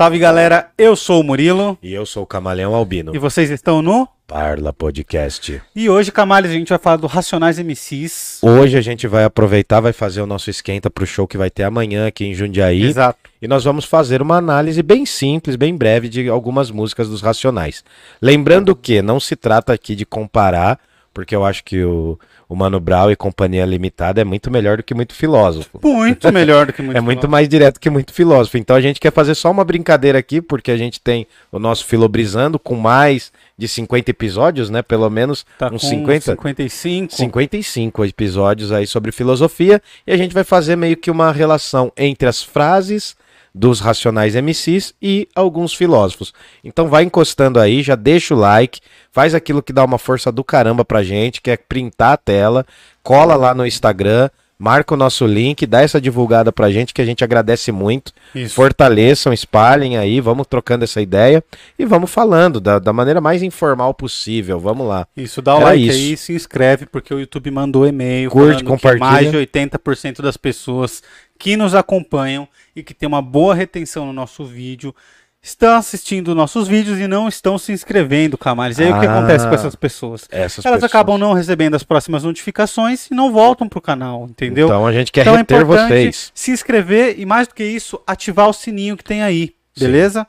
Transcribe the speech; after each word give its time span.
Salve 0.00 0.18
galera, 0.18 0.70
eu 0.78 0.96
sou 0.96 1.20
o 1.20 1.22
Murilo 1.22 1.76
E 1.82 1.92
eu 1.92 2.06
sou 2.06 2.22
o 2.22 2.26
Camaleão 2.26 2.74
Albino. 2.74 3.14
e 3.14 3.18
vocês 3.18 3.50
estão 3.50 3.82
no. 3.82 4.08
Parla 4.26 4.72
Podcast. 4.72 5.60
E 5.76 5.90
hoje, 5.90 6.10
Camales, 6.10 6.50
a 6.50 6.54
gente 6.54 6.70
vai 6.70 6.78
falar 6.78 6.96
do 6.96 7.06
Racionais 7.06 7.58
MCs. 7.58 8.40
Hoje 8.42 8.78
a 8.78 8.80
gente 8.80 9.06
vai 9.06 9.24
aproveitar, 9.24 9.78
vai 9.80 9.92
fazer 9.92 10.22
o 10.22 10.26
nosso 10.26 10.48
esquenta 10.48 10.88
pro 10.88 11.04
show 11.04 11.26
que 11.26 11.36
vai 11.36 11.50
ter 11.50 11.64
amanhã 11.64 12.06
aqui 12.06 12.24
em 12.24 12.32
Jundiaí. 12.32 12.84
Exato. 12.84 13.18
E 13.42 13.46
nós 13.46 13.62
vamos 13.62 13.84
fazer 13.84 14.22
uma 14.22 14.38
análise 14.38 14.82
bem 14.82 15.04
simples, 15.04 15.54
bem 15.54 15.76
breve 15.76 16.08
de 16.08 16.30
algumas 16.30 16.70
músicas 16.70 17.06
dos 17.06 17.20
Racionais. 17.20 17.84
Lembrando 18.22 18.74
que 18.74 19.02
não 19.02 19.20
se 19.20 19.36
trata 19.36 19.74
aqui 19.74 19.94
de 19.94 20.06
comparar, 20.06 20.80
porque 21.12 21.36
eu 21.36 21.44
acho 21.44 21.62
que 21.62 21.84
o, 21.84 22.18
o 22.50 22.56
Mano 22.56 22.80
Brown 22.80 23.12
e 23.12 23.14
Companhia 23.14 23.64
Limitada 23.64 24.20
é 24.20 24.24
muito 24.24 24.50
melhor 24.50 24.78
do 24.78 24.82
que 24.82 24.92
muito 24.92 25.14
filósofo. 25.14 25.78
Muito 25.80 26.30
melhor 26.34 26.66
do 26.66 26.72
que 26.72 26.82
muito 26.82 26.96
é 26.96 27.00
muito 27.00 27.20
filósofo. 27.20 27.30
mais 27.30 27.48
direto 27.48 27.78
que 27.78 27.88
muito 27.88 28.12
filósofo. 28.12 28.58
Então 28.58 28.74
a 28.74 28.80
gente 28.80 28.98
quer 28.98 29.12
fazer 29.12 29.36
só 29.36 29.52
uma 29.52 29.64
brincadeira 29.64 30.18
aqui, 30.18 30.42
porque 30.42 30.72
a 30.72 30.76
gente 30.76 31.00
tem 31.00 31.28
o 31.52 31.60
nosso 31.60 31.84
Filobrizando 31.84 32.58
com 32.58 32.74
mais 32.74 33.30
de 33.56 33.68
50 33.68 34.10
episódios, 34.10 34.68
né? 34.68 34.82
Pelo 34.82 35.08
menos 35.08 35.46
Tá 35.56 35.68
uns 35.68 35.82
com 35.82 35.88
50. 35.90 36.32
55. 36.32 37.14
55 37.14 38.04
episódios 38.04 38.72
aí 38.72 38.84
sobre 38.84 39.12
filosofia 39.12 39.80
e 40.04 40.12
a 40.12 40.16
gente 40.16 40.34
vai 40.34 40.42
fazer 40.42 40.74
meio 40.74 40.96
que 40.96 41.08
uma 41.08 41.30
relação 41.30 41.92
entre 41.96 42.28
as 42.28 42.42
frases 42.42 43.14
dos 43.54 43.80
racionais 43.80 44.34
MCs 44.34 44.94
e 45.00 45.28
alguns 45.34 45.74
filósofos. 45.74 46.32
Então 46.62 46.88
vai 46.88 47.04
encostando 47.04 47.58
aí, 47.58 47.82
já 47.82 47.94
deixa 47.94 48.34
o 48.34 48.38
like, 48.38 48.80
faz 49.10 49.34
aquilo 49.34 49.62
que 49.62 49.72
dá 49.72 49.84
uma 49.84 49.98
força 49.98 50.30
do 50.30 50.44
caramba 50.44 50.84
pra 50.84 51.02
gente, 51.02 51.40
que 51.40 51.50
é 51.50 51.56
printar 51.56 52.12
a 52.12 52.16
tela, 52.16 52.64
cola 53.02 53.34
lá 53.34 53.54
no 53.54 53.66
Instagram, 53.66 54.30
marca 54.60 54.92
o 54.92 54.96
nosso 54.96 55.26
link, 55.26 55.64
dá 55.66 55.80
essa 55.80 55.98
divulgada 55.98 56.52
pra 56.52 56.70
gente 56.70 56.92
que 56.92 57.00
a 57.00 57.04
gente 57.04 57.24
agradece 57.24 57.72
muito. 57.72 58.12
Isso. 58.34 58.54
Fortaleçam, 58.54 59.32
espalhem 59.32 59.96
aí, 59.96 60.20
vamos 60.20 60.46
trocando 60.46 60.84
essa 60.84 61.00
ideia 61.00 61.42
e 61.78 61.86
vamos 61.86 62.10
falando 62.10 62.60
da, 62.60 62.78
da 62.78 62.92
maneira 62.92 63.22
mais 63.22 63.42
informal 63.42 63.94
possível. 63.94 64.60
Vamos 64.60 64.86
lá. 64.86 65.06
Isso, 65.16 65.40
dá 65.40 65.54
o 65.54 65.60
Era 65.60 65.64
like 65.70 65.88
isso. 65.88 65.98
aí, 65.98 66.16
se 66.18 66.32
inscreve, 66.34 66.84
porque 66.84 67.12
o 67.14 67.18
YouTube 67.18 67.50
mandou 67.50 67.86
e-mail. 67.86 68.30
Curte, 68.30 68.62
compartilha. 68.62 69.00
Mais 69.04 69.30
de 69.30 69.36
80% 69.38 70.20
das 70.20 70.36
pessoas 70.36 71.02
que 71.40 71.56
nos 71.56 71.74
acompanham 71.74 72.46
e 72.76 72.82
que 72.82 72.92
tem 72.94 73.06
uma 73.08 73.22
boa 73.22 73.54
retenção 73.54 74.04
no 74.06 74.12
nosso 74.12 74.44
vídeo 74.44 74.94
estão 75.42 75.74
assistindo 75.76 76.34
nossos 76.34 76.68
vídeos 76.68 76.98
e 77.00 77.06
não 77.08 77.26
estão 77.26 77.56
se 77.56 77.72
inscrevendo, 77.72 78.36
Camales. 78.36 78.78
E 78.78 78.82
aí 78.82 78.92
o 78.92 79.00
que 79.00 79.06
Ah. 79.06 79.16
acontece 79.18 79.48
com 79.48 79.54
essas 79.54 79.74
pessoas? 79.74 80.28
Essas 80.30 80.66
Elas 80.66 80.76
pessoas. 80.76 80.84
acabam 80.84 81.16
não 81.16 81.32
recebendo 81.32 81.74
as 81.74 81.82
próximas 81.82 82.22
notificações 82.24 83.06
e 83.10 83.14
não 83.14 83.32
voltam 83.32 83.66
pro 83.66 83.80
canal, 83.80 84.26
entendeu? 84.28 84.66
Então 84.66 84.86
a 84.86 84.92
gente 84.92 85.10
quer 85.10 85.22
Então 85.22 85.34
é 85.34 85.38
reter 85.38 85.62
importante 85.62 85.88
vocês. 85.88 86.30
se 86.34 86.50
inscrever 86.50 87.18
e 87.18 87.24
mais 87.24 87.48
do 87.48 87.54
que 87.54 87.64
isso, 87.64 87.98
ativar 88.06 88.50
o 88.50 88.52
sininho 88.52 88.98
que 88.98 89.02
tem 89.04 89.22
aí, 89.22 89.54
beleza? 89.78 90.26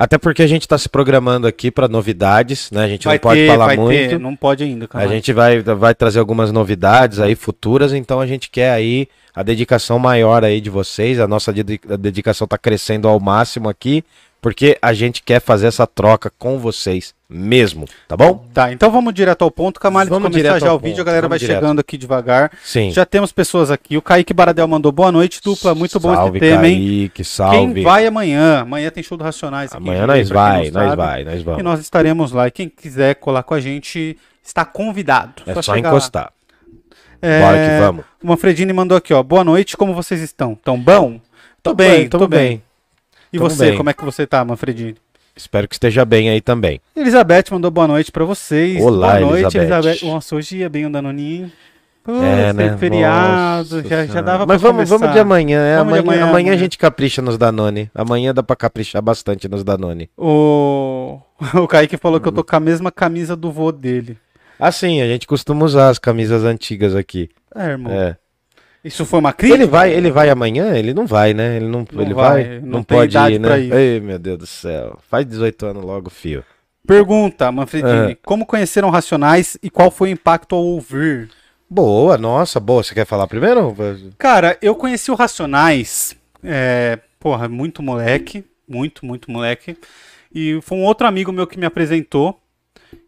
Até 0.00 0.16
porque 0.16 0.42
a 0.42 0.46
gente 0.46 0.66
tá 0.66 0.78
se 0.78 0.88
programando 0.88 1.46
aqui 1.46 1.70
para 1.70 1.86
novidades, 1.86 2.70
né? 2.70 2.84
A 2.84 2.88
gente 2.88 3.04
Vai 3.04 3.16
não 3.16 3.20
pode 3.20 3.40
ter, 3.40 3.46
falar 3.48 3.76
muito. 3.76 4.08
ter, 4.08 4.18
não 4.18 4.34
pode 4.34 4.64
ainda, 4.64 4.86
A 4.86 4.88
cara. 4.88 5.08
gente 5.08 5.30
vai, 5.30 5.60
vai 5.60 5.94
trazer 5.94 6.18
algumas 6.20 6.50
novidades 6.50 7.20
aí 7.20 7.34
futuras, 7.34 7.92
então 7.92 8.18
a 8.18 8.26
gente 8.26 8.48
quer 8.48 8.72
aí 8.72 9.06
a 9.34 9.42
dedicação 9.42 9.98
maior 9.98 10.42
aí 10.42 10.58
de 10.58 10.70
vocês. 10.70 11.20
A 11.20 11.28
nossa 11.28 11.52
dedi- 11.52 11.80
a 11.86 11.96
dedicação 11.96 12.46
tá 12.48 12.56
crescendo 12.56 13.06
ao 13.08 13.20
máximo 13.20 13.68
aqui, 13.68 14.02
porque 14.40 14.78
a 14.80 14.94
gente 14.94 15.22
quer 15.22 15.38
fazer 15.38 15.66
essa 15.66 15.86
troca 15.86 16.32
com 16.38 16.58
vocês 16.58 17.14
mesmo, 17.30 17.86
tá 18.08 18.16
bom? 18.16 18.44
Tá, 18.52 18.72
então 18.72 18.90
vamos 18.90 19.14
direto 19.14 19.42
ao 19.42 19.50
ponto, 19.52 19.78
Camales, 19.78 20.08
Vamos 20.08 20.28
começar 20.30 20.58
já 20.58 20.74
o 20.74 20.78
vídeo, 20.78 20.96
ponto, 20.96 21.00
a 21.02 21.04
galera 21.04 21.28
vai 21.28 21.38
vamos 21.38 21.40
direto. 21.40 21.60
chegando 21.62 21.78
aqui 21.78 21.96
devagar. 21.96 22.50
Sim. 22.64 22.90
Já 22.90 23.06
temos 23.06 23.30
pessoas 23.30 23.70
aqui. 23.70 23.96
O 23.96 24.02
Kaique 24.02 24.34
Baradel 24.34 24.66
mandou 24.66 24.90
boa 24.90 25.12
noite, 25.12 25.40
dupla. 25.42 25.74
Muito 25.74 26.00
bom 26.00 26.12
salve, 26.14 26.38
esse 26.38 26.46
tema, 26.48 26.66
hein? 26.66 26.76
Kaique, 27.08 27.24
salve. 27.24 27.74
Quem 27.74 27.84
vai 27.84 28.04
amanhã? 28.06 28.62
Amanhã 28.62 28.90
tem 28.90 29.02
show 29.02 29.16
do 29.16 29.22
Racionais. 29.22 29.72
aqui 29.72 29.80
Amanhã 29.82 30.06
nós 30.06 30.28
vai, 30.28 30.70
nós 30.70 30.84
sabe. 30.84 30.96
vai, 30.96 31.24
nós 31.24 31.40
E 31.40 31.44
vamos. 31.44 31.62
nós 31.62 31.80
estaremos 31.80 32.32
lá. 32.32 32.48
E 32.48 32.50
quem 32.50 32.68
quiser 32.68 33.14
colar 33.14 33.44
com 33.44 33.54
a 33.54 33.60
gente 33.60 34.18
está 34.44 34.64
convidado. 34.64 35.42
É 35.46 35.62
só 35.62 35.72
lá. 35.72 35.78
encostar. 35.78 36.32
É, 37.22 37.40
Bora 37.40 37.56
que 37.58 37.80
vamos. 37.80 38.04
O 38.22 38.26
Manfredini 38.26 38.72
mandou 38.72 38.96
aqui, 38.98 39.14
ó. 39.14 39.22
Boa 39.22 39.44
noite, 39.44 39.76
como 39.76 39.94
vocês 39.94 40.20
estão? 40.20 40.54
Tão 40.54 40.78
bom? 40.78 41.20
Tô 41.62 41.74
bem, 41.74 42.08
tô, 42.08 42.18
tamo 42.18 42.28
bem. 42.28 42.62
E 43.32 43.38
Tamo 43.38 43.48
você, 43.50 43.66
bem. 43.68 43.76
como 43.76 43.90
é 43.90 43.92
que 43.92 44.04
você 44.04 44.26
tá, 44.26 44.44
Manfredini? 44.44 44.96
Espero 45.40 45.66
que 45.66 45.74
esteja 45.74 46.04
bem 46.04 46.28
aí 46.30 46.40
também. 46.40 46.80
Elizabeth 46.94 47.44
mandou 47.50 47.70
boa 47.70 47.88
noite 47.88 48.12
pra 48.12 48.24
vocês. 48.24 48.80
Olá, 48.82 49.18
boa 49.18 49.30
noite, 49.30 49.56
Elizabeth. 49.56 50.04
Nossa, 50.04 50.36
hoje 50.36 50.58
ia 50.58 50.68
bem 50.68 50.86
o 50.86 50.90
Danoninho. 50.90 51.50
É, 52.08 52.52
né? 52.52 52.76
feriado, 52.78 53.76
Nossa 53.76 53.88
já, 53.88 54.06
já 54.06 54.20
dava 54.20 54.46
Mas 54.46 54.60
pra 54.60 54.70
vamos, 54.70 54.88
começar. 54.88 54.98
vamos 54.98 55.14
de 55.14 55.20
amanhã. 55.20 55.60
é, 55.60 55.76
Vamos 55.76 55.92
de 55.92 55.98
amanhã, 56.00 56.16
amanhã, 56.22 56.28
amanhã 56.30 56.46
a 56.46 56.52
amanhã. 56.52 56.58
gente 56.58 56.78
capricha 56.78 57.20
nos 57.22 57.36
Danone. 57.38 57.90
Amanhã 57.94 58.32
dá 58.34 58.42
pra 58.42 58.56
caprichar 58.56 59.02
bastante 59.02 59.48
nos 59.48 59.62
Danone. 59.62 60.10
O... 60.16 61.20
o 61.54 61.68
Kaique 61.68 61.96
falou 61.96 62.18
que 62.20 62.26
eu 62.26 62.32
tô 62.32 62.42
com 62.42 62.56
a 62.56 62.60
mesma 62.60 62.90
camisa 62.90 63.36
do 63.36 63.52
vô 63.52 63.70
dele. 63.70 64.16
Assim, 64.58 65.00
a 65.02 65.06
gente 65.06 65.26
costuma 65.26 65.64
usar 65.64 65.88
as 65.88 65.98
camisas 65.98 66.42
antigas 66.44 66.94
aqui. 66.96 67.28
É, 67.54 67.66
irmão. 67.68 67.92
É. 67.92 68.16
Isso 68.84 69.04
foi 69.04 69.18
uma 69.18 69.32
crítica? 69.32 69.62
Ele 69.62 69.70
vai, 69.70 69.92
ele 69.92 70.10
vai 70.10 70.30
amanhã? 70.30 70.74
Ele 70.74 70.94
não 70.94 71.06
vai, 71.06 71.34
né? 71.34 71.56
Ele 71.56 71.66
não, 71.66 71.86
Não 71.92 72.02
ele 72.02 72.14
vai, 72.14 72.44
vai, 72.44 72.60
não 72.60 72.68
não, 72.68 72.82
pode 72.82 73.16
ir, 73.16 73.38
né? 73.38 73.60
ir. 73.60 73.72
Ei, 73.72 74.00
meu 74.00 74.18
Deus 74.18 74.38
do 74.38 74.46
céu. 74.46 74.98
Faz 75.08 75.26
18 75.26 75.66
anos 75.66 75.84
logo, 75.84 76.08
fio. 76.08 76.42
Pergunta, 76.86 77.52
Manfredini. 77.52 78.12
É. 78.12 78.16
Como 78.24 78.46
conheceram 78.46 78.90
Racionais 78.90 79.58
e 79.62 79.68
qual 79.68 79.90
foi 79.90 80.08
o 80.08 80.12
impacto 80.12 80.54
ao 80.54 80.64
ouvir? 80.64 81.28
Boa, 81.68 82.18
nossa, 82.18 82.58
boa. 82.58 82.82
Você 82.82 82.94
quer 82.94 83.04
falar 83.04 83.26
primeiro? 83.28 83.76
Cara, 84.18 84.58
eu 84.60 84.74
conheci 84.74 85.10
o 85.10 85.14
Racionais, 85.14 86.16
é, 86.42 86.98
porra, 87.20 87.48
muito 87.48 87.82
moleque, 87.82 88.44
muito, 88.66 89.04
muito 89.04 89.30
moleque. 89.30 89.76
E 90.34 90.58
foi 90.62 90.78
um 90.78 90.84
outro 90.84 91.06
amigo 91.06 91.30
meu 91.30 91.46
que 91.46 91.58
me 91.58 91.66
apresentou. 91.66 92.40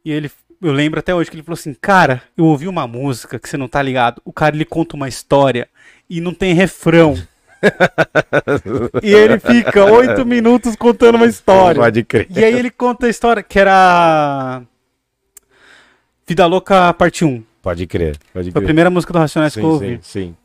E 0.04 0.12
ele, 0.12 0.30
eu 0.62 0.72
lembro 0.72 1.00
até 1.00 1.14
hoje 1.14 1.28
que 1.28 1.36
ele 1.36 1.42
falou 1.42 1.58
assim: 1.58 1.74
Cara, 1.74 2.22
eu 2.36 2.44
ouvi 2.44 2.68
uma 2.68 2.86
música 2.86 3.38
que 3.38 3.48
você 3.48 3.56
não 3.56 3.68
tá 3.68 3.82
ligado. 3.82 4.22
O 4.24 4.32
cara 4.32 4.54
ele 4.54 4.64
conta 4.64 4.96
uma 4.96 5.08
história 5.08 5.68
e 6.08 6.20
não 6.20 6.32
tem 6.32 6.54
refrão. 6.54 7.14
e 9.02 9.12
ele 9.12 9.38
fica 9.38 9.84
oito 9.84 10.24
minutos 10.24 10.76
contando 10.76 11.16
uma 11.16 11.26
história. 11.26 11.80
Pode 11.80 12.04
crer. 12.04 12.26
E 12.30 12.44
aí 12.44 12.54
ele 12.54 12.70
conta 12.70 13.06
a 13.06 13.10
história 13.10 13.42
que 13.42 13.58
era. 13.58 14.62
Vida 16.26 16.46
Louca 16.46 16.92
Parte 16.94 17.24
1. 17.24 17.42
Pode 17.60 17.86
crer, 17.86 18.16
pode 18.32 18.50
Foi 18.50 18.58
a 18.58 18.60
crer. 18.60 18.64
primeira 18.64 18.90
música 18.90 19.12
do 19.12 19.18
Racionais 19.18 19.54
que 19.54 19.60
eu 19.60 19.66
ouvi. 19.66 20.00
sim, 20.02 20.28
sim. 20.30 20.36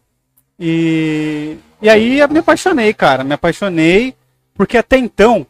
E, 0.59 1.57
e 1.81 1.89
aí 1.89 2.19
eu 2.19 2.27
me 2.27 2.39
apaixonei, 2.39 2.93
cara. 2.93 3.23
Me 3.23 3.33
apaixonei, 3.33 4.15
porque 4.55 4.77
até 4.77 4.97
então 4.97 5.45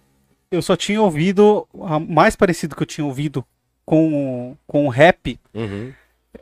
eu 0.52 0.62
só 0.62 0.76
tinha 0.76 1.02
ouvido. 1.02 1.68
O 1.74 2.00
mais 2.00 2.36
parecido 2.36 2.76
que 2.76 2.84
eu 2.84 2.88
tinha 2.88 3.06
ouvido 3.06 3.46
com, 3.88 4.56
com 4.68 4.86
o 4.86 4.90
rap 4.90 5.40
Uhum. 5.56 5.92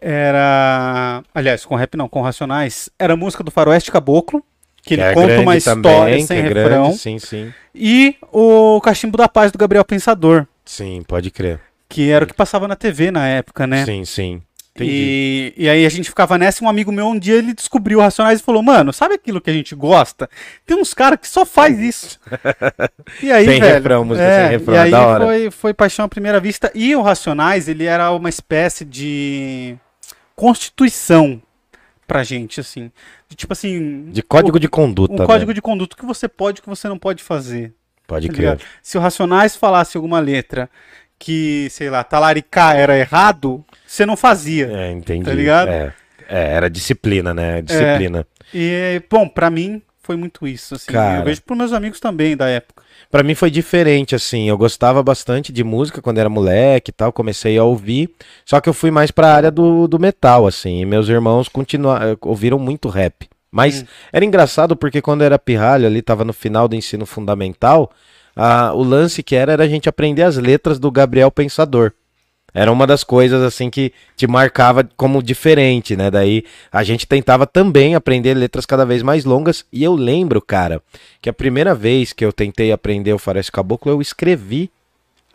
era. 0.02 1.24
Aliás, 1.34 1.64
com 1.64 1.76
rap 1.76 1.96
não, 1.96 2.10
com 2.10 2.22
Racionais. 2.22 2.90
Era 3.00 3.14
a 3.14 3.18
música 3.18 3.44
do 3.44 3.52
Faroeste 3.52 3.92
Caboclo, 3.92 4.44
que 4.82 4.96
ele 4.96 5.02
é 5.04 5.14
conta 5.14 5.40
uma 5.40 5.56
história 5.56 5.82
também, 5.84 6.26
sem 6.26 6.38
que 6.42 6.44
é 6.44 6.48
refrão. 6.54 6.84
grande, 6.86 6.98
sim, 6.98 7.20
sim. 7.20 7.54
E 7.74 8.16
o 8.32 8.82
Cachimbo 8.82 9.18
da 9.18 9.30
Paz 9.30 9.52
do 9.52 9.58
Gabriel 9.58 9.86
Pensador, 9.86 10.48
Sim, 10.66 11.04
pode 11.08 11.30
crer. 11.30 11.60
que 11.88 12.10
era 12.10 12.26
o 12.26 12.28
que 12.28 12.34
passava 12.34 12.68
na 12.68 12.76
TV 12.76 13.12
na 13.12 13.28
época, 13.28 13.68
né? 13.68 13.86
Sim, 13.86 14.04
sim. 14.06 14.42
Entendi. 14.76 15.54
E, 15.58 15.64
e 15.64 15.70
aí 15.70 15.86
a 15.86 15.90
gente 15.90 16.10
ficava 16.10 16.38
nessa 16.38 16.62
e 16.62 16.66
um 16.66 16.70
amigo 16.70 16.92
meu 16.92 17.08
um 17.08 17.18
dia 17.18 17.36
ele 17.36 17.54
descobriu 17.54 18.00
o 18.00 18.02
Racionais 18.02 18.42
e 18.42 18.44
falou, 18.44 18.62
mano, 18.62 18.92
sabe 18.92 19.16
aquilo 19.16 19.40
que 19.40 19.50
a 19.50 19.54
gente 19.54 19.74
gosta? 19.74 20.30
Tem 20.66 20.76
uns 20.76 20.94
caras 20.94 21.18
que 21.18 21.30
só 21.30 21.46
faz 21.46 21.80
isso. 21.80 22.20
e 23.24 23.32
aí, 23.32 23.46
Sem 23.46 23.62
velho, 23.62 23.74
refrão, 23.74 24.04
música 24.04 24.26
é, 24.26 24.42
sem 24.42 24.58
refrão, 24.58 24.74
E 24.74 24.78
é 24.78 24.82
aí 24.82 24.92
da 24.92 25.08
hora. 25.08 25.26
Foi, 25.26 25.52
foi 25.52 25.74
paixão 25.74 26.04
à 26.04 26.10
primeira 26.10 26.42
vista. 26.42 26.70
E 26.76 26.94
o 26.94 27.02
Racionais, 27.02 27.70
ele 27.70 27.86
era 27.86 28.12
uma 28.12 28.28
espécie 28.28 28.84
de 28.84 29.78
constituição 30.36 31.42
pra 32.06 32.22
gente, 32.26 32.60
assim. 32.60 32.92
De, 33.30 33.36
tipo 33.38 33.54
assim... 33.54 34.10
De 34.10 34.22
código 34.22 34.60
de 34.60 34.68
conduta, 34.68 35.24
um 35.24 35.26
código 35.26 35.54
de 35.54 35.62
conduta 35.62 35.96
que 35.96 36.06
você 36.06 36.28
pode 36.28 36.60
e 36.60 36.62
que 36.62 36.70
você 36.70 36.90
não 36.90 37.00
pode 37.00 37.24
fazer. 37.24 37.74
Pode 38.06 38.28
tá 38.28 38.34
crer. 38.34 38.44
ligado? 38.44 38.62
Se 38.84 38.98
o 38.98 39.02
Racionais 39.02 39.56
falasse 39.56 39.96
alguma 39.96 40.20
letra 40.20 40.70
que, 41.20 41.68
sei 41.72 41.90
lá, 41.90 42.04
talaricar 42.04 42.76
era 42.76 42.98
errado, 42.98 43.64
você 43.86 44.06
não 44.06 44.18
fazia. 44.18 44.68
É, 44.72 44.92
entendi. 44.92 45.26
Tá 45.26 45.34
ligado? 45.34 45.70
É, 45.70 45.94
É, 46.28 46.54
era 46.54 46.70
disciplina, 46.70 47.34
né? 47.34 47.62
Disciplina. 47.62 48.26
E, 48.54 49.02
bom, 49.10 49.28
pra 49.28 49.50
mim 49.50 49.82
foi 50.02 50.16
muito 50.16 50.48
isso, 50.48 50.76
assim. 50.76 50.92
Cara. 50.92 51.20
Eu 51.20 51.26
vejo 51.26 51.42
pros 51.44 51.58
meus 51.58 51.74
amigos 51.74 52.00
também 52.00 52.36
da 52.38 52.48
época. 52.48 52.84
Pra 53.12 53.24
mim 53.24 53.36
foi 53.36 53.50
diferente, 53.52 54.16
assim. 54.16 54.50
Eu 54.50 54.58
gostava 54.58 55.02
bastante 55.04 55.52
de 55.54 55.64
música 55.64 56.02
quando 56.02 56.18
era 56.18 56.30
moleque 56.30 56.90
e 56.90 56.94
tal. 56.94 57.12
Comecei 57.14 57.58
a 57.58 57.64
ouvir. 57.64 58.10
Só 58.46 58.60
que 58.60 58.68
eu 58.68 58.74
fui 58.74 58.90
mais 58.92 59.12
pra 59.12 59.34
área 59.34 59.52
do, 59.52 59.88
do 59.88 60.00
metal, 60.00 60.46
assim. 60.48 60.82
E 60.82 60.86
meus 60.86 61.08
irmãos 61.10 61.48
continuaram, 61.48 62.18
ouviram 62.22 62.58
muito 62.60 62.90
rap. 62.90 63.28
Mas 63.52 63.82
Hum. 63.82 63.86
era 64.12 64.26
engraçado 64.26 64.76
porque 64.76 65.02
quando 65.02 65.22
eu 65.22 65.26
era 65.28 65.40
pirralho 65.40 65.86
ali, 65.88 66.02
tava 66.02 66.26
no 66.26 66.34
final 66.34 66.68
do 66.68 66.76
ensino 66.76 67.06
fundamental, 67.06 67.92
a- 68.36 68.74
o 68.74 68.84
lance 68.84 69.24
que 69.24 69.36
era 69.36 69.54
era 69.54 69.64
a 69.64 69.68
gente 69.68 69.88
aprender 69.90 70.24
as 70.24 70.38
letras 70.38 70.78
do 70.80 70.92
Gabriel 70.92 71.32
Pensador. 71.32 71.92
Era 72.54 72.72
uma 72.72 72.88
das 72.88 73.04
coisas 73.04 73.42
assim 73.44 73.70
que 73.70 73.92
te 74.16 74.26
marcava 74.26 74.88
como 74.96 75.22
diferente, 75.22 75.94
né? 75.98 76.10
Daí 76.10 76.46
a 76.72 76.84
gente 76.84 77.06
tentava 77.06 77.46
também 77.46 77.96
aprender 77.96 78.34
letras 78.34 78.66
cada 78.66 78.86
vez 78.86 79.02
mais 79.04 79.26
longas. 79.26 79.66
E 79.74 79.84
eu 79.84 79.94
lembro, 79.94 80.42
cara, 80.42 80.82
que 81.22 81.30
a 81.30 81.34
primeira 81.34 81.76
vez 81.76 82.14
que 82.14 82.24
eu 82.24 82.32
tentei 82.32 82.72
aprender 82.72 83.12
o 83.12 83.20
Faroeste 83.20 83.52
Caboclo, 83.52 83.92
eu 83.92 84.02
escrevi 84.02 84.72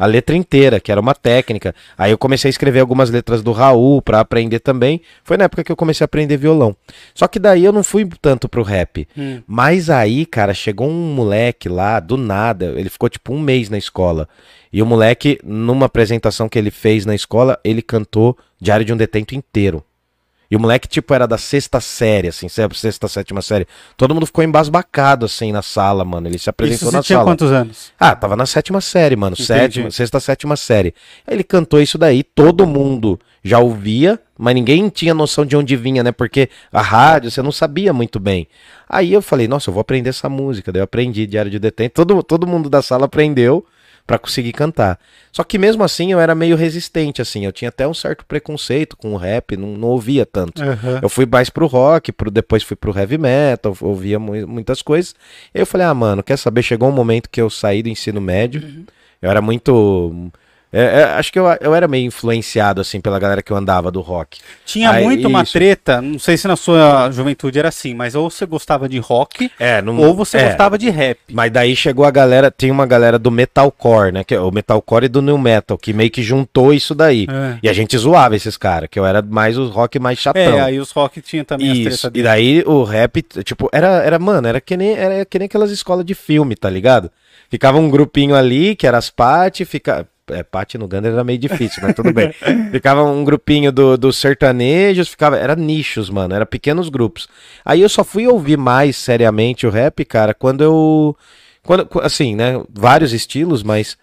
a 0.01 0.07
letra 0.07 0.35
inteira, 0.35 0.81
que 0.81 0.91
era 0.91 0.99
uma 0.99 1.15
técnica. 1.15 1.75
Aí 1.99 2.11
eu 2.11 2.17
comecei 2.17 2.49
a 2.49 2.51
escrever 2.51 2.81
algumas 2.81 3.11
letras 3.11 3.43
do 3.43 3.53
Raul 3.53 4.01
para 4.01 4.19
aprender 4.19 4.59
também. 4.59 5.03
Foi 5.23 5.37
na 5.37 5.45
época 5.45 5.63
que 5.63 5.71
eu 5.71 5.77
comecei 5.77 6.03
a 6.03 6.07
aprender 6.07 6.39
violão. 6.39 6.75
Só 7.15 7.29
que 7.29 7.39
daí 7.39 7.63
eu 7.63 7.71
não 7.71 7.85
fui 7.85 8.09
tanto 8.23 8.49
pro 8.49 8.63
rap. 8.63 9.07
Hum. 9.15 9.43
Mas 9.47 9.91
aí, 9.91 10.25
cara, 10.25 10.55
chegou 10.55 10.89
um 10.89 11.13
moleque 11.13 11.69
lá, 11.69 12.01
do 12.01 12.17
nada, 12.17 12.73
ele 12.79 12.89
ficou 12.89 13.11
tipo 13.11 13.35
um 13.35 13.39
mês 13.39 13.69
na 13.69 13.77
escola. 13.77 14.27
E 14.73 14.81
o 14.81 14.87
moleque, 14.87 15.39
numa 15.45 15.85
apresentação 15.85 16.49
que 16.49 16.59
ele 16.59 16.71
fez 16.71 17.05
na 17.05 17.15
escola, 17.15 17.61
ele 17.63 17.83
cantou 17.83 18.39
Diário 18.59 18.87
de 18.87 18.95
um 18.95 18.97
Detento 18.97 19.35
inteiro. 19.35 19.85
E 20.51 20.57
o 20.57 20.61
moleque, 20.61 20.89
tipo, 20.89 21.15
era 21.15 21.29
da 21.29 21.39
sexta 21.39 21.81
série, 21.81 22.27
assim? 22.29 22.49
Sexta, 22.49 23.07
sétima 23.07 23.41
série. 23.41 23.69
Todo 23.97 24.13
mundo 24.13 24.27
ficou 24.27 24.43
embasbacado, 24.43 25.27
assim, 25.27 25.53
na 25.53 25.63
sala, 25.63 26.05
mano. 26.05 26.27
Ele 26.27 26.39
se 26.39 26.51
apresentou 26.51 26.89
Isso 26.89 26.97
na 26.97 27.03
tinha 27.03 27.19
sala. 27.19 27.31
quantos 27.31 27.53
anos? 27.53 27.93
Ah, 27.99 28.17
tava 28.17 28.35
na 28.35 28.45
sétima 28.47 28.81
série, 28.81 29.15
mano. 29.15 29.35
Entendi. 29.35 29.47
Sétima, 29.47 29.91
sexta, 29.93 30.19
sétima 30.19 30.57
série. 30.57 30.93
Aí 31.25 31.37
ele 31.37 31.45
cantou 31.45 31.81
isso 31.81 31.97
daí, 31.97 32.25
todo 32.25 32.67
mundo 32.67 33.17
já 33.45 33.61
ouvia, 33.61 34.19
mas 34.37 34.55
ninguém 34.55 34.89
tinha 34.89 35.15
noção 35.15 35.47
de 35.47 35.57
onde 35.57 35.77
vinha, 35.77 36.03
né? 36.03 36.11
Porque 36.11 36.51
a 36.73 36.83
rádio, 36.83 37.31
você 37.31 37.41
não 37.41 37.53
sabia 37.53 37.93
muito 37.93 38.19
bem. 38.19 38.49
Aí 38.89 39.13
eu 39.13 39.23
falei, 39.23 39.47
nossa, 39.47 39.71
eu 39.71 39.75
vou 39.75 39.81
aprender 39.81 40.11
essa 40.11 40.29
música. 40.29 40.73
Daí 40.73 40.81
eu 40.81 40.85
aprendi 40.85 41.29
Diário 41.29 41.51
de 41.51 41.61
Detento. 41.61 41.95
Todo, 41.95 42.23
todo 42.25 42.47
mundo 42.47 42.69
da 42.69 42.83
sala 42.83 43.05
aprendeu 43.05 43.65
pra 44.11 44.19
conseguir 44.19 44.53
cantar. 44.53 44.99
Só 45.31 45.45
que 45.45 45.57
mesmo 45.57 45.85
assim 45.85 46.11
eu 46.11 46.19
era 46.19 46.35
meio 46.35 46.57
resistente, 46.57 47.23
assim. 47.23 47.45
Eu 47.45 47.53
tinha 47.53 47.69
até 47.69 47.87
um 47.87 47.95
certo 47.95 48.27
preconceito 48.27 48.97
com 48.97 49.13
o 49.13 49.17
rap, 49.17 49.57
não, 49.57 49.69
não 49.77 49.87
ouvia 49.87 50.27
tanto. 50.27 50.61
Aham. 50.61 50.99
Eu 51.01 51.09
fui 51.09 51.25
mais 51.27 51.49
pro 51.49 51.69
rock, 51.69 52.11
pro, 52.11 52.29
depois 52.29 52.65
fui 52.65 52.75
pro 52.75 52.97
heavy 52.99 53.17
metal, 53.17 53.77
ouvia 53.81 54.19
mu- 54.19 54.49
muitas 54.49 54.83
coisas. 54.83 55.15
E 55.55 55.59
aí 55.59 55.63
eu 55.63 55.67
falei, 55.67 55.87
ah, 55.87 55.95
mano, 55.95 56.25
quer 56.25 56.37
saber? 56.37 56.63
Chegou 56.65 56.89
um 56.89 56.93
momento 56.93 57.31
que 57.31 57.41
eu 57.41 57.49
saí 57.49 57.85
do 57.85 57.89
ensino 57.89 58.21
médio. 58.21 58.85
Eu 59.23 59.31
era 59.31 59.41
muito. 59.41 60.29
É, 60.73 61.01
é, 61.01 61.05
acho 61.15 61.33
que 61.33 61.39
eu, 61.39 61.47
eu 61.61 61.75
era 61.75 61.89
meio 61.89 62.07
influenciado, 62.07 62.81
assim, 62.81 63.01
pela 63.01 63.19
galera 63.19 63.43
que 63.43 63.53
eu 63.53 63.57
andava 63.57 63.91
do 63.91 64.01
rock. 64.01 64.39
Tinha 64.65 64.91
Aí, 64.91 65.05
muito 65.05 65.27
uma 65.27 65.43
isso. 65.43 65.53
treta, 65.53 66.01
não 66.01 66.19
sei 66.19 66.37
se 66.37 66.47
na 66.47 66.57
sua 66.57 67.11
juventude 67.11 67.59
era 67.59 67.69
assim, 67.69 67.95
mas 67.95 68.15
ou 68.15 68.31
você 68.31 68.47
gostava 68.47 68.89
de 68.89 68.99
rock, 68.99 69.51
É, 69.59 69.83
não, 69.83 69.99
ou 69.99 70.15
você 70.15 70.39
é, 70.39 70.49
gostava 70.49 70.79
de 70.79 70.89
rap. 70.89 71.19
Mas 71.33 71.51
daí 71.51 71.75
chegou 71.75 72.05
a 72.05 72.11
galera, 72.11 72.51
tem 72.51 72.71
uma 72.71 72.87
galera 72.87 73.19
do 73.19 73.31
metalcore, 73.31 74.13
né? 74.13 74.25
Que 74.25 74.35
é 74.35 74.41
o 74.41 74.51
metalcore 74.51 75.07
e 75.07 75.09
do 75.09 75.21
new 75.21 75.39
metal, 75.39 75.77
que 75.77 75.93
meio 75.93 76.11
que 76.11 76.23
juntou 76.23 76.73
isso 76.73 76.95
daí. 76.95 77.27
É. 77.29 77.59
E 77.63 77.69
a 77.69 77.73
gente 77.73 77.97
zoava 77.99 78.37
esses 78.37 78.57
caras, 78.57 78.89
que 78.91 78.99
eu 78.99 79.05
era 79.05 79.23
mais 79.23 79.59
o 79.59 79.69
rock 79.69 79.99
mais 79.99 80.19
chatão. 80.19 80.41
É, 80.41 80.61
aí 80.61 80.79
os 80.79 80.91
rock 80.93 81.21
tinha 81.21 81.45
também 81.45 81.71
as 81.71 81.79
Isso. 81.79 82.01
tretas 82.03 82.21
E 82.21 82.23
daí 82.23 82.63
o 82.67 82.85
rap, 82.85 83.23
tipo, 83.45 83.69
era, 83.73 84.03
era, 84.03 84.19
mano, 84.19 84.47
era 84.47 84.61
que 84.61 84.77
nem, 84.77 84.93
era 84.93 85.25
que 85.25 85.39
nem 85.39 85.47
aquelas 85.47 85.71
escolas 85.71 86.05
de 86.05 86.15
filme, 86.15 86.55
tá 86.55 86.71
ligado? 86.71 87.11
Ficava 87.51 87.79
um 87.79 87.91
grupinho 87.91 88.35
ali, 88.37 88.77
que 88.77 88.87
era 88.87 88.99
as 88.99 89.11
Pati, 89.11 89.65
fica. 89.65 90.07
É, 90.33 90.43
Pati 90.43 90.79
no 90.79 90.89
Gander 90.89 91.13
era 91.13 91.25
meio 91.25 91.39
difícil, 91.39 91.83
mas 91.83 91.95
tudo 91.95 92.13
bem. 92.13 92.33
Ficava 92.71 93.03
um 93.05 93.25
grupinho 93.25 93.73
do, 93.73 93.97
dos 93.97 94.17
sertanejos, 94.17 95.09
ficava. 95.09 95.37
Era 95.37 95.57
nichos, 95.57 96.11
mano, 96.11 96.35
era 96.35 96.47
pequenos 96.47 96.89
grupos. 96.89 97.29
Aí 97.65 97.81
eu 97.81 97.89
só 97.89 98.05
fui 98.05 98.27
ouvir 98.27 98.57
mais 98.57 98.97
seriamente 98.97 99.67
o 99.67 99.71
rap, 99.71 100.05
cara, 100.05 100.35
quando 100.35 100.63
eu. 100.63 101.17
Quando, 101.63 101.89
assim, 102.03 102.35
né? 102.35 102.63
Vários 102.73 103.13
estilos, 103.13 103.63
mas. 103.63 103.97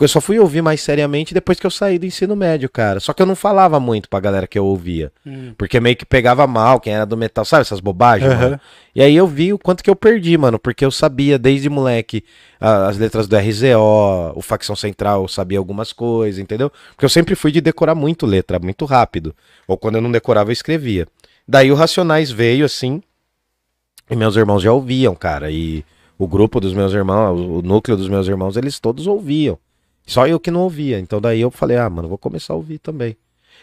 Eu 0.00 0.08
só 0.08 0.20
fui 0.20 0.38
ouvir 0.38 0.60
mais 0.60 0.80
seriamente 0.80 1.32
depois 1.32 1.60
que 1.60 1.66
eu 1.66 1.70
saí 1.70 1.98
do 1.98 2.06
ensino 2.06 2.34
médio, 2.34 2.68
cara. 2.68 2.98
Só 2.98 3.12
que 3.12 3.22
eu 3.22 3.26
não 3.26 3.36
falava 3.36 3.78
muito 3.78 4.08
pra 4.08 4.18
galera 4.18 4.46
que 4.46 4.58
eu 4.58 4.64
ouvia. 4.66 5.12
Hum. 5.24 5.54
Porque 5.56 5.78
meio 5.78 5.94
que 5.94 6.04
pegava 6.04 6.46
mal 6.46 6.80
quem 6.80 6.92
era 6.94 7.06
do 7.06 7.16
metal, 7.16 7.44
sabe 7.44 7.62
essas 7.62 7.78
bobagens, 7.80 8.32
Aham. 8.32 8.40
mano? 8.42 8.60
E 8.94 9.02
aí 9.02 9.14
eu 9.14 9.26
vi 9.26 9.52
o 9.52 9.58
quanto 9.58 9.84
que 9.84 9.90
eu 9.90 9.94
perdi, 9.94 10.36
mano, 10.36 10.58
porque 10.58 10.84
eu 10.84 10.90
sabia 10.90 11.38
desde 11.38 11.68
moleque 11.68 12.24
a- 12.60 12.88
as 12.88 12.98
letras 12.98 13.28
do 13.28 13.36
RZO, 13.36 14.32
o 14.34 14.42
Facção 14.42 14.74
Central, 14.74 15.22
eu 15.22 15.28
sabia 15.28 15.58
algumas 15.58 15.92
coisas, 15.92 16.40
entendeu? 16.40 16.70
Porque 16.90 17.04
eu 17.04 17.08
sempre 17.08 17.34
fui 17.36 17.52
de 17.52 17.60
decorar 17.60 17.94
muito 17.94 18.26
letra, 18.26 18.58
muito 18.58 18.84
rápido. 18.86 19.34
Ou 19.68 19.76
quando 19.76 19.96
eu 19.96 20.00
não 20.02 20.10
decorava, 20.10 20.50
eu 20.50 20.52
escrevia. 20.54 21.06
Daí 21.46 21.70
o 21.70 21.74
Racionais 21.74 22.30
veio 22.30 22.64
assim, 22.64 23.00
e 24.10 24.16
meus 24.16 24.36
irmãos 24.36 24.62
já 24.62 24.72
ouviam, 24.72 25.14
cara, 25.14 25.50
e 25.50 25.84
o 26.18 26.26
grupo 26.26 26.58
dos 26.60 26.72
meus 26.74 26.92
irmãos, 26.92 27.38
o 27.40 27.62
núcleo 27.62 27.96
dos 27.96 28.08
meus 28.08 28.26
irmãos, 28.28 28.56
eles 28.56 28.78
todos 28.80 29.06
ouviam. 29.06 29.58
Só 30.06 30.26
eu 30.26 30.38
que 30.40 30.50
não 30.50 30.60
ouvia. 30.60 30.98
Então 30.98 31.20
daí 31.20 31.40
eu 31.40 31.50
falei, 31.50 31.76
ah, 31.76 31.88
mano, 31.88 32.08
vou 32.08 32.18
começar 32.18 32.52
a 32.52 32.56
ouvir 32.56 32.78
também. 32.78 33.16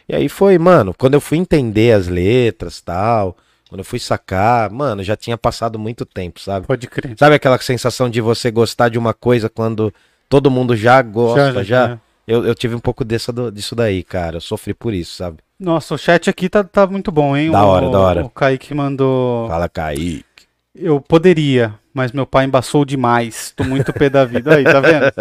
E 0.10 0.16
aí 0.16 0.28
foi, 0.28 0.58
mano, 0.58 0.94
quando 0.98 1.14
eu 1.14 1.22
fui 1.22 1.38
entender 1.38 1.94
as 1.94 2.08
letras 2.08 2.82
tal, 2.82 3.38
quando 3.70 3.80
eu 3.80 3.86
fui 3.86 4.00
sacar, 4.00 4.70
mano, 4.72 5.04
já 5.04 5.16
tinha 5.16 5.38
passado 5.38 5.78
muito 5.78 6.06
tempo, 6.06 6.40
sabe? 6.40 6.68
Pode 6.68 6.88
crer. 6.88 7.16
Sabe 7.18 7.36
aquela 7.36 7.58
sensação 7.60 8.10
de 8.10 8.20
você 8.20 8.50
gostar 8.52 8.90
de 8.90 8.98
uma 8.98 9.14
coisa 9.14 9.48
quando 9.50 9.94
todo 10.28 10.52
mundo 10.52 10.76
já 10.76 11.02
gosta, 11.02 11.64
já? 11.64 12.00
Eu, 12.28 12.46
eu 12.46 12.56
tive 12.56 12.76
um 12.76 12.80
pouco 12.80 13.04
dessa, 13.06 13.32
disso 13.52 13.76
daí, 13.76 14.04
cara. 14.04 14.38
Eu 14.38 14.42
sofri 14.42 14.74
por 14.74 14.94
isso, 14.94 15.16
sabe? 15.16 15.38
Nossa, 15.60 15.94
o 15.94 15.98
chat 15.98 16.30
aqui 16.30 16.50
tá, 16.50 16.64
tá 16.64 16.88
muito 16.88 17.12
bom, 17.12 17.38
hein? 17.38 17.52
Da 17.52 17.64
O- 17.64 17.68
hora, 17.70 17.90
da 17.90 18.00
hora. 18.00 18.26
O 18.26 18.30
Kaique 18.30 18.74
mandou. 18.74 19.48
Fala, 19.48 19.70
Kaique. 19.70 20.26
Eu 20.74 21.02
poderia, 21.02 21.74
mas 21.94 22.14
meu 22.14 22.26
pai 22.26 22.46
embaçou 22.46 22.86
demais. 22.86 23.52
Tô 23.54 23.66
muito 23.66 23.92
pé 23.92 24.10
da 24.10 24.24
vida. 24.24 24.56
Aí, 24.56 24.64
tá 24.64 24.80
vendo? 24.80 25.12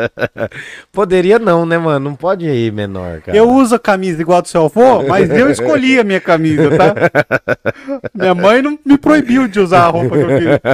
Poderia 0.92 1.40
não, 1.40 1.66
né, 1.66 1.76
mano? 1.76 2.10
Não 2.10 2.14
pode 2.14 2.46
ir 2.46 2.72
menor, 2.72 3.20
cara. 3.20 3.36
Eu 3.36 3.50
uso 3.50 3.74
a 3.74 3.78
camisa 3.78 4.22
igual 4.22 4.38
a 4.38 4.42
do 4.42 4.48
seu 4.48 4.66
avô, 4.66 5.02
mas 5.02 5.28
eu 5.28 5.50
escolhi 5.50 5.98
a 5.98 6.04
minha 6.04 6.20
camisa, 6.20 6.70
tá? 6.78 6.94
Minha 8.14 8.32
mãe 8.32 8.62
não 8.62 8.78
me 8.84 8.96
proibiu 8.96 9.48
de 9.48 9.58
usar 9.58 9.86
a 9.86 9.88
roupa 9.88 10.16
que 10.16 10.22
eu 10.22 10.28
queria. 10.28 10.60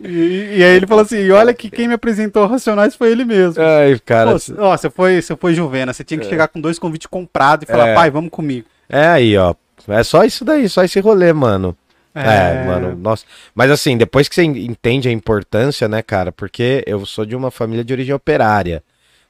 E, 0.00 0.58
e 0.58 0.64
aí 0.64 0.76
ele 0.76 0.86
falou 0.86 1.02
assim: 1.02 1.18
e 1.18 1.32
olha 1.32 1.52
que 1.52 1.68
quem 1.68 1.88
me 1.88 1.94
apresentou 1.94 2.46
Racionais 2.46 2.94
foi 2.94 3.10
ele 3.10 3.24
mesmo. 3.24 3.60
Ai, 3.62 3.98
cara. 3.98 4.30
Pô, 4.30 4.36
ó, 4.58 4.76
você 4.76 4.88
foi, 4.88 5.20
você 5.20 5.36
foi 5.36 5.52
Juvena, 5.54 5.92
você 5.92 6.04
tinha 6.04 6.20
que 6.20 6.26
chegar 6.26 6.46
com 6.48 6.60
dois 6.60 6.78
convites 6.78 7.06
comprados 7.08 7.68
e 7.68 7.70
falar, 7.70 7.88
É. 7.88 7.94
pai, 7.94 8.10
vamos 8.10 8.30
comigo. 8.30 8.66
É 8.88 9.06
aí, 9.08 9.36
ó. 9.36 9.54
É 9.88 10.02
só 10.04 10.24
isso 10.24 10.44
daí, 10.44 10.68
só 10.68 10.84
esse 10.84 11.00
rolê, 11.00 11.32
mano. 11.32 11.76
É, 12.14 12.64
mano, 12.66 12.96
nossa. 12.96 13.24
Mas 13.54 13.70
assim, 13.70 13.96
depois 13.96 14.28
que 14.28 14.34
você 14.34 14.42
en- 14.42 14.66
entende 14.66 15.08
a 15.08 15.12
importância, 15.12 15.86
né, 15.88 16.02
cara? 16.02 16.32
Porque 16.32 16.82
eu 16.86 17.04
sou 17.06 17.24
de 17.24 17.36
uma 17.36 17.50
família 17.50 17.84
de 17.84 17.92
origem 17.92 18.14
operária. 18.14 18.82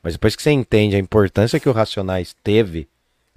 Mas 0.03 0.15
depois 0.15 0.35
que 0.37 0.43
você 0.43 0.51
entende 0.51 0.97
a 0.97 0.99
importância 0.99 1.59
que 1.61 1.69
o 1.69 1.73
Racionais 1.73 2.35
teve, 2.43 2.89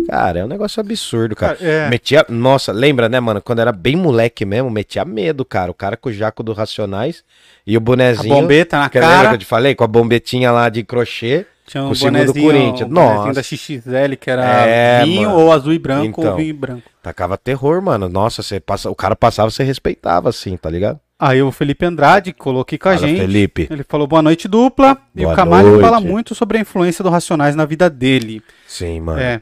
cara, 0.08 0.40
é 0.40 0.46
um 0.46 0.48
negócio 0.48 0.80
absurdo, 0.80 1.36
cara. 1.36 1.56
Cara, 1.56 1.70
é. 1.70 1.90
Metia. 1.90 2.26
Nossa, 2.30 2.72
lembra, 2.72 3.10
né, 3.10 3.20
mano? 3.20 3.42
Quando 3.42 3.60
era 3.60 3.72
bem 3.72 3.96
moleque 3.96 4.46
mesmo, 4.46 4.70
metia 4.70 5.04
medo, 5.04 5.44
cara. 5.44 5.72
O 5.72 5.74
cara 5.74 5.98
com 5.98 6.10
o 6.10 6.14
jaco 6.14 6.44
do 6.44 6.54
Racionais 6.54 7.24
e 7.66 7.76
o 7.76 7.80
A 7.80 7.82
bonezinho. 7.82 8.34
bombeta 8.34 8.78
na 8.80 8.90
que 8.90 9.00
lembra 9.00 9.16
que 9.18 9.24
cara. 9.24 9.36
eu 9.36 9.40
te 9.40 9.46
falei? 9.46 9.76
Com 9.76 9.84
a 9.84 9.88
bombetinha 9.88 10.52
lá 10.52 10.70
de 10.70 10.84
crochê. 10.84 11.46
Tinha 11.72 11.84
um 11.84 11.88
com 11.88 11.92
o 11.94 11.96
símbolo 11.96 12.26
do 12.26 12.34
bonezinho, 12.34 12.46
Corinthians. 12.52 12.90
um 12.90 12.94
bonezinho 12.94 13.18
Nossa. 13.28 13.34
da 13.34 13.44
XXL, 13.44 14.18
que 14.20 14.30
era 14.30 14.44
É, 14.68 15.04
vinho 15.06 15.30
mano. 15.30 15.42
ou 15.42 15.52
azul 15.54 15.72
e 15.72 15.80
branco 15.80 16.20
Então. 16.20 16.32
ou 16.32 16.38
vinho 16.38 16.50
e 16.50 16.54
branco. 16.54 16.84
Tacava 17.02 17.38
terror, 17.38 17.82
mano. 17.82 18.10
Nossa, 18.10 18.44
você 18.44 18.60
passa, 18.60 18.90
o 18.90 18.96
cara 18.96 19.16
passava, 19.16 19.50
você 19.50 19.64
respeitava, 19.64 20.28
assim, 20.28 20.58
tá 20.58 20.70
ligado? 20.70 21.00
Aí 21.18 21.42
o 21.42 21.50
Felipe 21.52 21.86
Andrade 21.86 22.34
colocou 22.34 22.62
aqui 22.64 22.78
com 22.78 22.90
a 22.90 22.96
Fala, 22.96 23.08
gente. 23.08 23.22
Felipe. 23.22 23.68
Ele 23.72 23.86
falou 23.88 24.06
boa 24.06 24.22
noite 24.22 24.48
dupla. 24.50 24.98
e 25.16 25.22
Boa 25.22 25.32
o 25.32 25.36
Camargo 25.36 25.70
noite. 25.70 25.82
fala 25.82 26.02
muito 26.02 26.36
sobre 26.36 26.58
a 26.58 26.62
influência 26.62 27.04
do 27.04 27.10
Racionais 27.10 27.56
na 27.56 27.64
vida 27.64 27.90
dele. 27.90 28.42
Sim, 28.68 29.00
mano. 29.00 29.22
É. 29.22 29.42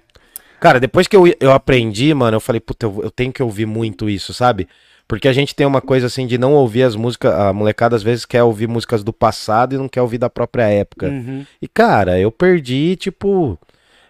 Cara, 0.60 0.80
depois 0.80 1.08
que 1.08 1.16
eu, 1.16 1.24
eu 1.40 1.52
aprendi, 1.52 2.14
mano, 2.14 2.36
eu 2.36 2.42
falei, 2.42 2.60
puta, 2.60 2.86
eu, 2.86 3.00
eu 3.04 3.10
tenho 3.10 3.32
que 3.32 3.42
ouvir 3.42 3.66
muito 3.66 4.10
isso, 4.10 4.34
sabe? 4.34 4.68
Porque 5.10 5.28
a 5.28 5.34
gente 5.34 5.56
tem 5.56 5.66
uma 5.66 5.82
coisa 5.82 6.06
assim 6.06 6.28
de 6.28 6.38
não 6.38 6.54
ouvir 6.54 6.84
as 6.84 6.96
músicas. 6.96 7.34
A 7.34 7.52
molecada 7.52 7.96
às 7.96 8.04
vezes 8.04 8.26
quer 8.26 8.44
ouvir 8.44 8.68
músicas 8.68 9.04
do 9.04 9.12
passado 9.12 9.74
e 9.74 9.78
não 9.80 9.90
quer 9.90 10.04
ouvir 10.04 10.20
da 10.20 10.30
própria 10.30 10.68
época. 10.70 11.08
Uhum. 11.08 11.44
E, 11.60 11.68
cara, 11.68 12.20
eu 12.20 12.32
perdi, 12.32 12.96
tipo, 12.96 13.58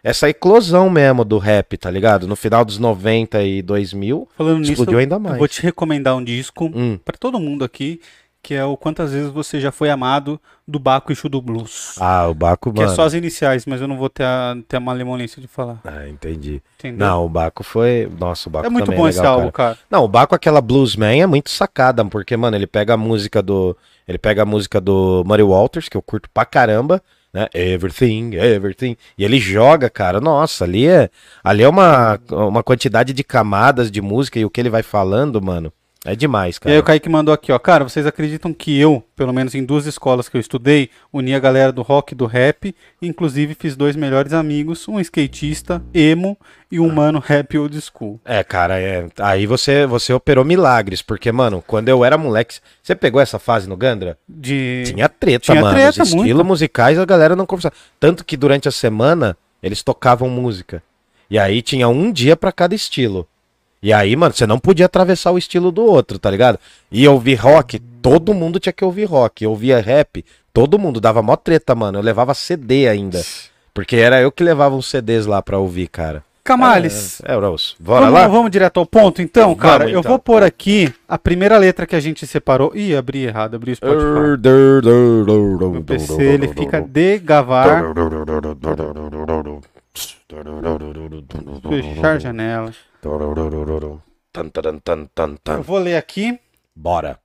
essa 0.03 0.29
eclosão 0.29 0.89
mesmo 0.89 1.23
do 1.23 1.37
rap, 1.37 1.77
tá 1.77 1.89
ligado? 1.89 2.27
No 2.27 2.35
final 2.35 2.65
dos 2.65 2.77
90 2.77 3.41
e 3.43 3.61
2000, 3.61 4.27
Falando 4.37 4.59
nisso, 4.59 4.73
explodiu 4.73 4.95
eu, 4.95 4.99
ainda 4.99 5.15
eu 5.15 5.19
mais. 5.21 5.37
vou 5.37 5.47
te 5.47 5.61
recomendar 5.63 6.17
um 6.17 6.23
disco 6.23 6.65
Hum. 6.75 6.99
pra 7.03 7.15
todo 7.17 7.39
mundo 7.39 7.63
aqui, 7.63 8.01
que 8.41 8.53
é 8.53 8.63
o 8.63 8.77
Quantas 8.77 9.11
Vezes 9.11 9.29
Você 9.31 9.59
Já 9.59 9.71
Foi 9.71 9.89
Amado, 9.89 10.39
do 10.67 10.79
Baco 10.79 11.11
Exu 11.11 11.27
do 11.27 11.41
Blues. 11.41 11.95
Ah, 11.99 12.27
o 12.27 12.33
Baco, 12.33 12.71
que 12.71 12.79
mano. 12.79 12.91
é 12.91 12.95
só 12.95 13.03
as 13.03 13.13
iniciais, 13.13 13.65
mas 13.65 13.81
eu 13.81 13.87
não 13.87 13.97
vou 13.97 14.09
ter 14.09 14.23
a, 14.23 14.55
ter 14.67 14.77
a 14.77 14.79
malemolência 14.79 15.41
de 15.41 15.47
falar. 15.47 15.79
Ah, 15.83 16.07
entendi. 16.07 16.61
Entendeu? 16.77 17.05
Não, 17.05 17.25
o 17.25 17.29
Baco 17.29 17.63
foi. 17.63 18.09
Nossa, 18.17 18.47
o 18.47 18.51
Baco 18.51 18.65
é 18.65 18.69
muito 18.69 18.85
também 18.85 18.99
bom 18.99 19.07
é 19.07 19.09
esse 19.09 19.19
legal, 19.19 19.35
álbum, 19.35 19.51
cara. 19.51 19.75
cara. 19.75 19.87
Não, 19.89 20.03
o 20.03 20.07
Baco, 20.07 20.35
aquela 20.35 20.61
Bluesman, 20.61 21.21
é 21.21 21.27
muito 21.27 21.49
sacada, 21.49 22.03
porque, 22.05 22.35
mano, 22.37 22.55
ele 22.55 22.67
pega 22.67 22.93
a 22.93 22.97
música 22.97 23.41
do. 23.41 23.75
Ele 24.07 24.17
pega 24.17 24.41
a 24.41 24.45
música 24.45 24.79
do 24.81 25.23
Murray 25.25 25.43
Walters, 25.43 25.89
que 25.89 25.95
eu 25.95 26.01
curto 26.01 26.29
pra 26.33 26.45
caramba, 26.45 27.01
né? 27.33 27.47
Everything, 27.53 28.35
everything. 28.35 28.95
E 29.17 29.23
ele 29.23 29.39
joga, 29.39 29.89
cara. 29.89 30.19
Nossa, 30.19 30.63
ali 30.63 30.87
é. 30.87 31.09
Ali 31.43 31.63
é 31.63 31.69
uma, 31.69 32.19
uma 32.31 32.63
quantidade 32.63 33.13
de 33.13 33.23
camadas 33.23 33.91
de 33.91 34.01
música 34.01 34.39
e 34.39 34.45
o 34.45 34.49
que 34.49 34.59
ele 34.59 34.69
vai 34.69 34.81
falando, 34.81 35.41
mano. 35.41 35.71
É 36.05 36.15
demais, 36.15 36.55
E 36.55 36.59
cara. 36.61 36.75
aí 36.75 36.79
o 36.79 36.83
Kaique 36.83 37.09
mandou 37.09 37.33
aqui, 37.33 37.51
ó. 37.51 37.59
Cara, 37.59 37.83
vocês 37.83 38.05
acreditam 38.05 38.53
que 38.53 38.79
eu, 38.79 39.03
pelo 39.17 39.33
menos 39.33 39.53
em 39.53 39.65
duas 39.65 39.85
escolas 39.85 40.29
que 40.29 40.37
eu 40.37 40.39
estudei, 40.39 40.89
uni 41.11 41.35
a 41.35 41.39
galera 41.39 41.73
do 41.73 41.81
rock 41.81 42.13
e 42.13 42.15
do 42.15 42.25
rap, 42.25 42.73
inclusive 43.01 43.53
fiz 43.53 43.75
dois 43.75 43.97
melhores 43.97 44.31
amigos, 44.31 44.87
um 44.87 44.97
skatista, 44.99 45.83
emo, 45.93 46.37
e 46.71 46.79
um 46.79 46.89
mano 46.89 47.19
rap 47.19 47.57
old 47.57 47.77
school. 47.81 48.17
É, 48.23 48.41
cara, 48.45 48.79
é... 48.79 49.07
aí 49.19 49.45
você, 49.45 49.85
você 49.85 50.13
operou 50.13 50.45
milagres, 50.45 51.01
porque, 51.01 51.31
mano, 51.33 51.61
quando 51.67 51.89
eu 51.89 52.05
era 52.05 52.17
moleque, 52.17 52.59
você 52.81 52.95
pegou 52.95 53.19
essa 53.19 53.37
fase 53.37 53.67
no 53.67 53.75
Gandra? 53.75 54.17
De... 54.27 54.83
Tinha 54.85 55.09
treta, 55.09 55.45
Tinha 55.51 55.61
mano. 55.61 55.73
treta, 55.75 56.03
Os 56.03 56.13
estilos 56.13 56.45
musicais 56.45 56.97
a 56.97 57.03
galera 57.05 57.35
não 57.35 57.45
conversava. 57.45 57.75
Tanto 57.99 58.23
que 58.23 58.37
durante 58.37 58.69
a 58.69 58.71
semana 58.71 59.35
eles 59.61 59.83
tocavam 59.83 60.29
música. 60.29 60.81
E 61.29 61.37
aí 61.37 61.61
tinha 61.61 61.89
um 61.89 62.09
dia 62.09 62.37
pra 62.37 62.53
cada 62.53 62.73
estilo. 62.73 63.27
E 63.81 63.93
aí, 63.93 64.15
mano, 64.15 64.33
você 64.33 64.45
não 64.45 64.59
podia 64.59 64.85
atravessar 64.85 65.31
o 65.31 65.37
estilo 65.37 65.71
do 65.71 65.83
outro, 65.83 66.19
tá 66.19 66.29
ligado? 66.29 66.59
E 66.91 67.07
ouvir 67.07 67.35
rock, 67.35 67.79
todo 68.01 68.33
mundo 68.33 68.59
tinha 68.59 68.73
que 68.73 68.83
ouvir 68.83 69.05
rock. 69.05 69.43
Eu 69.43 69.51
ouvia 69.51 69.79
rap, 69.79 70.23
todo 70.53 70.77
mundo 70.77 70.99
dava 70.99 71.21
mó 71.21 71.35
treta, 71.35 71.73
mano. 71.73 71.97
Eu 71.97 72.03
levava 72.03 72.33
CD 72.33 72.87
ainda. 72.87 73.21
Porque 73.73 73.95
era 73.95 74.21
eu 74.21 74.31
que 74.31 74.43
levava 74.43 74.75
os 74.75 74.87
CDs 74.87 75.25
lá 75.25 75.41
pra 75.41 75.57
ouvir, 75.57 75.87
cara. 75.87 76.23
Camales. 76.49 77.21
É, 77.23 77.33
é, 77.33 77.35
Ross. 77.35 77.75
Bora 77.79 78.05
vamos, 78.05 78.19
lá? 78.19 78.27
vamos 78.27 78.49
direto 78.49 78.79
ao 78.79 78.85
ponto, 78.85 79.21
então, 79.21 79.49
Vamos, 79.49 79.61
cara. 79.61 79.83
Eu 79.83 79.99
então. 79.99 80.09
vou 80.09 80.17
pôr 80.17 80.41
aqui 80.41 80.91
a 81.07 81.17
primeira 81.17 81.57
letra 81.59 81.85
que 81.85 81.95
a 81.95 81.99
gente 81.99 82.25
separou. 82.25 82.71
Ih, 82.75 82.95
abri 82.95 83.23
errado, 83.23 83.55
abri 83.55 83.71
o 83.71 83.75
Spotify. 83.75 84.01
Meu 85.71 85.83
PC, 85.83 86.23
ele 86.23 86.47
fica 86.47 86.81
de 86.81 87.19
gavar, 87.19 87.83
fechar 91.69 92.19
janela. 92.19 92.73
Eu 95.45 95.63
vou 95.63 95.77
ler 95.79 95.95
aqui. 95.97 96.39
Bora. 96.75 97.19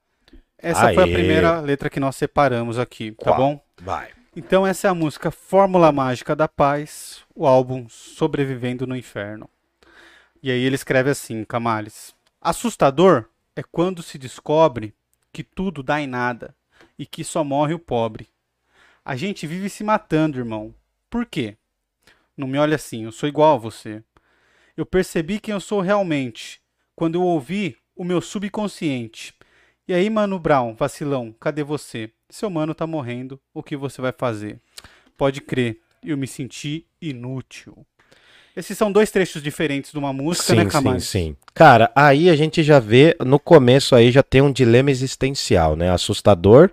Essa 0.57 0.93
foi 0.93 1.03
a 1.03 1.05
Aê. 1.05 1.13
primeira 1.13 1.59
letra 1.59 1.89
que 1.89 1.99
nós 1.99 2.15
separamos 2.15 2.79
aqui, 2.79 3.11
tá 3.11 3.25
Qual? 3.25 3.37
bom? 3.37 3.61
Vai. 3.81 4.09
Então 4.35 4.65
essa 4.65 4.87
é 4.87 4.89
a 4.89 4.95
música 4.95 5.31
Fórmula 5.31 5.91
Mágica 5.91 6.35
da 6.35 6.47
Paz, 6.47 7.21
o 7.33 7.45
álbum 7.45 7.87
Sobrevivendo 7.87 8.87
no 8.87 8.95
Inferno. 8.95 9.49
E 10.41 10.51
aí 10.51 10.61
ele 10.61 10.75
escreve 10.75 11.09
assim, 11.09 11.43
Camales. 11.43 12.13
Assustador 12.41 13.25
é 13.55 13.63
quando 13.63 14.03
se 14.03 14.17
descobre 14.17 14.93
que 15.31 15.43
tudo 15.43 15.81
dá 15.81 16.01
em 16.01 16.07
nada 16.07 16.55
e 16.97 17.05
que 17.05 17.23
só 17.23 17.43
morre 17.43 17.73
o 17.73 17.79
pobre. 17.79 18.27
A 19.03 19.15
gente 19.15 19.47
vive 19.47 19.69
se 19.69 19.83
matando, 19.83 20.37
irmão. 20.37 20.73
Por 21.09 21.25
quê? 21.25 21.57
Não 22.37 22.47
me 22.47 22.57
olha 22.57 22.75
assim, 22.75 23.03
eu 23.03 23.11
sou 23.11 23.29
igual 23.29 23.55
a 23.55 23.59
você. 23.59 24.03
Eu 24.75 24.85
percebi 24.85 25.39
quem 25.39 25.53
eu 25.53 25.59
sou 25.59 25.79
realmente 25.81 26.59
quando 26.95 27.15
eu 27.15 27.21
ouvi 27.21 27.77
o 27.95 28.03
meu 28.03 28.21
subconsciente. 28.21 29.33
E 29.87 29.93
aí, 29.93 30.09
mano 30.09 30.39
Brown, 30.39 30.73
vacilão, 30.73 31.33
cadê 31.39 31.63
você? 31.63 32.11
Seu 32.29 32.49
mano 32.49 32.73
tá 32.73 32.85
morrendo, 32.85 33.39
o 33.53 33.63
que 33.63 33.77
você 33.77 34.01
vai 34.01 34.11
fazer? 34.11 34.59
Pode 35.17 35.41
crer, 35.41 35.79
eu 36.03 36.17
me 36.17 36.27
senti 36.27 36.85
inútil. 37.01 37.85
Esses 38.55 38.77
são 38.77 38.91
dois 38.91 39.11
trechos 39.11 39.43
diferentes 39.43 39.91
de 39.91 39.97
uma 39.97 40.13
música, 40.13 40.47
Sim, 40.47 40.55
né, 40.55 40.63
sim, 40.63 40.69
Camales? 40.69 41.03
sim. 41.03 41.35
Cara, 41.53 41.91
aí 41.95 42.29
a 42.29 42.35
gente 42.35 42.63
já 42.63 42.79
vê, 42.79 43.15
no 43.25 43.37
começo 43.37 43.95
aí 43.95 44.11
já 44.11 44.23
tem 44.23 44.41
um 44.41 44.51
dilema 44.51 44.89
existencial, 44.89 45.75
né? 45.75 45.91
Assustador 45.91 46.71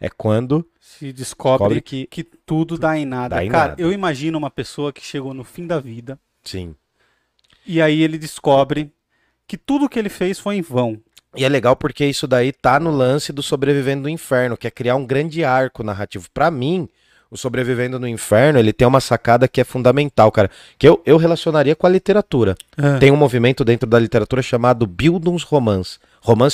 é 0.00 0.08
quando 0.08 0.66
Se 0.80 1.12
descobre 1.12 1.76
descobre 1.76 1.80
que... 1.80 2.06
que... 2.06 2.24
tudo 2.24 2.78
dá 2.78 2.96
em 2.98 3.06
nada. 3.06 3.36
Dá 3.36 3.44
em 3.44 3.48
Cara, 3.48 3.68
nada. 3.70 3.82
eu 3.82 3.92
imagino 3.92 4.36
uma 4.36 4.50
pessoa 4.50 4.92
que 4.92 5.04
chegou 5.04 5.32
no 5.32 5.44
fim 5.44 5.66
da 5.66 5.80
vida 5.80 6.18
Sim. 6.44 6.74
e 7.66 7.80
aí 7.80 8.02
ele 8.02 8.18
descobre 8.18 8.92
que 9.46 9.56
tudo 9.56 9.88
que 9.88 9.98
ele 9.98 10.08
fez 10.08 10.38
foi 10.38 10.56
em 10.56 10.62
vão. 10.62 11.00
E 11.34 11.44
é 11.44 11.48
legal 11.48 11.76
porque 11.76 12.04
isso 12.04 12.26
daí 12.26 12.50
tá 12.50 12.80
no 12.80 12.90
lance 12.90 13.32
do 13.32 13.42
Sobrevivendo 13.42 14.04
no 14.04 14.08
Inferno, 14.08 14.56
que 14.56 14.66
é 14.66 14.70
criar 14.70 14.96
um 14.96 15.04
grande 15.04 15.44
arco 15.44 15.82
narrativo. 15.82 16.28
Pra 16.32 16.50
mim, 16.50 16.88
o 17.30 17.36
Sobrevivendo 17.36 17.98
no 17.98 18.08
Inferno, 18.08 18.58
ele 18.58 18.72
tem 18.72 18.88
uma 18.88 19.00
sacada 19.00 19.46
que 19.46 19.60
é 19.60 19.64
fundamental, 19.64 20.32
cara, 20.32 20.50
que 20.78 20.88
eu, 20.88 21.02
eu 21.04 21.16
relacionaria 21.16 21.76
com 21.76 21.86
a 21.86 21.90
literatura. 21.90 22.56
Tem 22.98 23.10
um 23.10 23.16
movimento 23.16 23.64
dentro 23.64 23.88
da 23.88 23.98
literatura 23.98 24.40
chamado 24.40 24.86
Bildungsromance, 24.86 25.98
romance 25.98 25.98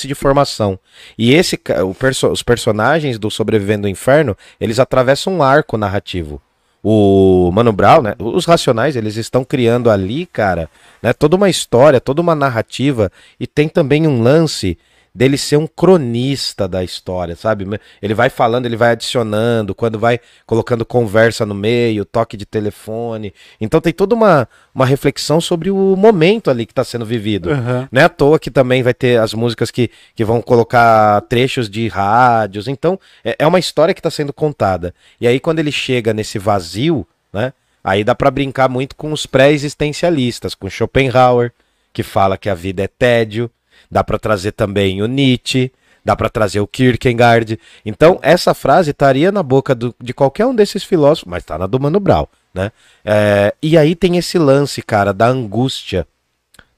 de 0.09 0.15
formação. 0.15 0.79
E 1.17 1.33
esse 1.33 1.59
perso- 1.99 2.29
os 2.29 2.43
personagens 2.43 3.19
do 3.19 3.31
Sobrevivendo 3.31 3.83
no 3.83 3.89
Inferno, 3.89 4.37
eles 4.61 4.79
atravessam 4.79 5.35
um 5.35 5.43
arco 5.43 5.79
narrativo. 5.79 6.41
O 6.83 7.51
Mano 7.53 7.73
Brown, 7.73 8.03
né, 8.03 8.15
os 8.19 8.45
Racionais, 8.45 8.97
eles 8.97 9.17
estão 9.17 9.45
criando 9.45 9.89
ali, 9.89 10.27
cara, 10.27 10.69
né, 11.01 11.13
toda 11.13 11.37
uma 11.37 11.49
história, 11.49 12.01
toda 12.01 12.21
uma 12.21 12.35
narrativa 12.35 13.11
e 13.39 13.47
tem 13.47 13.69
também 13.69 14.07
um 14.07 14.21
lance 14.21 14.77
dele 15.15 15.37
ser 15.37 15.57
um 15.57 15.67
cronista 15.67 16.67
da 16.67 16.83
história, 16.83 17.37
sabe? 17.37 17.67
Ele 18.01 18.15
vai 18.15 18.31
falando, 18.31 18.67
ele 18.67 18.77
vai 18.77 18.93
adicionando, 18.93 19.75
quando 19.75 19.99
vai 19.99 20.19
colocando 20.47 20.85
conversa 20.85 21.45
no 21.45 21.55
meio, 21.55 22.05
toque 22.05 22.37
de 22.37 22.47
telefone. 22.47 23.35
Então 23.61 23.81
tem 23.81 23.93
toda 23.93 24.15
uma, 24.15 24.49
uma 24.75 24.87
reflexão 24.87 25.41
sobre 25.41 25.71
o 25.71 25.97
momento 25.97 26.51
ali 26.51 26.65
que 26.65 26.73
está 26.73 26.85
sendo 26.85 27.05
vivido. 27.05 27.51
Aham. 27.51 27.89
Não 27.93 28.01
é 28.01 28.05
à 28.05 28.09
toa 28.09 28.39
que 28.39 28.51
também 28.51 28.83
vai 28.83 28.95
ter 28.95 29.21
as 29.21 29.35
músicas 29.35 29.71
que, 29.71 29.91
que 30.15 30.25
vão 30.25 30.41
colocar 30.41 31.21
trechos 31.23 31.69
de 31.69 31.89
rádios. 31.89 32.67
Então, 32.67 32.99
é, 33.25 33.37
é 33.39 33.47
uma 33.47 33.59
história 33.59 33.93
que 33.93 34.01
está 34.01 34.11
sendo 34.11 34.33
contada. 34.33 34.95
E 35.21 35.27
aí, 35.27 35.39
quando 35.39 35.59
ele 35.59 35.73
chega 35.73 36.15
nesse 36.15 36.39
vazio, 36.39 37.07
né? 37.33 37.53
Aí 37.85 38.05
dá 38.05 38.15
para 38.15 38.31
brincar 38.31 38.69
muito 38.69 38.95
com 38.95 39.13
os 39.13 39.27
pré-existencialistas, 39.27 40.55
com 40.55 40.71
Schopenhauer, 40.71 41.53
que 41.93 42.03
fala 42.03 42.39
que 42.39 42.49
a 42.49 42.55
vida 42.55 42.85
é 42.85 42.87
tédio. 42.87 43.51
Dá 43.93 44.03
para 44.03 44.19
trazer 44.19 44.53
também 44.53 45.03
o 45.03 45.07
Nietzsche, 45.07 45.71
dá 46.03 46.17
para 46.17 46.31
trazer 46.31 46.61
o 46.61 46.67
Kierkegaard. 46.67 47.61
Então, 47.85 48.19
essa 48.23 48.55
frase 48.55 48.91
estaria 48.91 49.31
na 49.31 49.43
boca 49.43 49.75
do- 49.75 49.95
de 50.03 50.15
qualquer 50.15 50.47
um 50.47 50.55
desses 50.55 50.83
filósofos, 50.83 51.31
mas 51.31 51.43
está 51.43 51.59
na 51.59 51.67
do 51.67 51.79
Mano 51.79 52.01
Brown, 52.01 52.27
né? 52.55 52.73
É, 53.05 53.55
e 53.63 53.77
aí 53.77 53.95
tem 53.95 54.17
esse 54.17 54.39
lance, 54.39 54.81
cara, 54.81 55.13
da 55.13 55.29
angústia. 55.29 56.07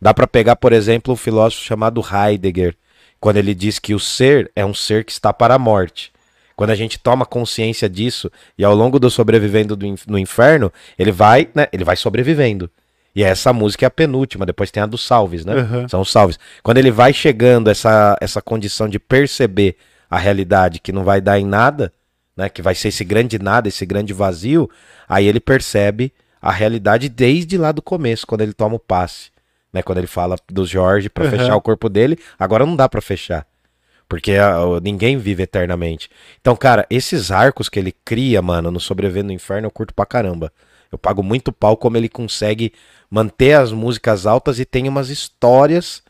Dá 0.02 0.12
para 0.12 0.26
pegar, 0.26 0.56
por 0.56 0.72
exemplo, 0.72 1.14
um 1.14 1.16
filósofo 1.16 1.62
chamado 1.62 2.04
Heidegger, 2.04 2.74
quando 3.20 3.36
ele 3.36 3.54
diz 3.54 3.78
que 3.78 3.94
o 3.94 4.00
ser 4.00 4.50
é 4.56 4.66
um 4.66 4.74
ser 4.74 5.04
que 5.04 5.12
está 5.12 5.32
para 5.32 5.54
a 5.54 5.58
morte. 5.58 6.12
Quando 6.56 6.70
a 6.70 6.74
gente 6.74 6.98
toma 6.98 7.24
consciência 7.24 7.88
disso 7.88 8.28
e 8.58 8.64
ao 8.64 8.74
longo 8.74 8.98
do 8.98 9.08
sobrevivendo 9.08 9.76
do 9.76 9.86
no 10.08 10.18
inferno, 10.18 10.72
ele 10.98 11.12
vai, 11.12 11.48
né, 11.54 11.68
ele 11.72 11.84
vai 11.84 11.94
sobrevivendo. 11.94 12.68
E 13.14 13.22
essa 13.22 13.52
música 13.52 13.86
é 13.86 13.88
a 13.88 13.90
penúltima, 13.90 14.44
depois 14.44 14.70
tem 14.70 14.82
a 14.82 14.86
dos 14.86 15.06
salves, 15.06 15.44
né? 15.44 15.54
Aham. 15.54 15.88
São 15.88 16.00
os 16.00 16.10
salves. 16.10 16.38
Quando 16.62 16.78
ele 16.78 16.90
vai 16.90 17.12
chegando 17.12 17.70
essa 17.70 18.16
essa 18.20 18.42
condição 18.42 18.88
de 18.88 18.98
perceber 18.98 19.76
a 20.10 20.18
realidade 20.18 20.80
que 20.80 20.92
não 20.92 21.04
vai 21.04 21.20
dar 21.20 21.38
em 21.38 21.46
nada, 21.46 21.92
né, 22.36 22.48
que 22.48 22.62
vai 22.62 22.74
ser 22.74 22.88
esse 22.88 23.04
grande 23.04 23.38
nada, 23.38 23.68
esse 23.68 23.84
grande 23.86 24.12
vazio, 24.12 24.68
aí 25.08 25.26
ele 25.26 25.40
percebe 25.40 26.12
a 26.40 26.52
realidade 26.52 27.08
desde 27.08 27.56
lá 27.56 27.72
do 27.72 27.80
começo, 27.80 28.26
quando 28.26 28.42
ele 28.42 28.52
toma 28.52 28.76
o 28.76 28.78
passe, 28.78 29.30
né, 29.72 29.82
quando 29.82 29.98
ele 29.98 30.06
fala 30.06 30.36
do 30.50 30.66
Jorge 30.66 31.08
para 31.08 31.24
Aham. 31.24 31.38
fechar 31.38 31.56
o 31.56 31.60
corpo 31.60 31.88
dele, 31.88 32.18
agora 32.38 32.66
não 32.66 32.76
dá 32.76 32.88
para 32.88 33.00
fechar. 33.00 33.46
Porque 34.06 34.32
ah, 34.32 34.58
ninguém 34.82 35.16
vive 35.16 35.42
eternamente. 35.42 36.10
Então, 36.40 36.54
cara, 36.54 36.86
esses 36.90 37.30
arcos 37.30 37.68
que 37.70 37.78
ele 37.78 37.94
cria, 38.04 38.42
mano, 38.42 38.70
no 38.70 38.78
Sobrevivendo 38.78 39.28
no 39.28 39.32
Inferno, 39.32 39.66
eu 39.66 39.70
curto 39.70 39.94
pra 39.94 40.04
caramba. 40.04 40.52
Eu 40.94 40.98
pago 40.98 41.22
muito 41.22 41.52
pau 41.52 41.76
como 41.76 41.96
ele 41.96 42.08
consegue 42.08 42.72
manter 43.10 43.54
as 43.54 43.72
músicas 43.72 44.26
altas 44.26 44.58
e 44.58 44.64
tem 44.64 44.88
umas 44.88 45.10
histórias 45.10 46.02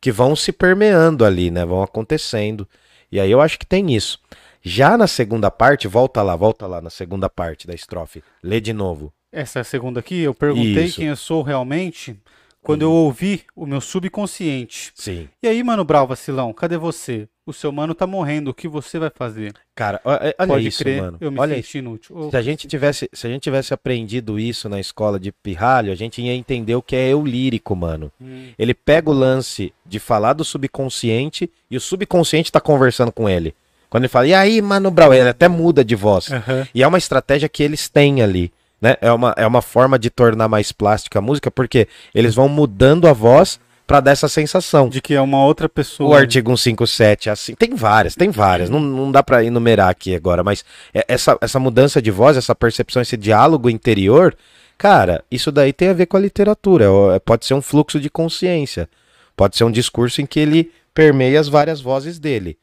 que 0.00 0.12
vão 0.12 0.36
se 0.36 0.52
permeando 0.52 1.24
ali, 1.24 1.50
né? 1.50 1.64
Vão 1.64 1.82
acontecendo. 1.82 2.66
E 3.10 3.18
aí 3.18 3.30
eu 3.30 3.40
acho 3.40 3.58
que 3.58 3.66
tem 3.66 3.94
isso. 3.94 4.18
Já 4.62 4.96
na 4.96 5.06
segunda 5.06 5.50
parte, 5.50 5.88
volta 5.88 6.22
lá, 6.22 6.36
volta 6.36 6.66
lá 6.66 6.80
na 6.80 6.90
segunda 6.90 7.28
parte 7.28 7.66
da 7.66 7.74
estrofe. 7.74 8.22
Lê 8.42 8.60
de 8.60 8.72
novo. 8.72 9.12
Essa 9.30 9.58
é 9.58 9.62
a 9.62 9.64
segunda 9.64 10.00
aqui, 10.00 10.20
eu 10.22 10.34
perguntei 10.34 10.84
Isso. 10.84 10.96
quem 10.96 11.08
eu 11.08 11.16
sou 11.16 11.42
realmente 11.42 12.18
quando 12.62 12.82
eu 12.82 12.92
ouvi 12.92 13.42
o 13.56 13.64
meu 13.66 13.80
subconsciente. 13.80 14.92
Sim. 14.94 15.28
E 15.42 15.48
aí, 15.48 15.62
mano 15.62 15.84
Brau, 15.84 16.06
vacilão, 16.06 16.52
cadê 16.52 16.76
você? 16.76 17.28
O 17.46 17.52
seu 17.52 17.72
mano 17.72 17.94
tá 17.94 18.06
morrendo, 18.06 18.50
o 18.50 18.54
que 18.54 18.68
você 18.68 18.98
vai 18.98 19.10
fazer? 19.14 19.54
Cara, 19.74 20.00
é- 20.04 20.34
olha 20.38 20.48
Pode 20.48 20.66
isso, 20.68 20.78
crer, 20.80 21.00
mano. 21.00 21.16
eu 21.18 21.32
me 21.32 21.40
Olha 21.40 21.54
senti 21.56 21.78
inútil. 21.78 22.14
Ô, 22.18 22.30
Se 22.30 22.36
a 22.36 22.42
gente 22.42 22.68
tivesse, 22.68 23.08
se 23.10 23.26
a 23.26 23.30
gente 23.30 23.42
tivesse 23.42 23.72
aprendido 23.72 24.38
isso 24.38 24.68
na 24.68 24.78
escola 24.78 25.18
de 25.18 25.32
pirralho, 25.32 25.90
a 25.90 25.94
gente 25.94 26.20
ia 26.20 26.34
entender 26.34 26.74
o 26.74 26.82
que 26.82 26.94
é 26.94 27.08
eu 27.08 27.24
lírico, 27.24 27.74
mano. 27.74 28.12
hum, 28.20 28.48
Ele 28.58 28.74
pega 28.74 29.08
o 29.08 29.14
lance 29.14 29.72
de 29.86 29.98
falar 29.98 30.34
do 30.34 30.44
subconsciente 30.44 31.50
e 31.70 31.76
o 31.76 31.80
subconsciente 31.80 32.52
tá 32.52 32.60
conversando 32.60 33.10
com 33.12 33.28
ele. 33.28 33.54
Quando 33.88 34.02
ele 34.04 34.08
fala, 34.10 34.26
e 34.26 34.34
aí, 34.34 34.60
mano 34.60 34.90
Brau, 34.90 35.14
ele 35.14 35.28
até 35.30 35.48
muda 35.48 35.82
de 35.82 35.94
voz. 35.94 36.30
aham. 36.30 36.68
E 36.74 36.82
é 36.82 36.86
uma 36.86 36.98
estratégia 36.98 37.48
que 37.48 37.62
eles 37.62 37.88
têm 37.88 38.20
ali. 38.20 38.52
Né? 38.80 38.96
É, 39.00 39.10
uma, 39.12 39.34
é 39.36 39.46
uma 39.46 39.60
forma 39.62 39.98
de 39.98 40.08
tornar 40.10 40.48
mais 40.48 40.70
plástica 40.72 41.18
a 41.18 41.22
música, 41.22 41.50
porque 41.50 41.88
eles 42.14 42.34
vão 42.34 42.48
mudando 42.48 43.08
a 43.08 43.12
voz 43.12 43.58
pra 43.86 44.00
dar 44.00 44.12
essa 44.12 44.28
sensação. 44.28 44.88
De 44.88 45.00
que 45.00 45.14
é 45.14 45.20
uma 45.20 45.42
outra 45.44 45.68
pessoa. 45.68 46.10
O 46.10 46.14
artigo 46.14 46.56
157, 46.56 47.30
assim, 47.30 47.54
tem 47.54 47.74
várias, 47.74 48.14
tem 48.14 48.30
várias, 48.30 48.68
não, 48.70 48.78
não 48.78 49.10
dá 49.10 49.22
pra 49.22 49.42
enumerar 49.42 49.88
aqui 49.88 50.14
agora, 50.14 50.44
mas 50.44 50.64
é- 50.94 51.04
essa, 51.08 51.36
essa 51.40 51.58
mudança 51.58 52.00
de 52.00 52.10
voz, 52.10 52.36
essa 52.36 52.54
percepção, 52.54 53.00
esse 53.02 53.16
diálogo 53.16 53.70
interior, 53.70 54.36
cara, 54.76 55.24
isso 55.30 55.50
daí 55.50 55.72
tem 55.72 55.88
a 55.88 55.94
ver 55.94 56.06
com 56.06 56.16
a 56.18 56.20
literatura, 56.20 56.84
é- 57.14 57.18
pode 57.18 57.46
ser 57.46 57.54
um 57.54 57.62
fluxo 57.62 57.98
de 57.98 58.10
consciência, 58.10 58.88
pode 59.34 59.56
ser 59.56 59.64
um 59.64 59.70
discurso 59.72 60.20
em 60.20 60.26
que 60.26 60.38
ele 60.38 60.70
permeia 60.92 61.40
as 61.40 61.48
várias 61.48 61.80
vozes 61.80 62.18
dele. 62.18 62.58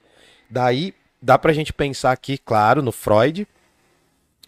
Daí 0.50 0.94
dá 1.22 1.40
pra 1.40 1.54
gente 1.54 1.74
pensar 1.74 2.12
aqui, 2.12 2.38
claro, 2.38 2.84
no 2.84 2.92
Freud, 2.92 3.48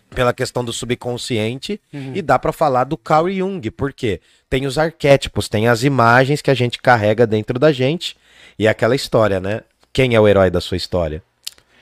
pela 0.09 0.33
questão 0.33 0.63
do 0.63 0.71
subconsciente, 0.73 1.79
Uhum. 1.93 2.11
e 2.15 2.21
dá 2.21 2.39
pra 2.39 2.51
falar 2.51 2.83
do 2.85 2.97
Carl 2.97 3.29
Jung, 3.29 3.69
porque 3.71 4.19
tem 4.49 4.65
os 4.65 4.77
arquétipos, 4.77 5.47
tem 5.49 5.67
as 5.67 5.83
imagens 5.83 6.41
que 6.41 6.49
a 6.51 6.53
gente 6.53 6.81
carrega 6.81 7.27
dentro 7.27 7.59
da 7.59 7.71
gente, 7.71 8.15
e 8.57 8.67
é 8.67 8.69
aquela 8.69 8.95
história, 8.95 9.39
né? 9.39 9.61
Quem 9.93 10.15
é 10.15 10.19
o 10.19 10.27
herói 10.27 10.49
da 10.49 10.61
sua 10.61 10.77
história? 10.77 11.21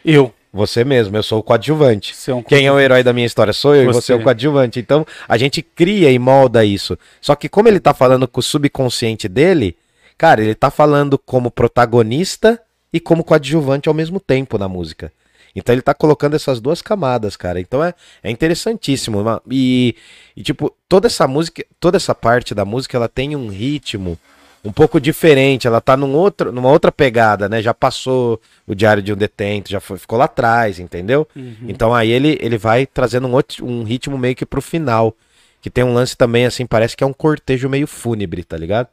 Eu. 0.03 0.33
Você 0.53 0.85
mesmo, 0.85 1.17
eu 1.17 1.23
sou 1.23 1.39
o 1.39 1.43
coadjuvante. 1.43 2.15
É 2.29 2.33
um 2.33 2.41
Quem 2.41 2.65
é 2.65 2.71
o 2.71 2.79
herói 2.79 3.03
da 3.03 3.11
minha 3.11 3.25
história? 3.27 3.51
Sou 3.51 3.75
eu 3.75 3.83
e 3.83 3.85
Você. 3.87 4.01
você 4.01 4.13
é 4.13 4.15
o 4.15 4.23
coadjuvante. 4.23 4.79
Então, 4.79 5.05
a 5.27 5.37
gente 5.37 5.61
cria 5.61 6.09
e 6.09 6.17
molda 6.17 6.63
isso. 6.63 6.97
Só 7.19 7.35
que 7.35 7.49
como 7.49 7.67
ele 7.67 7.77
tá 7.79 7.93
falando 7.93 8.25
com 8.25 8.39
o 8.39 8.43
subconsciente 8.43 9.27
dele, 9.27 9.75
cara, 10.17 10.41
ele 10.41 10.55
tá 10.55 10.71
falando 10.71 11.17
como 11.19 11.51
protagonista 11.51 12.57
e 12.93 13.01
como 13.01 13.21
coadjuvante 13.21 13.89
ao 13.89 13.93
mesmo 13.93 14.17
tempo 14.17 14.57
na 14.57 14.69
música. 14.69 15.11
Então 15.55 15.73
ele 15.73 15.81
tá 15.81 15.93
colocando 15.93 16.35
essas 16.35 16.59
duas 16.59 16.81
camadas, 16.81 17.37
cara. 17.37 17.59
Então 17.59 17.83
é, 17.83 17.93
é 18.21 18.29
interessantíssimo. 18.29 19.23
E, 19.49 19.95
e, 20.35 20.43
tipo, 20.43 20.75
toda 20.89 21.07
essa 21.07 21.27
música, 21.27 21.65
toda 21.79 21.95
essa 21.95 22.13
parte 22.13 22.53
da 22.53 22.65
música, 22.65 22.97
ela 22.97 23.07
tem 23.07 23.35
um 23.35 23.47
ritmo 23.47 24.19
um 24.65 24.71
pouco 24.71 24.99
diferente. 24.99 25.65
Ela 25.65 25.79
tá 25.79 25.95
num 25.95 26.13
outro, 26.13 26.51
numa 26.51 26.69
outra 26.69 26.91
pegada, 26.91 27.47
né? 27.47 27.61
Já 27.61 27.73
passou 27.73 28.41
o 28.67 28.75
Diário 28.75 29.01
de 29.01 29.13
um 29.13 29.15
Detento, 29.15 29.69
já 29.69 29.79
foi- 29.79 29.97
ficou 29.97 30.17
lá 30.19 30.25
atrás, 30.25 30.77
entendeu? 30.79 31.25
Uhum. 31.33 31.55
Então 31.69 31.93
aí 31.93 32.11
ele, 32.11 32.37
ele 32.41 32.57
vai 32.57 32.85
trazendo 32.85 33.27
um, 33.27 33.33
outro, 33.33 33.65
um 33.65 33.83
ritmo 33.83 34.17
meio 34.17 34.35
que 34.35 34.45
pro 34.45 34.61
final. 34.61 35.15
Que 35.61 35.69
tem 35.69 35.83
um 35.83 35.93
lance 35.93 36.15
também, 36.15 36.45
assim, 36.45 36.65
parece 36.65 36.95
que 36.95 37.03
é 37.03 37.07
um 37.07 37.13
cortejo 37.13 37.67
meio 37.69 37.87
fúnebre, 37.87 38.43
tá 38.43 38.55
ligado? 38.57 38.87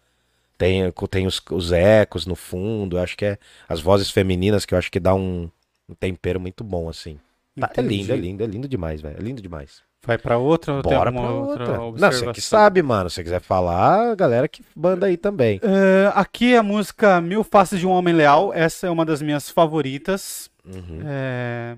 Tem, 0.57 0.91
tem 1.11 1.27
os, 1.27 1.43
os 1.51 1.73
ecos 1.73 2.25
no 2.25 2.37
fundo, 2.37 2.99
acho 2.99 3.17
que 3.17 3.25
é 3.25 3.39
as 3.69 3.81
vozes 3.81 4.11
femininas 4.11 4.65
que 4.65 4.73
eu 4.73 4.79
acho 4.79 4.91
que 4.91 5.01
dá 5.01 5.13
um, 5.15 5.51
um 5.89 5.95
tempero 5.95 6.41
muito 6.41 6.63
bom, 6.65 6.89
assim. 6.89 7.19
Tá, 7.59 7.71
é 7.77 7.83
lindo, 7.83 8.13
é 8.13 8.17
lindo, 8.17 8.43
é 8.43 8.47
lindo 8.47 8.67
demais, 8.69 9.01
velho. 9.03 9.17
É 9.19 9.23
lindo 9.23 9.43
demais. 9.43 9.83
Vai 10.05 10.19
pra 10.19 10.37
outra 10.37 10.75
ou 10.75 10.83
tem 10.83 10.93
Bora 10.97 11.13
pra 11.13 11.21
alguma 11.21 11.41
outra. 11.47 11.81
outra, 11.81 12.01
Não, 12.01 12.11
você 12.13 12.33
que 12.33 12.41
sabe, 12.41 12.83
mano. 12.83 13.09
Se 13.09 13.17
você 13.17 13.23
quiser 13.25 13.41
falar, 13.41 14.11
a 14.11 14.15
galera 14.15 14.49
que 14.49 14.65
manda 14.75 15.07
aí 15.07 15.17
também. 15.17 15.61
É, 15.63 16.11
aqui 16.15 16.57
a 16.57 16.63
música 16.63 17.21
Mil 17.21 17.45
Faces 17.45 17.79
de 17.79 17.87
um 17.87 17.91
Homem 17.91 18.13
Leal. 18.15 18.53
Essa 18.53 18.87
é 18.89 18.91
uma 18.91 19.05
das 19.05 19.23
minhas 19.23 19.49
favoritas. 19.49 20.51
Uhum. 20.67 21.01
É, 21.05 21.77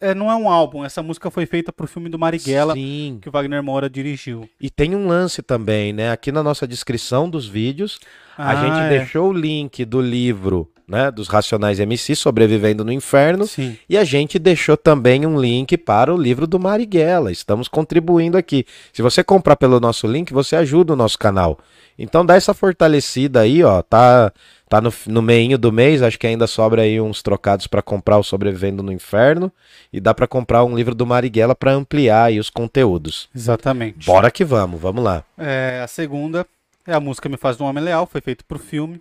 é- 0.00 0.10
é- 0.10 0.14
não 0.14 0.30
é 0.30 0.34
um 0.36 0.48
álbum, 0.48 0.82
essa 0.84 1.02
música 1.02 1.30
foi 1.30 1.44
feita 1.46 1.70
pro 1.72 1.86
filme 1.86 2.08
do 2.08 2.18
Marighella, 2.18 2.72
Sim. 2.74 3.18
que 3.20 3.28
o 3.28 3.32
Wagner 3.32 3.62
Moura 3.62 3.88
dirigiu. 3.90 4.48
E 4.60 4.70
tem 4.70 4.94
um 4.96 5.06
lance 5.06 5.42
também, 5.42 5.92
né? 5.92 6.10
Aqui 6.10 6.32
na 6.32 6.42
nossa 6.42 6.66
descrição 6.66 7.28
dos 7.28 7.46
vídeos, 7.46 7.98
a 8.36 8.50
Ah, 8.50 8.56
gente 8.56 8.78
é. 8.84 8.88
deixou 8.98 9.28
o 9.28 9.32
link 9.32 9.84
do 9.84 10.00
livro, 10.00 10.70
né, 10.90 11.08
dos 11.08 11.28
Racionais 11.28 11.78
MC 11.78 12.16
Sobrevivendo 12.16 12.84
no 12.84 12.92
Inferno, 12.92 13.46
Sim. 13.46 13.78
e 13.88 13.96
a 13.96 14.02
gente 14.02 14.40
deixou 14.40 14.76
também 14.76 15.24
um 15.24 15.40
link 15.40 15.78
para 15.78 16.12
o 16.12 16.20
livro 16.20 16.48
do 16.48 16.58
Marighella. 16.58 17.30
Estamos 17.30 17.68
contribuindo 17.68 18.36
aqui. 18.36 18.66
Se 18.92 19.00
você 19.00 19.22
comprar 19.22 19.54
pelo 19.54 19.78
nosso 19.78 20.08
link, 20.08 20.32
você 20.32 20.56
ajuda 20.56 20.92
o 20.92 20.96
nosso 20.96 21.16
canal. 21.16 21.60
Então 21.96 22.26
dá 22.26 22.34
essa 22.34 22.52
fortalecida 22.52 23.40
aí, 23.40 23.62
ó. 23.62 23.82
Tá 23.82 24.32
tá 24.68 24.80
no, 24.80 24.92
no 25.06 25.20
meinho 25.20 25.58
do 25.58 25.72
mês, 25.72 26.00
acho 26.00 26.18
que 26.18 26.28
ainda 26.28 26.46
sobra 26.46 26.82
aí 26.82 27.00
uns 27.00 27.22
trocados 27.22 27.66
para 27.66 27.82
comprar 27.82 28.18
o 28.18 28.22
Sobrevivendo 28.22 28.84
no 28.84 28.92
Inferno 28.92 29.52
e 29.92 30.00
dá 30.00 30.14
para 30.14 30.28
comprar 30.28 30.64
um 30.64 30.76
livro 30.76 30.94
do 30.94 31.04
Marighella 31.04 31.56
para 31.56 31.72
ampliar 31.72 32.26
aí 32.26 32.38
os 32.38 32.48
conteúdos. 32.48 33.28
Exatamente. 33.34 34.06
Bora 34.06 34.30
que 34.30 34.44
vamos, 34.44 34.80
vamos 34.80 35.02
lá. 35.02 35.24
É, 35.36 35.80
a 35.82 35.88
segunda 35.88 36.46
é 36.86 36.94
a 36.94 37.00
música 37.00 37.28
Me 37.28 37.36
Faz 37.36 37.60
um 37.60 37.64
Homem 37.64 37.82
Leal, 37.82 38.06
foi 38.06 38.20
feito 38.20 38.44
pro 38.44 38.60
filme, 38.60 39.00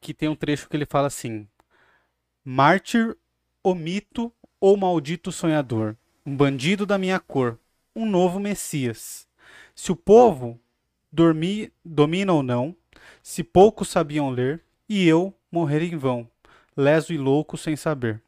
que 0.00 0.14
tem 0.14 0.28
um 0.28 0.34
trecho 0.34 0.68
que 0.68 0.76
ele 0.76 0.86
fala 0.86 1.06
assim: 1.06 1.46
Mártir, 2.44 3.16
o 3.62 3.74
mito 3.74 4.32
ou 4.60 4.76
maldito 4.76 5.30
sonhador, 5.30 5.96
um 6.24 6.36
bandido 6.36 6.86
da 6.86 6.98
minha 6.98 7.20
cor, 7.20 7.58
um 7.94 8.06
novo 8.06 8.40
Messias. 8.40 9.26
Se 9.74 9.92
o 9.92 9.96
povo 9.96 10.58
dormir, 11.12 11.72
domina 11.84 12.32
ou 12.32 12.42
não, 12.42 12.74
se 13.22 13.42
poucos 13.42 13.88
sabiam 13.88 14.30
ler, 14.30 14.62
e 14.88 15.06
eu 15.06 15.34
morrer 15.50 15.82
em 15.82 15.96
vão, 15.96 16.28
leso 16.76 17.12
e 17.12 17.18
louco 17.18 17.56
sem 17.56 17.76
saber. 17.76 18.22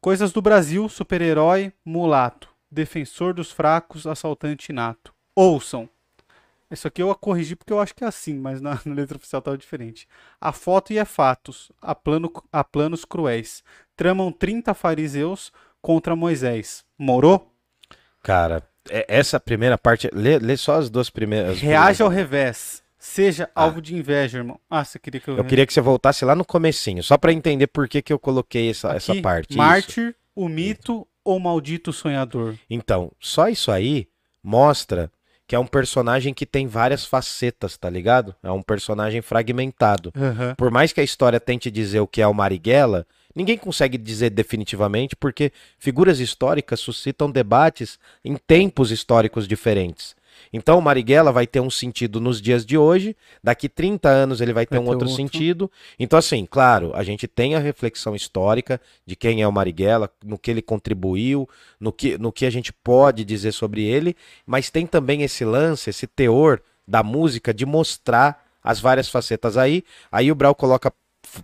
Coisas 0.00 0.32
do 0.32 0.40
Brasil, 0.40 0.88
super-herói, 0.88 1.72
mulato, 1.84 2.48
defensor 2.70 3.34
dos 3.34 3.52
fracos, 3.52 4.06
assaltante 4.06 4.72
nato. 4.72 5.12
Ouçam. 5.34 5.88
Isso 6.70 6.86
aqui 6.86 7.02
eu 7.02 7.10
a 7.10 7.14
corrigi 7.14 7.56
porque 7.56 7.72
eu 7.72 7.80
acho 7.80 7.94
que 7.94 8.04
é 8.04 8.06
assim, 8.06 8.38
mas 8.38 8.60
na, 8.60 8.80
na 8.84 8.94
letra 8.94 9.16
oficial 9.16 9.40
estava 9.40 9.58
diferente. 9.58 10.06
A 10.40 10.52
foto 10.52 10.92
e 10.92 10.98
é 10.98 11.04
fatos, 11.04 11.72
a, 11.82 11.94
plano, 11.94 12.32
a 12.52 12.62
planos 12.62 13.04
cruéis. 13.04 13.64
Tramam 13.96 14.30
30 14.30 14.72
fariseus 14.74 15.52
contra 15.82 16.14
Moisés. 16.14 16.84
Morou? 16.96 17.52
Cara, 18.22 18.62
é- 18.88 19.06
essa 19.08 19.40
primeira 19.40 19.76
parte, 19.76 20.08
lê, 20.12 20.38
lê 20.38 20.56
só 20.56 20.76
as 20.76 20.88
duas 20.88 21.10
primeiras. 21.10 21.58
Reage 21.58 22.02
ao 22.02 22.08
revés. 22.08 22.82
Seja 22.98 23.50
alvo 23.54 23.80
de 23.80 23.96
inveja, 23.96 24.38
irmão. 24.38 24.60
Ah, 24.68 24.84
você 24.84 24.98
queria 24.98 25.20
que 25.20 25.28
eu... 25.28 25.38
Eu 25.38 25.44
queria 25.44 25.66
que 25.66 25.72
você 25.72 25.80
voltasse 25.80 26.22
lá 26.22 26.34
no 26.34 26.44
comecinho, 26.44 27.02
só 27.02 27.16
pra 27.16 27.32
entender 27.32 27.66
por 27.66 27.88
que, 27.88 28.02
que 28.02 28.12
eu 28.12 28.18
coloquei 28.18 28.68
essa, 28.70 28.92
essa 28.92 29.12
Aqui, 29.12 29.22
parte. 29.22 29.50
Isso. 29.50 29.58
Mártir, 29.58 30.14
o 30.36 30.48
mito 30.48 31.08
ou 31.24 31.40
maldito 31.40 31.94
sonhador? 31.94 32.56
Então, 32.68 33.10
só 33.18 33.48
isso 33.48 33.72
aí 33.72 34.06
mostra 34.42 35.10
que 35.50 35.56
é 35.56 35.58
um 35.58 35.66
personagem 35.66 36.32
que 36.32 36.46
tem 36.46 36.68
várias 36.68 37.04
facetas, 37.04 37.76
tá 37.76 37.90
ligado? 37.90 38.36
É 38.40 38.52
um 38.52 38.62
personagem 38.62 39.20
fragmentado. 39.20 40.12
Aham. 40.16 40.54
Por 40.56 40.70
mais 40.70 40.92
que 40.92 41.00
a 41.00 41.02
história 41.02 41.40
tente 41.40 41.72
dizer 41.72 41.98
o 41.98 42.06
que 42.06 42.22
é 42.22 42.26
o 42.28 42.32
Marighella, 42.32 43.04
ninguém 43.34 43.58
consegue 43.58 43.98
dizer 43.98 44.30
definitivamente 44.30 45.16
porque 45.16 45.50
figuras 45.76 46.20
históricas 46.20 46.78
suscitam 46.78 47.28
debates 47.28 47.98
em 48.24 48.36
tempos 48.36 48.92
históricos 48.92 49.48
diferentes. 49.48 50.14
Então 50.52 50.78
o 50.78 50.82
Marighella 50.82 51.30
vai 51.30 51.46
ter 51.46 51.60
um 51.60 51.70
sentido 51.70 52.20
nos 52.20 52.40
dias 52.40 52.66
de 52.66 52.76
hoje, 52.76 53.16
daqui 53.42 53.68
30 53.68 54.08
anos 54.08 54.40
ele 54.40 54.52
vai 54.52 54.66
ter 54.66 54.76
Vai 54.76 54.80
um 54.80 54.84
ter 54.84 54.90
outro, 54.90 55.08
outro. 55.08 55.16
sentido. 55.22 55.70
Então 55.98 56.18
assim, 56.18 56.46
claro, 56.48 56.92
a 56.94 57.02
gente 57.02 57.28
tem 57.28 57.54
a 57.54 57.58
reflexão 57.60 58.14
histórica 58.16 58.80
de 59.06 59.14
quem 59.14 59.42
é 59.42 59.48
o 59.48 59.52
Marighella, 59.52 60.10
no 60.24 60.38
que 60.38 60.50
ele 60.50 60.62
contribuiu, 60.62 61.48
no 61.78 61.92
que, 61.92 62.18
no 62.18 62.32
que 62.32 62.44
a 62.46 62.50
gente 62.50 62.72
pode 62.72 63.24
dizer 63.24 63.52
sobre 63.52 63.84
ele, 63.84 64.16
mas 64.46 64.70
tem 64.70 64.86
também 64.86 65.22
esse 65.22 65.44
lance, 65.44 65.90
esse 65.90 66.06
teor 66.06 66.60
da 66.86 67.02
música 67.02 67.54
de 67.54 67.64
mostrar 67.64 68.44
as 68.62 68.80
várias 68.80 69.08
facetas 69.08 69.56
aí. 69.56 69.84
Aí 70.10 70.30
o 70.30 70.34
Brau 70.34 70.54
coloca 70.54 70.92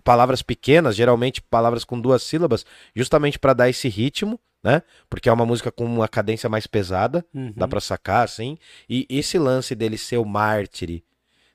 palavras 0.03 0.41
pequenas, 0.41 0.95
geralmente 0.95 1.41
palavras 1.41 1.83
com 1.83 1.99
duas 1.99 2.23
sílabas, 2.23 2.65
justamente 2.95 3.39
para 3.39 3.53
dar 3.53 3.69
esse 3.69 3.87
ritmo, 3.87 4.39
né? 4.63 4.81
Porque 5.09 5.29
é 5.29 5.33
uma 5.33 5.45
música 5.45 5.71
com 5.71 5.85
uma 5.85 6.07
cadência 6.07 6.49
mais 6.49 6.67
pesada, 6.67 7.25
Uhum. 7.33 7.53
dá 7.55 7.67
pra 7.67 7.79
sacar 7.79 8.23
assim. 8.23 8.57
E 8.89 9.05
esse 9.09 9.37
lance 9.37 9.75
dele 9.75 9.97
ser 9.97 10.17
o 10.17 10.25
mártire, 10.25 11.03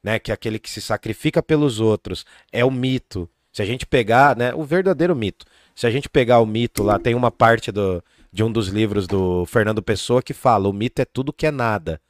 né, 0.03 0.19
que 0.19 0.31
é 0.31 0.35
aquele 0.35 0.59
que 0.59 0.71
se 0.71 0.81
sacrifica 0.81 1.43
pelos 1.43 1.79
outros, 1.81 2.25
é 2.51 2.65
o 2.65 2.71
mito. 2.71 3.29
Se 3.53 3.61
a 3.63 3.65
gente 3.65 3.85
pegar, 3.87 4.37
né, 4.37 4.55
o 4.55 4.65
verdadeiro 4.65 5.15
mito. 5.15 5.45
Se 5.75 5.87
a 5.87 5.91
gente 5.91 6.09
pegar 6.09 6.41
o 6.41 6.47
mito 6.47 6.83
lá, 6.83 6.99
tem 6.99 7.15
uma 7.15 7.31
parte 7.31 7.71
do, 7.71 8.03
de 8.33 8.43
um 8.43 8.51
dos 8.51 8.69
livros 8.69 9.07
do 9.07 9.45
Fernando 9.47 9.83
Pessoa 9.83 10.23
que 10.23 10.33
fala: 10.35 10.69
o 10.69 10.73
mito 10.73 11.01
é 11.01 11.05
tudo 11.05 11.33
que 11.33 11.47
é 11.47 11.51
nada. 11.51 12.01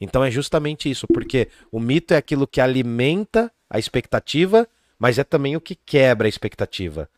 Então 0.00 0.22
é 0.24 0.30
justamente 0.30 0.88
isso, 0.90 1.06
porque 1.08 1.48
o 1.72 1.80
mito 1.80 2.14
é 2.14 2.16
aquilo 2.16 2.46
que 2.46 2.60
alimenta 2.60 3.50
a 3.68 3.78
expectativa, 3.78 4.68
mas 4.98 5.18
é 5.18 5.24
também 5.24 5.56
o 5.56 5.60
que 5.60 5.74
quebra 5.74 6.26
a 6.26 6.28
expectativa. 6.28 7.08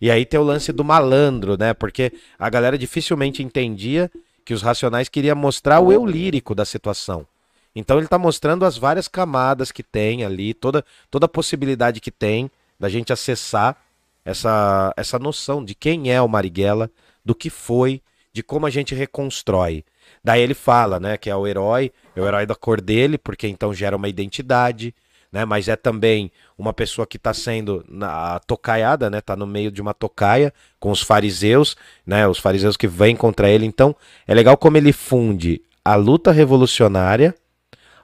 E 0.00 0.10
aí 0.10 0.24
tem 0.24 0.40
o 0.40 0.44
lance 0.44 0.72
do 0.72 0.82
malandro, 0.82 1.56
né? 1.58 1.74
Porque 1.74 2.12
a 2.38 2.48
galera 2.48 2.78
dificilmente 2.78 3.42
entendia 3.42 4.10
que 4.44 4.54
os 4.54 4.62
racionais 4.62 5.08
queriam 5.08 5.36
mostrar 5.36 5.80
o 5.80 5.92
eu 5.92 6.06
lírico 6.06 6.54
da 6.54 6.64
situação. 6.64 7.26
Então 7.74 7.98
ele 7.98 8.08
tá 8.08 8.18
mostrando 8.18 8.64
as 8.64 8.76
várias 8.76 9.06
camadas 9.06 9.70
que 9.70 9.82
tem 9.82 10.24
ali, 10.24 10.54
toda, 10.54 10.84
toda 11.10 11.26
a 11.26 11.28
possibilidade 11.28 12.00
que 12.00 12.10
tem 12.10 12.50
da 12.78 12.88
gente 12.88 13.12
acessar 13.12 13.76
essa, 14.24 14.92
essa 14.96 15.18
noção 15.18 15.64
de 15.64 15.74
quem 15.74 16.12
é 16.12 16.20
o 16.20 16.28
Marighella, 16.28 16.90
do 17.24 17.34
que 17.34 17.50
foi, 17.50 18.02
de 18.32 18.42
como 18.42 18.66
a 18.66 18.70
gente 18.70 18.94
reconstrói. 18.94 19.84
Daí 20.22 20.40
ele 20.40 20.54
fala, 20.54 20.98
né, 20.98 21.16
que 21.16 21.30
é 21.30 21.36
o 21.36 21.46
herói, 21.46 21.92
é 22.16 22.20
o 22.20 22.26
herói 22.26 22.46
da 22.46 22.54
cor 22.54 22.80
dele, 22.80 23.18
porque 23.18 23.46
então 23.46 23.72
gera 23.72 23.96
uma 23.96 24.08
identidade, 24.08 24.94
né, 25.32 25.44
mas 25.44 25.68
é 25.68 25.76
também 25.76 26.30
uma 26.58 26.72
pessoa 26.72 27.06
que 27.06 27.16
está 27.16 27.32
sendo 27.32 27.84
na 27.88 28.38
tocaiada, 28.40 29.08
né, 29.08 29.20
tá 29.20 29.36
no 29.36 29.46
meio 29.46 29.70
de 29.70 29.80
uma 29.80 29.94
tocaia 29.94 30.52
com 30.78 30.90
os 30.90 31.02
fariseus, 31.02 31.76
né, 32.04 32.26
os 32.26 32.38
fariseus 32.38 32.76
que 32.76 32.88
vêm 32.88 33.14
contra 33.14 33.48
ele. 33.48 33.64
Então, 33.64 33.94
é 34.26 34.34
legal 34.34 34.56
como 34.56 34.76
ele 34.76 34.92
funde 34.92 35.62
a 35.84 35.94
luta 35.94 36.32
revolucionária, 36.32 37.34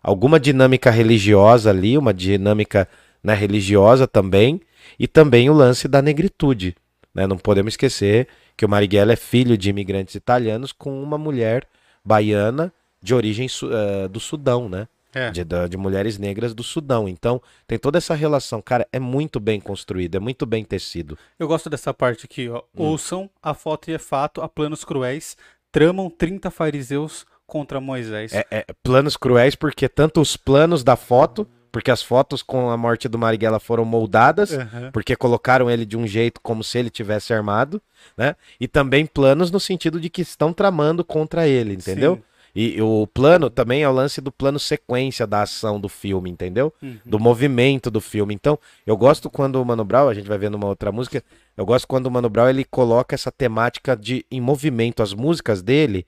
alguma 0.03 0.39
dinâmica 0.39 0.91
religiosa 0.91 1.71
ali, 1.71 1.99
uma 1.99 2.15
dinâmica 2.15 2.89
né, 3.23 3.35
religiosa 3.35 4.07
também, 4.07 4.61
e 4.99 5.09
também 5.09 5.51
o 5.51 5.53
lance 5.53 5.89
da 5.89 6.01
negritude. 6.01 6.77
Né? 7.13 7.27
Não 7.27 7.37
podemos 7.37 7.73
esquecer 7.73 8.29
que 8.57 8.65
o 8.65 8.69
Marighella 8.69 9.13
é 9.13 9.17
filho 9.17 9.59
de 9.59 9.69
imigrantes 9.69 10.15
italianos 10.15 10.73
com 10.73 11.03
uma 11.03 11.19
mulher 11.19 11.67
baiana 12.05 12.73
de 13.03 13.15
origem 13.15 13.47
eh, 13.47 14.09
do 14.09 14.19
Sudão, 14.19 14.69
né? 14.69 14.89
É. 15.17 15.31
de, 15.31 15.43
de 15.45 15.77
mulheres 15.79 16.19
negras 16.19 16.55
do 16.55 16.63
Sudão. 16.63 17.09
Então, 17.09 17.41
tem 17.67 17.79
toda 17.79 17.97
essa 17.97 18.15
relação. 18.15 18.61
Cara, 18.61 18.87
é 18.93 18.99
muito 18.99 19.41
bem 19.41 19.59
construído, 19.59 20.17
é 20.17 20.21
muito 20.21 20.45
bem 20.45 20.63
tecido. 20.63 21.17
Eu 21.39 21.49
gosto 21.49 21.71
dessa 21.71 21.95
parte 21.95 22.27
aqui, 22.27 22.49
ó. 22.51 22.59
Hum. 22.77 22.85
Ouçam, 22.85 23.31
a 23.43 23.55
foto 23.55 23.91
e 23.91 23.95
é 23.95 23.99
fato, 23.99 24.43
a 24.43 24.49
planos 24.49 24.85
cruéis, 24.85 25.37
tramam 25.73 26.11
30 26.11 26.51
fariseus 26.51 27.25
contra 27.47 27.81
Moisés. 27.81 28.35
É, 28.35 28.47
é 28.51 28.67
planos 28.83 29.17
cruéis, 29.17 29.55
porque 29.55 29.89
tanto 29.89 30.21
os 30.21 30.37
planos 30.37 30.85
da 30.85 30.97
foto, 30.97 31.49
porque 31.73 31.91
as 31.91 32.03
fotos 32.03 32.43
com 32.43 32.71
a 32.71 32.77
morte 32.77 33.09
do 33.09 33.19
Marighella 33.19 33.61
foram 33.61 33.85
moldadas, 33.85 34.53
Aham. 34.53 34.91
porque 34.93 35.15
colocaram 35.15 35.71
ele 35.71 35.85
de 35.85 35.97
um 35.97 36.07
jeito 36.07 36.41
como 36.41 36.65
se 36.65 36.79
ele 36.79 36.91
tivesse 36.91 37.33
armado, 37.33 37.81
né? 38.17 38.35
E 38.61 38.67
também 38.67 39.07
planos 39.07 39.51
no 39.51 39.61
sentido 39.61 40.01
de 40.01 40.09
que 40.09 40.23
estão 40.23 40.53
tramando 40.53 41.05
contra 41.05 41.47
ele, 41.47 41.75
entendeu? 41.75 42.17
Sim. 42.17 42.23
E 42.59 42.81
o 42.81 43.07
plano 43.07 43.51
também 43.51 43.83
é 43.83 43.89
o 43.89 43.93
lance 43.93 44.19
do 44.19 44.33
plano 44.33 44.59
sequência 44.59 45.27
da 45.27 45.43
ação 45.43 45.79
do 45.79 45.91
filme, 45.91 46.31
entendeu? 46.31 46.73
Uhum. 46.83 46.99
Do 47.05 47.19
movimento 47.19 47.91
do 47.91 48.01
filme. 48.01 48.33
Então, 48.33 48.59
eu 48.87 48.97
gosto 48.97 49.29
quando 49.29 49.61
o 49.61 49.65
Mano 49.65 49.85
Brown, 49.85 50.09
a 50.09 50.15
gente 50.15 50.27
vai 50.27 50.39
ver 50.39 50.51
numa 50.51 50.67
outra 50.67 50.91
música, 50.91 51.23
eu 51.55 51.67
gosto 51.67 51.87
quando 51.87 52.07
o 52.07 52.11
Mano 52.11 52.31
Brown 52.31 52.49
ele 52.49 52.65
coloca 52.65 53.15
essa 53.15 53.31
temática 53.31 53.95
de 53.95 54.25
em 54.31 54.41
movimento. 54.41 55.03
As 55.03 55.13
músicas 55.13 55.61
dele, 55.61 56.07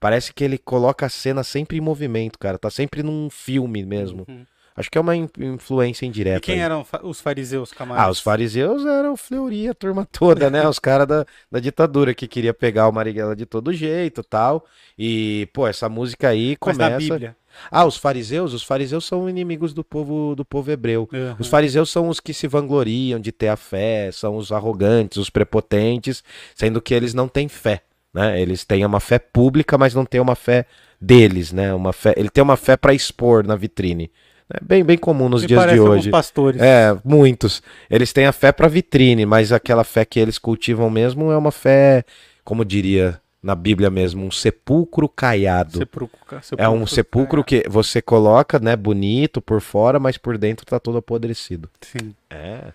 parece 0.00 0.32
que 0.32 0.42
ele 0.42 0.56
coloca 0.56 1.04
a 1.04 1.10
cena 1.10 1.44
sempre 1.44 1.76
em 1.76 1.80
movimento, 1.82 2.38
cara. 2.38 2.56
Tá 2.56 2.70
sempre 2.70 3.02
num 3.02 3.28
filme 3.28 3.84
mesmo. 3.84 4.24
Uhum. 4.26 4.46
Acho 4.76 4.90
que 4.90 4.96
é 4.96 5.00
uma 5.00 5.14
in- 5.14 5.28
influência 5.38 6.04
E 6.04 6.08
indireta. 6.08 6.40
quem 6.40 6.54
aí. 6.56 6.60
eram 6.60 6.84
os 7.02 7.20
fariseus, 7.20 7.72
Camargo? 7.72 8.02
Ah, 8.02 8.10
os 8.10 8.20
fariseus 8.20 8.84
eram 8.86 9.16
Fleury, 9.16 9.68
a 9.68 9.74
turma 9.74 10.06
toda, 10.10 10.48
né? 10.48 10.66
Os 10.66 10.78
caras 10.78 11.06
da, 11.06 11.26
da 11.50 11.60
ditadura 11.60 12.14
que 12.14 12.26
queria 12.26 12.54
pegar 12.54 12.88
o 12.88 12.92
Marighella 12.92 13.36
de 13.36 13.44
todo 13.46 13.72
jeito 13.72 14.22
tal. 14.22 14.64
E, 14.98 15.48
pô, 15.52 15.66
essa 15.66 15.88
música 15.88 16.28
aí 16.28 16.56
Mas 16.64 16.78
na 16.78 16.84
começa. 16.86 16.98
Bíblia. 17.12 17.36
Ah, 17.70 17.84
os 17.84 17.98
fariseus? 17.98 18.54
Os 18.54 18.62
fariseus 18.62 19.04
são 19.04 19.28
inimigos 19.28 19.74
do 19.74 19.84
povo 19.84 20.34
do 20.34 20.42
povo 20.42 20.70
hebreu. 20.70 21.06
Aham. 21.12 21.36
Os 21.38 21.48
fariseus 21.48 21.90
são 21.90 22.08
os 22.08 22.18
que 22.18 22.32
se 22.32 22.46
vangloriam 22.48 23.20
de 23.20 23.30
ter 23.30 23.48
a 23.48 23.56
fé, 23.56 24.10
são 24.10 24.36
os 24.36 24.50
arrogantes, 24.50 25.18
os 25.18 25.28
prepotentes, 25.28 26.24
sendo 26.54 26.80
que 26.80 26.94
eles 26.94 27.12
não 27.12 27.28
têm 27.28 27.48
fé, 27.48 27.82
né? 28.14 28.40
Eles 28.40 28.64
têm 28.64 28.86
uma 28.86 29.00
fé 29.00 29.18
pública, 29.18 29.76
mas 29.76 29.94
não 29.94 30.06
têm 30.06 30.18
uma 30.20 30.34
fé 30.34 30.64
deles, 30.98 31.52
né? 31.52 31.74
Uma 31.74 31.92
fé, 31.92 32.14
ele 32.16 32.30
tem 32.30 32.42
uma 32.42 32.56
fé 32.56 32.74
para 32.74 32.94
expor 32.94 33.46
na 33.46 33.54
vitrine. 33.54 34.10
É 34.54 34.58
bem, 34.62 34.84
bem 34.84 34.98
comum 34.98 35.28
nos 35.28 35.42
Me 35.42 35.48
dias 35.48 35.72
de 35.72 35.80
hoje. 35.80 36.10
pastores. 36.10 36.60
É, 36.60 36.96
muitos. 37.04 37.62
Eles 37.88 38.12
têm 38.12 38.26
a 38.26 38.32
fé 38.32 38.52
para 38.52 38.68
vitrine, 38.68 39.24
mas 39.24 39.50
aquela 39.52 39.82
fé 39.84 40.04
que 40.04 40.20
eles 40.20 40.38
cultivam 40.38 40.90
mesmo 40.90 41.32
é 41.32 41.36
uma 41.36 41.50
fé, 41.50 42.04
como 42.44 42.64
diria 42.64 43.18
na 43.42 43.54
Bíblia 43.54 43.90
mesmo, 43.90 44.24
um 44.24 44.30
sepulcro 44.30 45.08
caiado. 45.08 45.78
Sepulcro, 45.78 46.10
É 46.56 46.68
um 46.68 46.86
sepulcro 46.86 47.42
que 47.42 47.64
você 47.68 48.00
coloca, 48.00 48.58
né, 48.60 48.76
bonito 48.76 49.40
por 49.40 49.60
fora, 49.60 49.98
mas 49.98 50.16
por 50.16 50.38
dentro 50.38 50.64
tá 50.64 50.78
todo 50.78 50.98
apodrecido. 50.98 51.68
Sim. 51.80 52.14
É. 52.30 52.72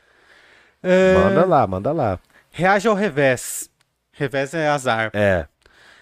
É, 0.83 1.13
Manda 1.13 1.45
lá, 1.45 1.67
manda 1.67 1.91
lá. 1.91 2.19
Reage 2.51 2.87
ao 2.87 2.95
revés. 2.95 3.69
Revés 4.11 4.53
é 4.53 4.67
azar. 4.67 5.11
É. 5.13 5.45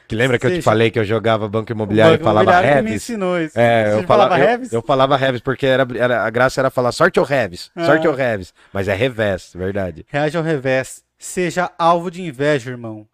Que 0.08 0.16
lembra 0.16 0.38
que 0.38 0.46
eu 0.46 0.50
te 0.52 0.56
Seja- 0.58 0.64
falei 0.66 0.92
que 0.92 1.00
eu 1.00 1.04
jogava 1.04 1.48
banco 1.48 1.72
imobiliário 1.72 2.18
O 2.18 2.22
e 2.22 2.24
falava 2.24 2.44
imobiliário 2.52 2.84
que 2.84 2.90
me 2.90 2.96
ensinou 2.96 3.40
isso. 3.42 3.60
É, 3.60 3.94
eu 3.94 4.00
Você 4.02 4.08
falava, 4.08 4.30
falava 4.30 4.40
eu, 4.40 4.48
Reves? 4.48 4.74
eu 4.74 4.82
falava 4.82 5.18
Reves 5.18 5.42
porque 5.42 5.66
era, 5.66 5.88
era- 5.98 6.24
a 6.24 6.30
graça 6.30 6.62
era 6.62 6.70
falar 6.70 6.92
sorte 6.92 7.20
ou 7.20 7.26
Reves, 7.26 7.72
sorte 7.86 8.06
Ah. 8.06 8.10
ou 8.12 8.16
Reves, 8.16 8.54
mas 8.72 8.88
é 8.88 8.94
revés, 8.94 9.52
verdade. 9.56 10.06
Reage 10.10 10.38
ao 10.38 10.44
revés. 10.44 11.04
Seja 11.18 11.72
alvo 11.80 12.12
de 12.12 12.22
inveja, 12.22 12.70
irmão. 12.72 13.08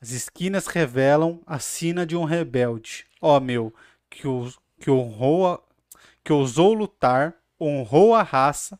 As 0.00 0.10
esquinas 0.12 0.66
revelam 0.68 1.40
a 1.46 1.58
sina 1.58 2.06
de 2.06 2.16
um 2.16 2.24
rebelde. 2.24 3.04
Ó 3.20 3.38
meu, 3.40 3.74
que, 4.08 4.26
os, 4.28 4.56
que 4.80 4.90
honrou 4.90 5.46
a, 5.52 5.60
que 6.24 6.32
ousou 6.32 6.72
lutar, 6.72 7.34
honrou 7.60 8.14
a 8.14 8.22
raça, 8.22 8.78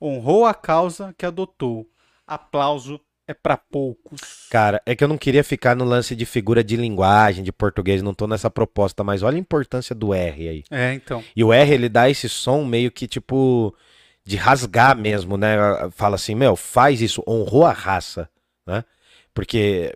honrou 0.00 0.44
a 0.44 0.52
causa 0.54 1.14
que 1.16 1.24
adotou. 1.24 1.88
Aplauso 2.26 3.00
é 3.28 3.34
pra 3.34 3.56
poucos. 3.56 4.46
Cara, 4.50 4.80
é 4.86 4.94
que 4.94 5.02
eu 5.02 5.08
não 5.08 5.18
queria 5.18 5.42
ficar 5.42 5.74
no 5.74 5.84
lance 5.84 6.14
de 6.14 6.24
figura 6.24 6.62
de 6.62 6.76
linguagem, 6.76 7.42
de 7.42 7.52
português, 7.52 8.02
não 8.02 8.14
tô 8.14 8.26
nessa 8.26 8.50
proposta, 8.50 9.02
mas 9.02 9.22
olha 9.22 9.36
a 9.36 9.40
importância 9.40 9.94
do 9.94 10.14
R 10.14 10.48
aí. 10.48 10.64
É, 10.70 10.94
então. 10.94 11.24
E 11.34 11.42
o 11.42 11.52
R, 11.52 11.72
ele 11.72 11.88
dá 11.88 12.08
esse 12.08 12.28
som 12.28 12.64
meio 12.64 12.90
que 12.90 13.06
tipo 13.06 13.74
de 14.24 14.36
rasgar 14.36 14.96
mesmo, 14.96 15.36
né? 15.36 15.56
Fala 15.92 16.16
assim, 16.16 16.34
meu, 16.34 16.56
faz 16.56 17.00
isso, 17.00 17.22
honrou 17.26 17.64
a 17.64 17.72
raça, 17.72 18.28
né? 18.66 18.84
Porque 19.34 19.92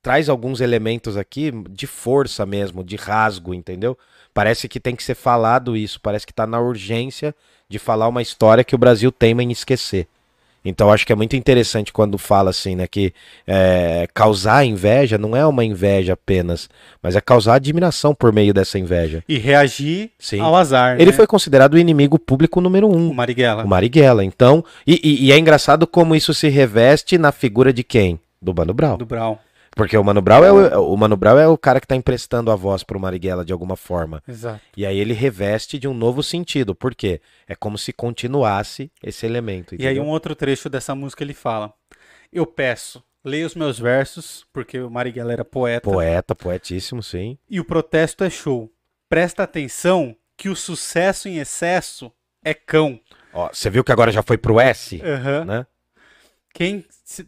traz 0.00 0.28
alguns 0.28 0.60
elementos 0.60 1.16
aqui 1.16 1.52
de 1.70 1.86
força 1.86 2.46
mesmo, 2.46 2.84
de 2.84 2.96
rasgo, 2.96 3.52
entendeu? 3.52 3.98
Parece 4.32 4.68
que 4.68 4.78
tem 4.78 4.94
que 4.94 5.02
ser 5.02 5.14
falado 5.14 5.76
isso, 5.76 6.00
parece 6.00 6.26
que 6.26 6.32
tá 6.32 6.46
na 6.46 6.60
urgência 6.60 7.34
de 7.68 7.78
falar 7.78 8.08
uma 8.08 8.22
história 8.22 8.64
que 8.64 8.74
o 8.74 8.78
Brasil 8.78 9.10
teima 9.10 9.42
em 9.42 9.50
esquecer. 9.50 10.06
Então 10.68 10.92
acho 10.92 11.06
que 11.06 11.12
é 11.12 11.16
muito 11.16 11.34
interessante 11.34 11.92
quando 11.92 12.18
fala 12.18 12.50
assim, 12.50 12.76
né, 12.76 12.86
que 12.86 13.12
é, 13.46 14.06
causar 14.12 14.64
inveja 14.64 15.16
não 15.18 15.34
é 15.34 15.44
uma 15.46 15.64
inveja 15.64 16.12
apenas, 16.12 16.68
mas 17.02 17.16
é 17.16 17.20
causar 17.20 17.54
admiração 17.54 18.14
por 18.14 18.32
meio 18.32 18.52
dessa 18.52 18.78
inveja. 18.78 19.22
E 19.28 19.38
reagir 19.38 20.10
Sim. 20.18 20.40
ao 20.40 20.54
azar. 20.54 20.96
Ele 21.00 21.10
né? 21.10 21.16
foi 21.16 21.26
considerado 21.26 21.74
o 21.74 21.78
inimigo 21.78 22.18
público 22.18 22.60
número 22.60 22.86
um, 22.88 23.10
o 23.10 23.14
Marighella. 23.14 23.64
o 23.64 23.68
Marighella. 23.68 24.24
Então, 24.24 24.64
e, 24.86 25.00
e- 25.02 25.26
e 25.26 25.32
é 25.32 25.38
engraçado 25.38 25.86
como 25.86 26.14
isso 26.14 26.34
se 26.34 26.48
reveste 26.48 27.16
na 27.18 27.32
figura 27.32 27.72
de 27.72 27.82
quem? 27.82 28.20
Do 28.40 28.54
Mano 28.54 28.72
Brown. 28.72 28.96
do 28.96 29.04
Brown. 29.06 29.36
Porque 29.78 29.96
o 29.96 30.02
Mano 30.02 30.20
Brown 30.20 30.44
é 30.44 30.76
o, 30.76 30.92
o 30.92 30.96
Mano 30.96 31.16
Brown 31.16 31.38
é 31.38 31.46
o 31.46 31.56
cara 31.56 31.80
que 31.80 31.86
tá 31.86 31.94
emprestando 31.94 32.50
a 32.50 32.56
voz 32.56 32.82
pro 32.82 32.98
Marighella 32.98 33.44
de 33.44 33.52
alguma 33.52 33.76
forma. 33.76 34.20
Exato. 34.26 34.60
E 34.76 34.84
aí 34.84 34.98
ele 34.98 35.14
reveste 35.14 35.78
de 35.78 35.86
um 35.86 35.94
novo 35.94 36.20
sentido. 36.20 36.74
Por 36.74 36.96
quê? 36.96 37.20
É 37.46 37.54
como 37.54 37.78
se 37.78 37.92
continuasse 37.92 38.90
esse 39.00 39.24
elemento. 39.24 39.76
E 39.76 39.86
aí 39.86 39.94
entendeu? 39.94 40.02
um 40.02 40.08
outro 40.08 40.34
trecho 40.34 40.68
dessa 40.68 40.96
música 40.96 41.22
ele 41.22 41.32
fala: 41.32 41.72
Eu 42.32 42.44
peço, 42.44 43.04
leia 43.24 43.46
os 43.46 43.54
meus 43.54 43.78
versos, 43.78 44.44
porque 44.52 44.80
o 44.80 44.90
Marighella 44.90 45.32
era 45.32 45.44
poeta. 45.44 45.88
Poeta, 45.88 46.34
poetíssimo, 46.34 47.00
sim. 47.00 47.38
E 47.48 47.60
o 47.60 47.64
protesto 47.64 48.24
é 48.24 48.30
show. 48.30 48.68
Presta 49.08 49.44
atenção 49.44 50.16
que 50.36 50.48
o 50.48 50.56
sucesso 50.56 51.28
em 51.28 51.38
excesso 51.38 52.10
é 52.44 52.52
cão. 52.52 52.98
Ó, 53.32 53.48
você 53.52 53.70
viu 53.70 53.84
que 53.84 53.92
agora 53.92 54.10
já 54.10 54.24
foi 54.24 54.36
pro 54.36 54.58
S, 54.58 55.00
Aham. 55.02 55.44
né? 55.44 55.66
Quem, 56.52 56.84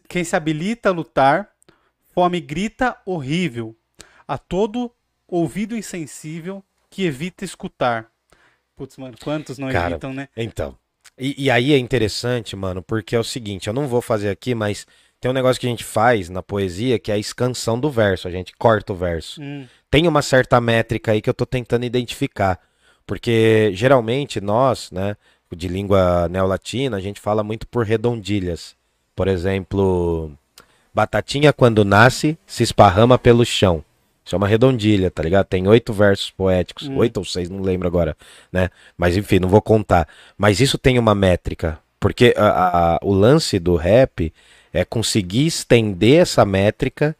quem 0.09 0.25
se 0.25 0.35
habilita 0.35 0.89
a 0.89 0.91
lutar, 0.91 1.50
fome 2.13 2.39
grita 2.39 2.97
horrível. 3.05 3.75
A 4.27 4.37
todo 4.37 4.91
ouvido 5.27 5.75
insensível 5.75 6.63
que 6.89 7.03
evita 7.03 7.43
escutar. 7.45 8.07
Putz, 8.75 8.97
mano, 8.97 9.15
quantos 9.21 9.57
não 9.57 9.69
Cara, 9.69 9.91
evitam, 9.91 10.13
né? 10.13 10.27
Então. 10.35 10.77
E, 11.17 11.45
e 11.45 11.51
aí 11.51 11.73
é 11.73 11.77
interessante, 11.77 12.55
mano, 12.55 12.81
porque 12.81 13.15
é 13.15 13.19
o 13.19 13.23
seguinte, 13.23 13.67
eu 13.67 13.73
não 13.73 13.87
vou 13.87 14.01
fazer 14.01 14.29
aqui, 14.29 14.55
mas 14.55 14.87
tem 15.19 15.29
um 15.29 15.33
negócio 15.33 15.59
que 15.59 15.67
a 15.67 15.69
gente 15.69 15.83
faz 15.83 16.29
na 16.29 16.41
poesia 16.41 16.97
que 16.97 17.11
é 17.11 17.15
a 17.15 17.17
escansão 17.17 17.79
do 17.79 17.91
verso, 17.91 18.27
a 18.27 18.31
gente 18.31 18.53
corta 18.57 18.93
o 18.93 18.95
verso. 18.95 19.41
Hum, 19.41 19.67
Tem 19.89 20.07
uma 20.07 20.21
certa 20.21 20.59
métrica 20.59 21.11
aí 21.11 21.21
que 21.21 21.29
eu 21.29 21.33
tô 21.33 21.45
tentando 21.45 21.85
identificar, 21.85 22.59
porque 23.05 23.71
geralmente 23.73 24.41
nós, 24.41 24.89
né, 24.91 25.15
de 25.55 25.67
língua 25.67 26.27
neolatina, 26.29 26.97
a 26.97 27.01
gente 27.01 27.19
fala 27.19 27.43
muito 27.43 27.67
por 27.67 27.85
redondilhas. 27.85 28.75
Por 29.15 29.27
exemplo, 29.27 30.31
batatinha 30.93 31.53
quando 31.53 31.85
nasce 31.85 32.37
se 32.45 32.63
esparrama 32.63 33.17
pelo 33.17 33.45
chão. 33.45 33.83
Isso 34.23 34.35
é 34.35 34.37
uma 34.37 34.47
redondilha, 34.47 35.09
tá 35.09 35.23
ligado? 35.23 35.45
Tem 35.47 35.67
oito 35.67 35.91
versos 35.91 36.29
poéticos, 36.29 36.87
Hum. 36.87 36.97
oito 36.97 37.17
ou 37.17 37.25
seis, 37.25 37.49
não 37.49 37.61
lembro 37.61 37.87
agora, 37.87 38.15
né? 38.51 38.69
Mas 38.97 39.17
enfim, 39.17 39.39
não 39.39 39.49
vou 39.49 39.61
contar. 39.61 40.07
Mas 40.37 40.59
isso 40.59 40.77
tem 40.77 40.99
uma 40.99 41.15
métrica, 41.15 41.79
porque 41.99 42.33
a- 42.37 42.95
a- 42.95 42.99
o 43.01 43.13
lance 43.13 43.57
do 43.57 43.75
rap 43.75 44.31
é 44.71 44.85
conseguir 44.85 45.47
estender 45.47 46.21
essa 46.21 46.45
métrica 46.45 47.15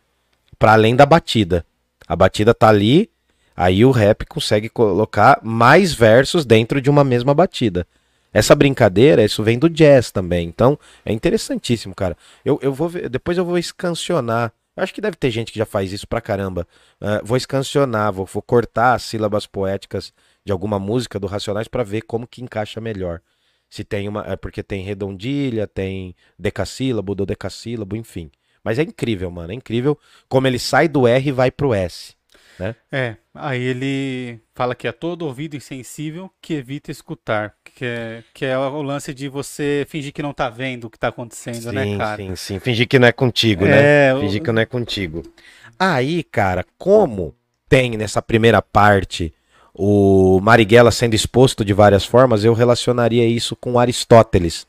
para 0.59 0.73
além 0.73 0.95
da 0.95 1.05
batida. 1.05 1.65
A 2.07 2.15
batida 2.15 2.53
tá 2.53 2.69
ali, 2.69 3.09
aí 3.57 3.83
o 3.83 3.91
rap 3.91 4.25
consegue 4.25 4.69
colocar 4.69 5.39
mais 5.41 5.93
versos 5.93 6.45
dentro 6.45 6.79
de 6.79 6.89
uma 6.89 7.03
mesma 7.03 7.33
batida. 7.33 7.85
Essa 8.33 8.55
brincadeira, 8.55 9.23
isso 9.23 9.43
vem 9.43 9.59
do 9.59 9.69
jazz 9.69 10.11
também. 10.11 10.47
Então, 10.47 10.79
é 11.05 11.11
interessantíssimo, 11.11 11.93
cara. 11.93 12.17
Eu, 12.45 12.57
eu 12.61 12.73
vou 12.73 12.87
ver- 12.89 13.09
depois 13.09 13.37
eu 13.37 13.45
vou 13.45 13.57
escancionar. 13.57 14.53
Acho 14.75 14.93
que 14.93 15.01
deve 15.01 15.17
ter 15.17 15.29
gente 15.31 15.51
que 15.51 15.59
já 15.59 15.65
faz 15.65 15.91
isso 15.91 16.07
pra 16.07 16.21
caramba. 16.21 16.65
Ah, 16.99 17.21
vou 17.23 17.35
escancionar, 17.35 18.11
vou, 18.13 18.25
vou 18.25 18.41
cortar 18.41 18.93
as 18.93 19.03
sílabas 19.03 19.45
poéticas 19.45 20.13
de 20.45 20.51
alguma 20.51 20.79
música 20.79 21.19
do 21.19 21.27
Racionais 21.27 21.67
pra 21.67 21.83
ver 21.83 22.01
como 22.03 22.25
que 22.25 22.41
encaixa 22.41 22.79
melhor. 22.79 23.21
Se 23.69 23.83
tem 23.83 24.07
uma. 24.07 24.23
É 24.25 24.35
porque 24.35 24.63
tem 24.63 24.81
redondilha, 24.83 25.67
tem 25.67 26.15
decassílabo, 26.39 27.13
dodecassílabo, 27.15 27.95
enfim. 27.95 28.31
Mas 28.63 28.79
é 28.79 28.83
incrível, 28.83 29.29
mano. 29.31 29.51
É 29.51 29.55
incrível 29.55 29.97
como 30.29 30.47
ele 30.47 30.59
sai 30.59 30.87
do 30.87 31.07
R 31.07 31.29
e 31.29 31.31
vai 31.31 31.51
pro 31.51 31.73
S. 31.73 32.13
É, 32.91 33.17
aí 33.33 33.61
ele 33.61 34.39
fala 34.53 34.75
que 34.75 34.87
é 34.87 34.91
todo 34.91 35.23
ouvido 35.25 35.55
insensível 35.55 36.29
que 36.41 36.53
evita 36.53 36.91
escutar. 36.91 37.55
Que 37.75 37.85
é, 37.85 38.23
que 38.33 38.45
é 38.45 38.57
o 38.57 38.81
lance 38.81 39.13
de 39.13 39.27
você 39.27 39.85
fingir 39.89 40.13
que 40.13 40.21
não 40.21 40.33
tá 40.33 40.49
vendo 40.49 40.85
o 40.85 40.89
que 40.89 40.99
tá 40.99 41.07
acontecendo, 41.07 41.71
né, 41.71 41.83
Sim, 41.85 41.97
cara? 41.97 42.17
sim, 42.17 42.35
sim. 42.35 42.59
Fingir 42.59 42.87
que 42.87 42.99
não 42.99 43.07
é 43.07 43.11
contigo, 43.11 43.65
né? 43.65 44.09
É, 44.09 44.13
o- 44.13 44.19
Fingir 44.19 44.41
que 44.43 44.51
não 44.51 44.61
é 44.61 44.65
contigo. 44.65 45.23
Aí, 45.79 46.23
cara, 46.23 46.63
como 46.77 47.33
tem 47.67 47.91
nessa 47.97 48.21
primeira 48.21 48.61
parte 48.61 49.33
o 49.73 50.39
Marighella 50.41 50.91
sendo 50.91 51.13
exposto 51.15 51.63
de 51.65 51.73
várias 51.73 52.03
formas, 52.05 52.43
eu 52.43 52.53
relacionaria 52.53 53.25
isso 53.25 53.55
com 53.55 53.79
Aristóteles. 53.79 54.67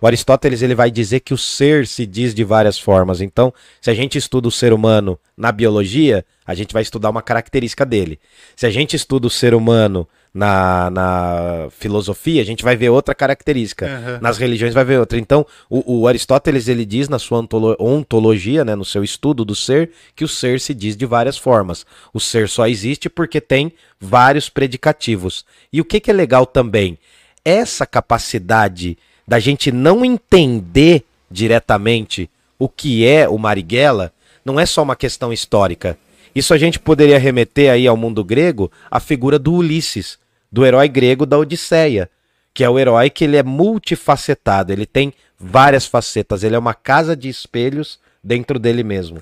O 0.00 0.06
Aristóteles 0.06 0.62
ele 0.62 0.74
vai 0.74 0.90
dizer 0.90 1.20
que 1.20 1.34
o 1.34 1.38
ser 1.38 1.86
se 1.86 2.06
diz 2.06 2.34
de 2.34 2.44
várias 2.44 2.78
formas. 2.78 3.20
Então, 3.20 3.52
se 3.80 3.90
a 3.90 3.94
gente 3.94 4.16
estuda 4.16 4.46
o 4.46 4.50
ser 4.52 4.72
humano 4.72 5.18
na 5.36 5.50
biologia, 5.50 6.24
a 6.46 6.54
gente 6.54 6.72
vai 6.72 6.82
estudar 6.82 7.10
uma 7.10 7.22
característica 7.22 7.84
dele. 7.84 8.18
Se 8.54 8.64
a 8.66 8.70
gente 8.70 8.94
estuda 8.94 9.26
o 9.26 9.30
ser 9.30 9.54
humano 9.54 10.06
na, 10.34 10.90
na 10.90 11.68
filosofia, 11.70 12.42
a 12.42 12.44
gente 12.44 12.64
vai 12.64 12.74
ver 12.74 12.88
outra 12.88 13.14
característica. 13.14 13.86
Aham. 13.86 14.18
Nas 14.20 14.36
religiões 14.36 14.74
vai 14.74 14.84
ver 14.84 14.98
outra. 14.98 15.16
Então, 15.16 15.46
o, 15.70 16.00
o 16.00 16.08
Aristóteles 16.08 16.66
ele 16.66 16.84
diz 16.84 17.08
na 17.08 17.20
sua 17.20 17.38
ontolo- 17.38 17.76
ontologia, 17.78 18.64
né, 18.64 18.74
no 18.74 18.84
seu 18.84 19.04
estudo 19.04 19.44
do 19.44 19.54
ser, 19.54 19.92
que 20.16 20.24
o 20.24 20.28
ser 20.28 20.58
se 20.58 20.74
diz 20.74 20.96
de 20.96 21.06
várias 21.06 21.38
formas. 21.38 21.86
O 22.12 22.18
ser 22.18 22.48
só 22.48 22.66
existe 22.66 23.08
porque 23.08 23.40
tem 23.40 23.72
vários 24.00 24.48
predicativos. 24.48 25.44
E 25.72 25.80
o 25.80 25.84
que, 25.84 26.00
que 26.00 26.10
é 26.10 26.14
legal 26.14 26.44
também? 26.44 26.98
Essa 27.44 27.86
capacidade 27.86 28.98
da 29.26 29.38
gente 29.38 29.70
não 29.70 30.04
entender 30.04 31.04
diretamente 31.30 32.28
o 32.58 32.68
que 32.68 33.06
é 33.06 33.28
o 33.28 33.38
Marighella 33.38 34.12
não 34.44 34.58
é 34.58 34.66
só 34.66 34.82
uma 34.82 34.96
questão 34.96 35.32
histórica. 35.32 35.96
Isso 36.34 36.52
a 36.52 36.58
gente 36.58 36.80
poderia 36.80 37.18
remeter 37.18 37.70
aí 37.70 37.86
ao 37.86 37.96
mundo 37.96 38.24
grego 38.24 38.70
a 38.90 38.98
figura 38.98 39.38
do 39.38 39.52
Ulisses, 39.54 40.18
do 40.54 40.64
herói 40.64 40.86
grego 40.88 41.26
da 41.26 41.36
Odisseia, 41.36 42.08
que 42.54 42.62
é 42.62 42.70
o 42.70 42.78
herói 42.78 43.10
que 43.10 43.24
ele 43.24 43.36
é 43.36 43.42
multifacetado, 43.42 44.72
ele 44.72 44.86
tem 44.86 45.12
várias 45.36 45.84
facetas, 45.84 46.44
ele 46.44 46.54
é 46.54 46.58
uma 46.58 46.74
casa 46.74 47.16
de 47.16 47.28
espelhos 47.28 47.98
dentro 48.22 48.56
dele 48.56 48.84
mesmo. 48.84 49.20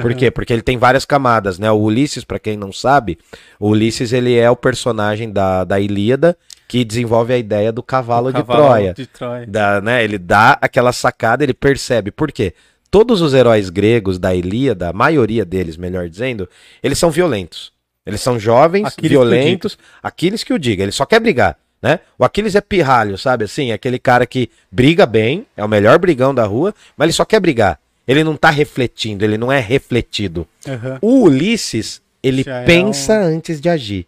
Por 0.00 0.14
quê? 0.14 0.30
Porque 0.30 0.54
ele 0.54 0.62
tem 0.62 0.78
várias 0.78 1.04
camadas, 1.04 1.58
né? 1.58 1.70
O 1.70 1.76
Ulisses, 1.76 2.24
pra 2.24 2.38
quem 2.38 2.56
não 2.56 2.72
sabe, 2.72 3.18
o 3.58 3.68
Ulisses 3.68 4.10
ele 4.10 4.38
é 4.38 4.50
o 4.50 4.56
personagem 4.56 5.30
da, 5.30 5.64
da 5.64 5.78
Ilíada 5.78 6.34
que 6.66 6.82
desenvolve 6.82 7.34
a 7.34 7.38
ideia 7.38 7.70
do 7.70 7.82
cavalo, 7.82 8.28
O 8.28 8.32
de 8.32 8.38
cavalo 8.38 8.64
Troia. 8.64 8.94
de 8.94 9.06
Troia. 9.06 9.46
Dá, 9.46 9.82
né, 9.82 10.02
ele 10.02 10.16
dá 10.16 10.56
aquela 10.62 10.92
sacada, 10.92 11.44
ele 11.44 11.52
percebe. 11.52 12.10
Por 12.10 12.32
quê? 12.32 12.54
Todos 12.90 13.20
os 13.20 13.34
heróis 13.34 13.68
gregos 13.68 14.18
da 14.18 14.34
Ilíada, 14.34 14.88
a 14.88 14.92
maioria 14.94 15.44
deles, 15.44 15.76
melhor 15.76 16.08
dizendo, 16.08 16.48
eles 16.82 16.98
são 16.98 17.10
violentos. 17.10 17.70
Eles 18.10 18.20
são 18.20 18.38
jovens, 18.38 18.86
Aquiles 18.86 18.94
que 18.94 19.08
violentos. 19.08 19.78
Aquiles 20.02 20.44
que 20.44 20.52
o 20.52 20.58
diga, 20.58 20.82
ele 20.82 20.92
só 20.92 21.04
quer 21.06 21.20
brigar, 21.20 21.56
né? 21.82 22.00
O 22.18 22.24
Aquiles 22.24 22.54
é 22.54 22.60
pirralho, 22.60 23.16
sabe 23.16 23.44
assim? 23.44 23.72
Aquele 23.72 23.98
cara 23.98 24.26
que 24.26 24.50
briga 24.70 25.06
bem, 25.06 25.46
é 25.56 25.64
o 25.64 25.68
melhor 25.68 25.98
brigão 25.98 26.34
da 26.34 26.44
rua, 26.44 26.74
mas 26.96 27.06
ele 27.06 27.12
só 27.12 27.24
quer 27.24 27.40
brigar. 27.40 27.78
Ele 28.06 28.24
não 28.24 28.36
tá 28.36 28.50
refletindo, 28.50 29.24
ele 29.24 29.38
não 29.38 29.52
é 29.52 29.60
refletido. 29.60 30.46
Aham. 30.66 30.98
O 31.00 31.22
Ulisses, 31.22 32.02
ele 32.22 32.42
Já 32.42 32.60
é 32.60 32.64
pensa 32.64 33.16
antes 33.16 33.60
de 33.60 33.68
agir. 33.68 34.06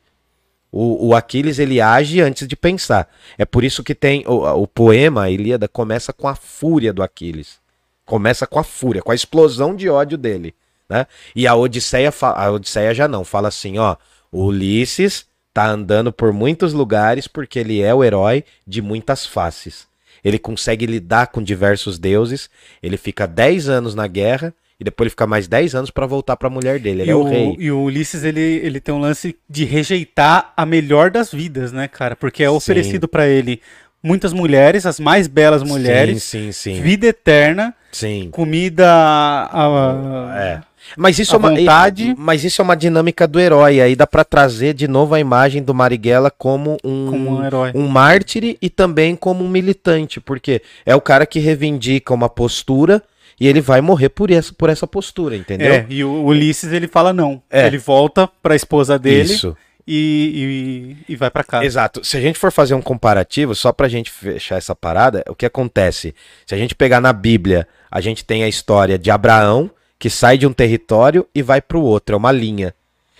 O, 0.73 1.09
o 1.09 1.15
Aquiles, 1.15 1.59
ele 1.59 1.81
age 1.81 2.21
antes 2.21 2.49
de 2.49 2.57
pensar. 2.57 3.09
É 3.37 3.45
por 3.45 3.63
isso 3.63 3.85
que 3.85 3.95
tem 3.95 4.25
o, 4.27 4.63
o 4.63 4.67
poema, 4.67 5.25
a 5.25 5.31
Ilíada, 5.31 5.69
começa 5.69 6.13
com 6.13 6.27
a 6.27 6.35
fúria 6.35 6.93
do 6.93 7.03
Aquiles. 7.03 7.61
Começa 8.05 8.47
com 8.47 8.59
a 8.59 8.65
fúria, 8.65 9.03
com 9.03 9.13
a 9.13 9.15
explosão 9.15 9.77
de 9.77 9.89
ódio 9.89 10.19
dele. 10.19 10.55
Né? 10.93 11.07
E 11.35 11.47
a 11.47 11.55
Odisseia, 11.55 12.13
a 12.21 12.51
Odisseia 12.51 12.93
já 12.95 13.09
não, 13.09 13.25
fala 13.25 13.49
assim, 13.49 13.79
ó, 13.79 13.97
o 14.31 14.45
Ulisses 14.45 15.25
tá 15.55 15.67
andando 15.67 16.13
por 16.13 16.33
muitos 16.33 16.73
lugares 16.73 17.27
porque 17.27 17.59
ele 17.59 17.81
é 17.83 17.95
o 17.95 18.05
herói 18.05 18.45
de 18.67 18.83
muitas 18.83 19.25
faces. 19.27 19.87
Ele 20.25 20.39
consegue 20.39 20.85
lidar 20.87 21.29
com 21.29 21.43
diversos 21.43 21.99
deuses, 21.99 22.49
ele 22.83 22.97
fica 22.97 23.27
10 23.27 23.69
anos 23.69 23.95
na 23.95 24.07
guerra 24.07 24.53
e 24.79 24.85
depois 24.85 25.05
ele 25.07 25.11
fica 25.11 25.27
mais 25.27 25.49
10 25.49 25.75
anos 25.75 25.91
pra 25.91 26.07
voltar 26.07 26.37
pra 26.37 26.49
mulher 26.51 26.79
dele. 26.79 27.03
Ele 27.03 27.11
E 27.11 27.13
é 27.13 27.15
o, 27.15 27.21
o, 27.21 27.29
rei. 27.29 27.57
e 27.59 27.71
o 27.71 27.81
Ulisses, 27.83 28.23
ele, 28.25 28.41
ele 28.41 28.81
tem 28.81 28.95
um 28.95 29.01
lance 29.01 29.37
de 29.49 29.65
rejeitar 29.65 30.53
a 30.57 30.65
melhor 30.67 31.11
das 31.11 31.33
vidas, 31.33 31.73
né, 31.73 31.89
cara? 31.89 32.15
Porque 32.17 32.43
é 32.45 32.51
oferecido 32.51 33.09
pra 33.09 33.27
ele 33.27 33.61
muitas 34.03 34.33
mulheres, 34.33 34.85
as 34.87 34.99
mais 34.99 35.27
belas 35.27 35.63
mulheres, 35.63 36.23
Sim, 36.23 36.51
sim, 36.53 36.75
sim. 36.77 36.83
vida 36.83 37.07
eterna, 37.07 37.73
sim. 37.93 38.29
comida 38.33 38.89
a, 38.91 39.49
a- 39.53 40.39
É. 40.41 40.61
Mas 40.97 41.19
isso 41.19 41.33
à 41.33 41.37
é 41.37 41.39
uma 41.39 41.51
vontade. 41.51 42.15
mas 42.19 42.45
isso 42.45 42.61
é 42.61 42.65
uma 42.65 42.77
dinâmica 42.77 43.27
do 43.27 43.41
herói 43.41 43.81
aí 43.81 43.97
dá 43.97 44.07
pra 44.07 44.25
trazer 44.25 44.75
de 44.75 44.87
novo 44.89 45.15
a 45.15 45.21
imagem 45.21 45.63
do 45.63 45.75
Marighella 45.75 46.31
como 46.31 46.77
um 46.85 47.11
como 47.11 47.39
um 47.39 47.45
herói. 47.45 47.73
um 47.75 47.87
mártir 47.89 48.57
e 48.61 48.69
também 48.71 49.17
como 49.17 49.45
um 49.45 49.49
militante, 49.49 50.21
porque 50.21 50.63
é 50.85 50.95
o 50.95 51.01
cara 51.01 51.27
que 51.27 51.39
reivindica 51.39 52.13
uma 52.15 52.29
postura 52.29 53.03
e 53.41 53.49
ele 53.49 53.61
vai 53.61 53.81
morrer 53.81 54.09
por 54.09 54.31
essa 54.31 54.53
por 54.53 54.69
essa 54.69 54.87
postura, 54.87 55.37
entendeu? 55.37 55.73
É, 55.73 55.87
e 55.89 56.05
o 56.05 56.25
Ulisses 56.25 56.73
ele 56.73 56.87
fala 56.87 57.13
não. 57.13 57.43
É. 57.51 57.67
Ele 57.67 57.79
volta 57.79 58.29
pra 58.43 58.55
esposa 58.55 58.99
dele 58.99 59.33
Isso. 59.33 59.57
e, 59.87 60.97
e, 61.09 61.13
e 61.13 61.17
vai 61.17 61.31
pra 61.31 61.43
casa. 61.43 61.65
Exato. 61.65 62.05
Se 62.05 62.17
a 62.17 62.21
gente 62.21 62.39
for 62.39 62.53
fazer 62.53 62.75
um 62.75 62.83
comparativo, 62.83 63.55
só 63.55 63.73
pra 63.73 63.89
gente 63.89 64.11
fechar 64.11 64.57
essa 64.57 64.77
parada, 64.77 65.25
o 65.29 65.35
que 65.35 65.47
acontece? 65.47 66.15
Se 66.47 66.55
a 66.55 66.59
gente 66.59 66.75
pegar 66.75 67.01
na 67.01 67.13
Bíblia, 67.13 67.67
a 67.91 68.01
gente 68.01 68.25
tem 68.25 68.45
a 68.45 68.49
história 68.49 68.99
de 68.99 69.11
Abraão, 69.11 69.71
que 70.03 70.11
sai 70.11 70.37
de 70.37 70.49
um 70.49 70.53
território 70.53 71.25
e 71.33 71.43
vai 71.43 71.63
pro 71.63 71.81
outro, 71.81 72.17
é 72.17 72.19
uma 72.19 72.33
linha. 72.33 72.75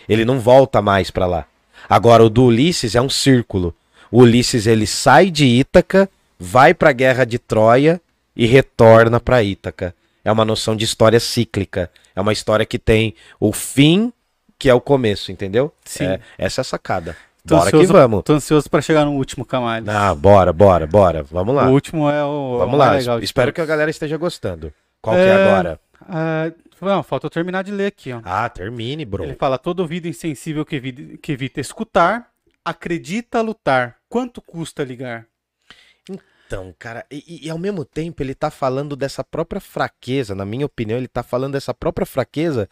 Ele 0.09 0.25
não 0.25 0.41
volta 0.41 0.83
mais 0.83 1.13
pra 1.13 1.27
lá. 1.27 1.47
Agora, 1.89 2.25
o 2.25 2.29
do 2.29 2.43
Ulisses 2.47 2.97
é 2.97 3.01
um 3.01 3.09
círculo. 3.09 3.73
O 4.11 4.23
Ulisses, 4.23 4.67
ele 4.67 4.85
sai 4.85 5.31
de 5.31 5.45
Ítaca, 5.47 6.11
vai 6.41 6.75
pra 6.75 6.91
guerra 6.91 7.25
de 7.25 7.39
Troia 7.39 8.01
e 8.35 8.47
retorna 8.47 9.21
pra 9.21 9.45
Ítaca. 9.45 9.95
É 10.25 10.33
uma 10.33 10.45
noção 10.45 10.75
de 10.75 10.85
história 10.85 11.21
cíclica. 11.21 11.89
É 12.17 12.21
uma 12.21 12.33
história 12.33 12.67
que 12.67 12.81
tem 12.81 13.15
o 13.39 13.53
fim, 13.53 14.13
que 14.59 14.69
é 14.69 14.75
o 14.75 14.81
começo, 14.81 15.31
entendeu? 15.31 15.73
Sim. 15.85 16.07
É, 16.07 16.21
essa 16.37 16.61
é 16.61 16.63
a 16.63 16.65
sacada. 16.65 17.17
Tô 17.47 17.59
Bora 17.59 17.71
que 17.71 17.77
ansioso- 17.77 17.93
vamos. 17.93 18.23
Tô 18.25 18.33
ansioso 18.33 18.69
pra 18.69 18.81
chegar 18.83 19.05
no 19.05 19.13
último, 19.13 19.45
Camalho. 19.45 19.87
Ah, 19.89 20.13
bora, 20.17 20.53
bora, 20.53 20.85
bora. 20.85 21.23
Vamos 21.31 21.55
lá. 21.55 21.69
O 21.69 21.71
último 21.73 22.11
é 22.11 22.25
o. 22.25 22.59
Vamos 22.59 22.75
o 22.75 22.77
lá. 22.77 22.99
Espero 23.23 23.53
que 23.53 23.61
a 23.61 23.67
galera 23.67 23.89
esteja 23.89 24.17
gostando. 24.17 24.73
Qual 25.01 25.15
que 25.15 25.23
é 25.23 25.27
É, 25.29 25.45
agora? 25.47 25.81
Ah, 26.09 26.51
não, 26.89 27.03
falta 27.03 27.27
eu 27.27 27.31
terminar 27.31 27.63
de 27.63 27.71
ler 27.71 27.87
aqui, 27.87 28.13
ó. 28.13 28.21
Ah, 28.25 28.49
termine, 28.49 29.05
bro. 29.05 29.25
Ele 29.25 29.35
fala: 29.35 29.59
todo 29.59 29.81
ouvido 29.81 30.09
insensível 30.09 30.65
que 30.65 30.77
evita, 30.77 31.19
que 31.19 31.33
evita 31.33 31.61
escutar, 31.61 32.31
acredita 32.65 33.41
lutar. 33.41 33.99
Quanto 34.09 34.41
custa 34.41 34.85
ligar? 34.85 35.27
Então, 36.53 36.75
cara, 36.79 37.07
e, 37.11 37.47
e 37.47 37.51
ao 37.51 37.57
mesmo 37.57 37.83
tempo 37.83 38.23
ele 38.23 38.35
tá 38.35 38.51
falando 38.51 38.95
dessa 38.95 39.25
própria 39.25 39.61
fraqueza, 39.61 40.35
na 40.35 40.45
minha 40.45 40.67
opinião, 40.67 40.99
ele 40.99 41.09
tá 41.09 41.23
falando 41.23 41.55
dessa 41.55 41.73
própria 41.73 42.05
fraqueza 42.05 42.69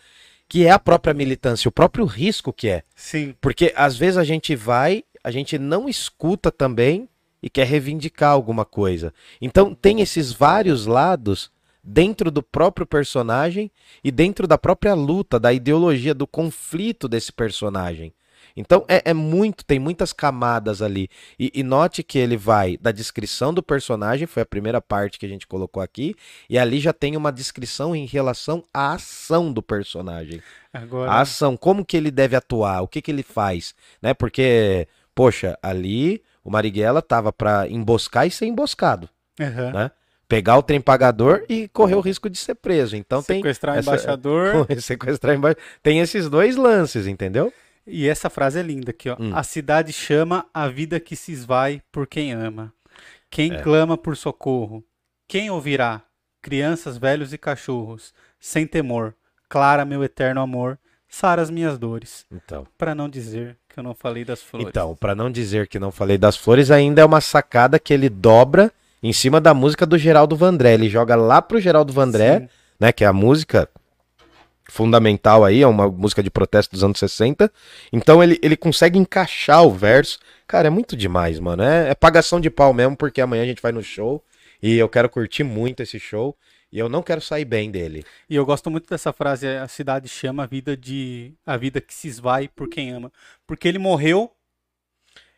que 0.46 0.66
é 0.66 0.70
a 0.70 0.78
própria 0.78 1.14
militância, 1.14 1.68
o 1.68 1.72
próprio 1.72 2.04
risco 2.04 2.52
que 2.52 2.68
é. 2.68 2.82
Sim, 2.94 3.34
Porque 3.40 3.72
às 3.76 3.96
vezes 3.96 4.18
a 4.18 4.24
gente 4.24 4.54
vai, 4.56 5.04
a 5.22 5.30
gente 5.30 5.56
não 5.56 5.88
escuta 5.88 6.50
também 6.50 7.08
e 7.40 7.48
quer 7.48 7.66
reivindicar 7.66 8.32
alguma 8.32 8.64
coisa. 8.64 9.14
Então 9.40 9.74
tem 9.74 10.00
esses 10.00 10.32
vários 10.32 10.86
lados 10.86 11.50
dentro 11.82 12.30
do 12.30 12.42
próprio 12.42 12.86
personagem 12.86 13.70
e 14.02 14.10
dentro 14.10 14.46
da 14.46 14.58
própria 14.58 14.94
luta, 14.94 15.38
da 15.38 15.52
ideologia, 15.52 16.14
do 16.14 16.26
conflito 16.26 17.08
desse 17.08 17.32
personagem. 17.32 18.12
Então 18.56 18.84
é, 18.88 19.10
é 19.10 19.14
muito, 19.14 19.64
tem 19.64 19.78
muitas 19.78 20.12
camadas 20.12 20.82
ali. 20.82 21.08
E, 21.38 21.50
e 21.54 21.62
note 21.62 22.02
que 22.02 22.18
ele 22.18 22.36
vai 22.36 22.76
da 22.76 22.92
descrição 22.92 23.52
do 23.52 23.62
personagem, 23.62 24.26
foi 24.26 24.42
a 24.42 24.46
primeira 24.46 24.80
parte 24.80 25.18
que 25.18 25.26
a 25.26 25.28
gente 25.28 25.46
colocou 25.46 25.82
aqui, 25.82 26.14
e 26.48 26.58
ali 26.58 26.80
já 26.80 26.92
tem 26.92 27.16
uma 27.16 27.32
descrição 27.32 27.94
em 27.94 28.06
relação 28.06 28.64
à 28.72 28.94
ação 28.94 29.52
do 29.52 29.62
personagem. 29.62 30.42
agora. 30.72 31.10
A 31.10 31.20
ação, 31.20 31.56
como 31.56 31.84
que 31.84 31.96
ele 31.96 32.10
deve 32.10 32.36
atuar, 32.36 32.82
o 32.82 32.88
que 32.88 33.02
que 33.02 33.10
ele 33.10 33.22
faz, 33.22 33.74
né? 34.02 34.14
Porque, 34.14 34.86
poxa, 35.14 35.58
ali 35.62 36.22
o 36.44 36.50
Marighella 36.50 37.02
tava 37.02 37.32
pra 37.32 37.68
emboscar 37.68 38.26
e 38.26 38.30
ser 38.30 38.46
emboscado, 38.46 39.08
Aham. 39.40 39.72
né? 39.72 39.90
Pegar 40.30 40.56
o 40.56 40.62
trem 40.62 40.80
pagador 40.80 41.44
e 41.48 41.66
correr 41.68 41.96
o 41.96 42.00
risco 42.00 42.30
de 42.30 42.38
ser 42.38 42.54
preso. 42.54 42.96
Então 42.96 43.20
Sequestrar 43.20 43.76
essa- 43.76 43.90
embaixador. 43.90 44.64
tem 44.70 44.80
sequestrar 44.80 45.34
emba... 45.36 45.56
tem 45.82 45.98
esses 46.00 46.28
dois 46.30 46.54
lances, 46.56 47.06
entendeu? 47.06 47.52
E 47.86 48.06
essa 48.08 48.30
frase 48.30 48.58
é 48.60 48.62
linda 48.62 48.90
aqui, 48.90 49.10
ó. 49.10 49.16
Hum. 49.18 49.32
A 49.34 49.42
cidade 49.42 49.92
chama 49.92 50.46
a 50.54 50.68
vida 50.68 51.00
que 51.00 51.16
se 51.16 51.32
esvai 51.32 51.82
por 51.90 52.06
quem 52.06 52.32
ama. 52.32 52.72
Quem 53.28 53.52
É. 53.54 53.58
clama 53.60 53.98
por 53.98 54.16
socorro? 54.16 54.84
Quem 55.26 55.50
ouvirá? 55.50 56.00
Crianças, 56.40 56.96
velhos 56.96 57.32
e 57.32 57.38
cachorros, 57.38 58.14
sem 58.38 58.66
temor. 58.66 59.14
Clara 59.48 59.84
meu 59.84 60.02
eterno 60.04 60.40
amor, 60.40 60.78
sara 61.08 61.42
as 61.42 61.50
minhas 61.50 61.76
dores. 61.78 62.24
Então, 62.30 62.66
Pra 62.78 62.94
não 62.94 63.08
dizer 63.08 63.56
que 63.68 63.80
eu 63.80 63.82
não 63.84 63.94
falei 63.94 64.24
das 64.24 64.40
flores. 64.42 64.68
então, 64.68 64.94
para 64.94 65.14
não 65.14 65.30
dizer 65.30 65.66
que 65.66 65.78
não 65.78 65.90
falei 65.90 66.16
das 66.16 66.36
flores, 66.36 66.70
ainda 66.70 67.02
é 67.02 67.04
uma 67.04 67.20
sacada 67.20 67.78
que 67.80 67.92
ele 67.92 68.08
dobra 68.08 68.70
em 69.02 69.12
cima 69.12 69.40
da 69.40 69.54
música 69.54 69.86
do 69.86 69.98
Geraldo 69.98 70.36
Vandré. 70.36 70.74
Ele 70.74 70.88
joga 70.88 71.16
lá 71.16 71.40
pro 71.40 71.60
Geraldo 71.60 71.92
Vandré, 71.92 72.40
Sim. 72.40 72.48
né, 72.78 72.92
que 72.92 73.04
é 73.04 73.06
a 73.06 73.12
música 73.12 73.68
fundamental 74.70 75.44
aí, 75.44 75.62
é 75.62 75.66
uma 75.66 75.90
música 75.90 76.22
de 76.22 76.30
protesto 76.30 76.72
dos 76.72 76.84
anos 76.84 76.98
60. 76.98 77.50
Então 77.92 78.22
ele, 78.22 78.38
ele 78.42 78.56
consegue 78.56 78.98
encaixar 78.98 79.64
o 79.64 79.70
verso. 79.70 80.18
Cara, 80.46 80.68
é 80.68 80.70
muito 80.70 80.96
demais, 80.96 81.38
mano. 81.38 81.62
É, 81.62 81.90
é 81.90 81.94
pagação 81.94 82.40
de 82.40 82.48
pau 82.48 82.72
mesmo, 82.72 82.96
porque 82.96 83.20
amanhã 83.20 83.42
a 83.42 83.46
gente 83.46 83.62
vai 83.62 83.72
no 83.72 83.82
show 83.82 84.22
e 84.62 84.76
eu 84.76 84.88
quero 84.88 85.08
curtir 85.08 85.42
muito 85.42 85.82
esse 85.82 85.98
show 85.98 86.36
e 86.72 86.78
eu 86.78 86.88
não 86.88 87.02
quero 87.02 87.20
sair 87.20 87.44
bem 87.44 87.70
dele. 87.70 88.04
E 88.28 88.36
eu 88.36 88.46
gosto 88.46 88.70
muito 88.70 88.88
dessa 88.88 89.12
frase, 89.12 89.46
a 89.46 89.66
cidade 89.66 90.08
chama 90.08 90.44
a 90.44 90.46
vida 90.46 90.76
de 90.76 91.34
a 91.44 91.56
vida 91.56 91.80
que 91.80 91.92
se 91.92 92.06
esvai 92.06 92.48
por 92.48 92.68
quem 92.68 92.92
ama, 92.92 93.12
porque 93.46 93.66
ele 93.66 93.78
morreu 93.78 94.30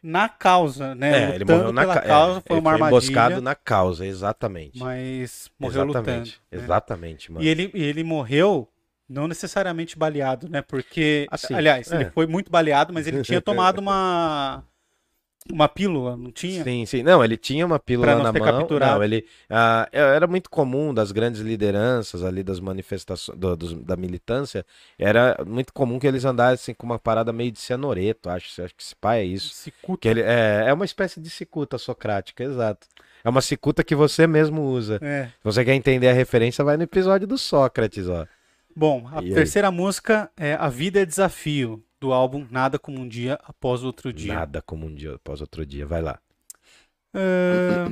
na 0.02 0.28
causa, 0.28 0.94
né? 0.94 1.30
É, 1.30 1.34
ele 1.36 1.44
morreu 1.44 1.72
na 1.72 1.86
ca- 1.86 2.00
causa, 2.02 2.38
é, 2.38 2.42
foi 2.48 2.58
uma 2.58 2.72
armadilha, 2.72 2.96
emboscado 2.96 3.40
na 3.40 3.54
causa, 3.54 4.04
exatamente. 4.06 4.78
mas 4.78 5.50
morreu 5.58 5.84
exatamente, 5.84 6.08
lutando. 6.08 6.26
né? 6.50 6.58
exatamente, 6.64 7.32
mano. 7.32 7.44
E 7.44 7.48
ele, 7.48 7.70
ele 7.72 8.02
morreu 8.02 8.68
não 9.08 9.28
necessariamente 9.28 9.96
baleado, 9.96 10.48
né? 10.48 10.62
Porque, 10.62 11.26
Assim, 11.30 11.54
aliás, 11.54 11.92
é. 11.92 11.96
ele 11.96 12.10
foi 12.10 12.26
muito 12.26 12.50
baleado, 12.50 12.92
mas 12.92 13.06
ele 13.06 13.22
tinha 13.22 13.40
tomado 13.42 13.78
uma 13.78 14.64
uma 15.50 15.68
pílula, 15.68 16.16
não 16.16 16.30
tinha? 16.30 16.62
Sim, 16.62 16.84
sim. 16.86 17.02
Não, 17.02 17.24
ele 17.24 17.36
tinha 17.36 17.64
uma 17.66 17.78
pílula 17.78 18.14
não 18.16 18.22
na 18.22 18.32
mão. 18.32 18.42
capturado. 18.42 18.94
Não, 18.96 19.02
ele 19.04 19.26
ah, 19.50 19.88
era 19.92 20.26
muito 20.26 20.48
comum 20.50 20.92
das 20.94 21.10
grandes 21.12 21.40
lideranças 21.40 22.22
ali 22.22 22.42
das 22.42 22.60
manifestações 22.60 23.36
do- 23.38 23.56
dos- 23.56 23.74
da 23.74 23.96
militância. 23.96 24.64
Era 24.98 25.36
muito 25.46 25.72
comum 25.72 25.98
que 25.98 26.06
eles 26.06 26.24
andassem 26.24 26.74
com 26.74 26.86
uma 26.86 26.98
parada 26.98 27.32
meio 27.32 27.50
de 27.50 27.58
cianureto, 27.60 28.28
acho. 28.30 28.62
Acho 28.62 28.74
que 28.74 28.82
esse 28.82 28.94
pai 28.96 29.20
é 29.20 29.24
isso. 29.24 29.52
Cicuta. 29.54 30.00
Que 30.02 30.08
ele 30.08 30.20
é, 30.22 30.64
é 30.68 30.72
uma 30.72 30.84
espécie 30.84 31.20
de 31.20 31.30
cicuta 31.30 31.78
socrática, 31.78 32.44
exato. 32.44 32.86
É 33.24 33.28
uma 33.28 33.40
cicuta 33.40 33.84
que 33.84 33.94
você 33.94 34.26
mesmo 34.26 34.62
usa. 34.62 34.98
É. 35.00 35.26
Se 35.26 35.32
você 35.44 35.64
quer 35.64 35.74
entender 35.74 36.08
a 36.08 36.12
referência, 36.12 36.64
vai 36.64 36.76
no 36.76 36.82
episódio 36.82 37.26
do 37.26 37.38
Sócrates, 37.38 38.08
ó. 38.08 38.26
Bom, 38.74 39.06
a 39.12 39.22
E 39.22 39.26
aí? 39.26 39.34
terceira 39.34 39.70
música 39.70 40.30
é 40.36 40.54
A 40.54 40.68
Vida 40.68 41.00
é 41.00 41.04
Desafio, 41.04 41.82
do 42.02 42.12
álbum 42.12 42.44
Nada 42.50 42.80
Como 42.80 42.98
Um 42.98 43.08
Dia 43.08 43.38
Após 43.44 43.84
Outro 43.84 44.12
Dia. 44.12 44.34
Nada 44.34 44.60
como 44.60 44.86
um 44.86 44.92
dia 44.92 45.14
após 45.14 45.40
outro 45.40 45.64
dia. 45.64 45.86
Vai 45.86 46.02
lá. 46.02 46.18
É... 47.14 47.84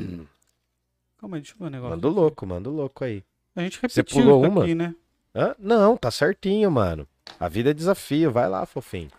Calma 1.16 1.36
aí, 1.36 1.42
deixa 1.42 1.54
eu 1.54 1.58
ver 1.60 1.66
o 1.66 1.70
negócio. 1.70 1.90
Manda 1.94 2.08
o 2.08 2.10
louco, 2.10 2.44
manda 2.46 2.68
o 2.68 2.72
louco 2.72 3.04
aí. 3.04 3.22
A 3.54 3.60
gente 3.62 3.78
Você 3.78 4.00
repetiu 4.00 4.22
pulou 4.22 4.42
isso 4.42 4.52
uma? 4.52 4.64
aqui, 4.64 4.74
né? 4.74 4.94
Hã? 5.32 5.54
Não, 5.60 5.96
tá 5.96 6.10
certinho, 6.10 6.68
mano. 6.72 7.06
A 7.38 7.48
vida 7.48 7.70
é 7.70 7.74
desafio. 7.74 8.32
Vai 8.32 8.48
lá, 8.48 8.66
fofinho. 8.66 9.10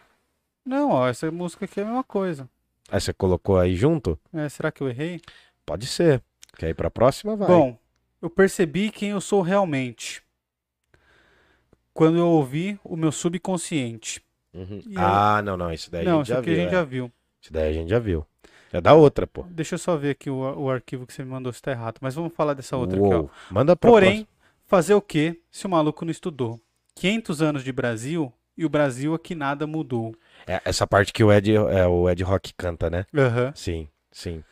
Não, 0.66 0.90
ó, 0.90 1.08
essa 1.08 1.32
música 1.32 1.64
aqui 1.64 1.80
é 1.80 1.84
a 1.84 1.86
mesma 1.86 2.04
coisa. 2.04 2.50
Aí 2.90 3.00
você 3.00 3.14
colocou 3.14 3.58
aí 3.58 3.74
junto? 3.74 4.20
É, 4.34 4.50
será 4.50 4.74
que 4.74 4.82
eu 4.82 4.90
errei? 4.90 5.22
Pode 5.66 5.88
ser. 5.88 6.22
Quer 6.58 6.70
ir 6.70 6.74
pra 6.74 6.92
próxima? 6.92 7.38
Vai. 7.38 7.48
Bom, 7.48 7.78
eu 8.22 8.30
percebi 8.30 8.92
quem 8.92 9.12
eu 9.12 9.22
sou 9.22 9.42
realmente. 9.42 10.22
Quando 11.94 12.18
eu 12.18 12.28
ouvi 12.28 12.78
o 12.84 12.98
meu 12.98 13.12
subconsciente. 13.12 14.22
Uhum. 14.54 14.82
Ah, 14.96 15.42
não, 15.44 15.56
não. 15.56 15.72
Isso 15.72 15.90
daí 15.92 16.06
Não, 16.06 16.22
a 16.22 16.24
gente 16.24 16.30
já 16.30 16.42
viu. 16.42 16.54
a 16.54 16.56
gente 16.56 16.68
é. 16.68 16.72
já 16.72 16.84
viu. 16.84 17.12
Isso 17.42 17.54
daí 17.54 17.70
a 17.70 17.74
gente 17.74 17.90
já 17.90 18.00
viu. 18.00 18.26
Já 18.72 18.80
dá 18.80 18.94
outra, 18.94 19.28
pô. 19.28 19.46
Deixa 19.50 19.76
eu 19.76 19.80
só 19.80 19.98
ver 19.98 20.12
aqui 20.12 20.30
o, 20.30 20.38
o 20.38 20.70
arquivo 20.70 21.06
que 21.06 21.14
você 21.14 21.24
me 21.24 21.30
mandou 21.30 21.52
se 21.52 21.62
tá 21.62 21.72
errado. 21.72 21.98
Mas 22.02 22.16
vamos 22.16 22.34
falar 22.34 22.54
dessa 22.54 22.78
outra 22.78 22.98
aqui, 22.98 23.14
ó. 23.14 23.18
Uou. 23.20 23.32
Manda 23.50 23.76
pra 23.76 23.90
Porém, 23.90 24.28
fazer 24.66 24.94
o 24.94 25.02
quê 25.02 25.40
se 25.52 25.66
o 25.66 25.70
maluco 25.70 26.06
não 26.06 26.12
estudou? 26.12 26.60
500 26.96 27.42
anos 27.42 27.64
de 27.64 27.72
Brasil 27.72 28.32
e 28.58 28.66
o 28.66 28.70
Brasil 28.70 29.14
aqui 29.14 29.36
nada 29.36 29.66
mudou. 29.68 30.16
É, 30.48 30.62
essa 30.64 30.86
parte 30.88 31.12
que 31.12 31.24
o 31.24 31.32
Ed, 31.32 31.54
é, 31.56 31.88
o 31.88 32.10
Ed 32.10 32.24
Rock 32.24 32.54
canta, 32.54 32.90
né? 32.90 33.06
Aham. 33.14 33.52
Sim, 33.56 33.88
sim. 34.12 34.44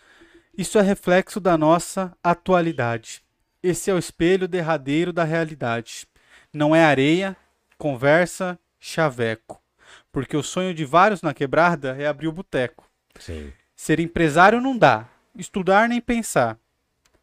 Isso 0.58 0.78
é 0.78 0.82
reflexo 0.82 1.40
da 1.40 1.58
nossa 1.58 2.12
atualidade. 2.24 3.22
Esse 3.64 3.90
é 3.90 3.94
o 3.94 3.98
espelho 3.98 4.48
derradeiro 4.48 5.14
da 5.14 5.24
realidade. 5.24 6.08
Não 6.54 6.76
é 6.76 6.84
areia, 6.84 7.38
conversa, 7.78 8.60
chaveco. 8.80 9.62
Porque 10.12 10.36
o 10.36 10.43
sonho 10.43 10.74
de 10.74 10.86
vários 10.86 11.22
na 11.22 11.34
quebrada 11.34 11.95
é 12.00 12.08
abrir 12.08 12.28
o 12.28 12.32
boteco. 12.32 12.89
Sim. 13.19 13.52
Ser 13.76 14.00
empresário 14.00 14.60
não 14.60 14.78
dá. 14.78 15.08
Estudar 15.36 15.88
nem 15.88 16.02
pensar. 16.02 16.58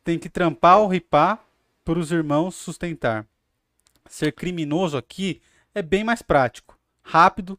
Tem 0.05 0.19
que 0.19 0.29
trampar 0.29 0.79
ou 0.79 0.89
ripar 0.89 1.41
para 1.85 1.99
os 1.99 2.13
irmãos 2.13 2.55
sustentar. 2.55 3.27
Ser 4.09 4.33
criminoso 4.33 4.97
aqui 4.97 5.43
é 5.75 5.83
bem 5.83 6.05
mais 6.05 6.23
prático. 6.23 6.79
Rápido, 7.03 7.59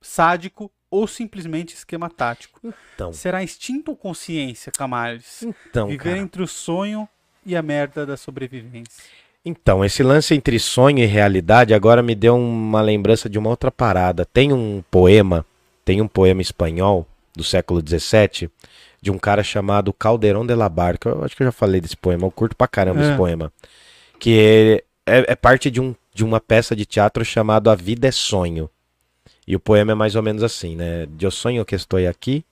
sádico 0.00 0.70
ou 0.90 1.08
simplesmente 1.08 1.74
esquema 1.74 2.08
tático. 2.08 2.60
Então, 2.94 3.12
Será 3.12 3.42
instinto 3.42 3.90
ou 3.90 3.96
consciência, 3.96 4.70
Camales? 4.70 5.42
então, 5.42 5.88
Viver 5.88 6.10
cara. 6.10 6.18
entre 6.18 6.42
o 6.42 6.46
sonho 6.46 7.08
e 7.44 7.56
a 7.56 7.62
merda 7.62 8.06
da 8.06 8.16
sobrevivência. 8.16 9.04
Então, 9.44 9.84
esse 9.84 10.02
lance 10.02 10.34
entre 10.34 10.58
sonho 10.58 11.00
e 11.00 11.06
realidade 11.06 11.74
agora 11.74 12.02
me 12.02 12.14
deu 12.14 12.34
uma 12.36 12.80
lembrança 12.80 13.28
de 13.28 13.38
uma 13.38 13.50
outra 13.50 13.70
parada. 13.70 14.24
Tem 14.24 14.52
um 14.52 14.82
poema, 14.90 15.44
tem 15.84 16.00
um 16.00 16.08
poema 16.08 16.40
espanhol 16.40 17.06
do 17.36 17.44
século 17.44 17.82
XVII, 17.86 18.48
de 19.02 19.10
um 19.10 19.18
cara 19.18 19.42
chamado 19.42 19.92
Calderón 19.92 20.46
de 20.46 20.54
la 20.54 20.68
Barca. 20.68 21.10
Eu 21.10 21.24
acho 21.24 21.36
que 21.36 21.42
eu 21.42 21.46
já 21.46 21.52
falei 21.52 21.80
desse 21.80 21.96
poema, 21.96 22.26
eu 22.26 22.30
curto 22.30 22.56
pra 22.56 22.66
caramba 22.66 23.02
É. 23.02 23.08
esse 23.08 23.16
poema. 23.16 23.52
Que 24.18 24.82
é, 25.06 25.32
é 25.32 25.36
parte 25.36 25.70
de, 25.70 25.78
um, 25.80 25.94
de 26.14 26.24
uma 26.24 26.40
peça 26.40 26.74
de 26.74 26.86
teatro 26.86 27.22
chamado 27.22 27.68
A 27.68 27.74
Vida 27.74 28.08
é 28.08 28.10
Sonho. 28.10 28.70
E 29.46 29.54
o 29.54 29.60
poema 29.60 29.92
é 29.92 29.94
mais 29.94 30.16
ou 30.16 30.22
menos 30.22 30.42
assim, 30.42 30.74
né? 30.74 31.06
Eu 31.20 31.30
sonho 31.30 31.66
que 31.66 31.74
estou 31.74 31.98
aqui. 32.08 32.42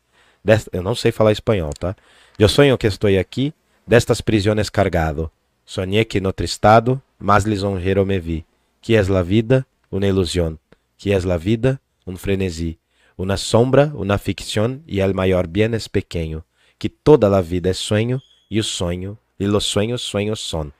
Eu 0.70 0.82
não 0.82 0.94
sei 0.94 1.10
falar 1.10 1.32
espanhol, 1.32 1.70
tá? 1.72 1.96
Eu 2.38 2.50
sonho 2.50 2.76
que 2.76 2.86
estou 2.86 3.08
aqui, 3.18 3.54
destas 3.86 4.20
prisiones 4.20 4.68
cargado. 4.68 5.30
Soñé 5.72 6.06
que 6.06 6.18
en 6.18 6.26
otro 6.26 6.44
estado 6.44 7.00
más 7.18 7.46
lisonjero 7.46 8.04
me 8.04 8.20
vi. 8.20 8.44
Que 8.82 8.98
es 8.98 9.08
la 9.08 9.22
vida? 9.22 9.66
Una 9.90 10.06
ilusión. 10.06 10.58
Que 10.98 11.16
es 11.16 11.24
la 11.24 11.38
vida? 11.38 11.80
Un 12.04 12.18
frenesí. 12.18 12.78
Una 13.16 13.38
sombra, 13.38 13.90
una 13.94 14.18
ficción 14.18 14.82
y 14.86 15.00
el 15.00 15.14
mayor 15.14 15.48
bien 15.48 15.72
es 15.72 15.88
pequeño. 15.88 16.44
Que 16.76 16.90
toda 16.90 17.30
la 17.30 17.40
vida 17.40 17.70
es 17.70 17.78
sueño 17.78 18.20
y 18.50 18.60
o 18.60 18.62
sonho 18.62 19.16
e 19.38 19.46
los 19.46 19.64
sueños 19.64 20.02
sueños 20.02 20.40
son. 20.40 20.74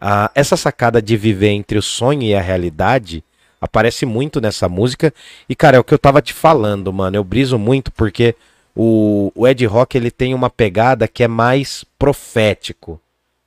Ah, 0.00 0.32
essa 0.34 0.56
sacada 0.56 1.02
de 1.02 1.16
viver 1.18 1.50
entre 1.50 1.76
o 1.76 1.82
sonho 1.82 2.22
e 2.22 2.34
a 2.34 2.40
realidade 2.40 3.22
aparece 3.60 4.06
muito 4.06 4.40
nessa 4.40 4.66
música. 4.66 5.12
E, 5.46 5.54
cara, 5.54 5.76
é 5.76 5.80
o 5.80 5.84
que 5.84 5.92
eu 5.92 5.98
tava 5.98 6.22
te 6.22 6.32
falando, 6.32 6.90
mano. 6.90 7.18
Eu 7.18 7.22
briso 7.22 7.58
muito 7.58 7.92
porque 7.92 8.34
o, 8.74 9.30
o 9.34 9.46
Ed 9.46 9.66
Rock 9.66 9.94
ele 9.94 10.10
tem 10.10 10.32
uma 10.32 10.48
pegada 10.48 11.06
que 11.06 11.22
é 11.22 11.28
mais 11.28 11.84
profético, 11.98 12.98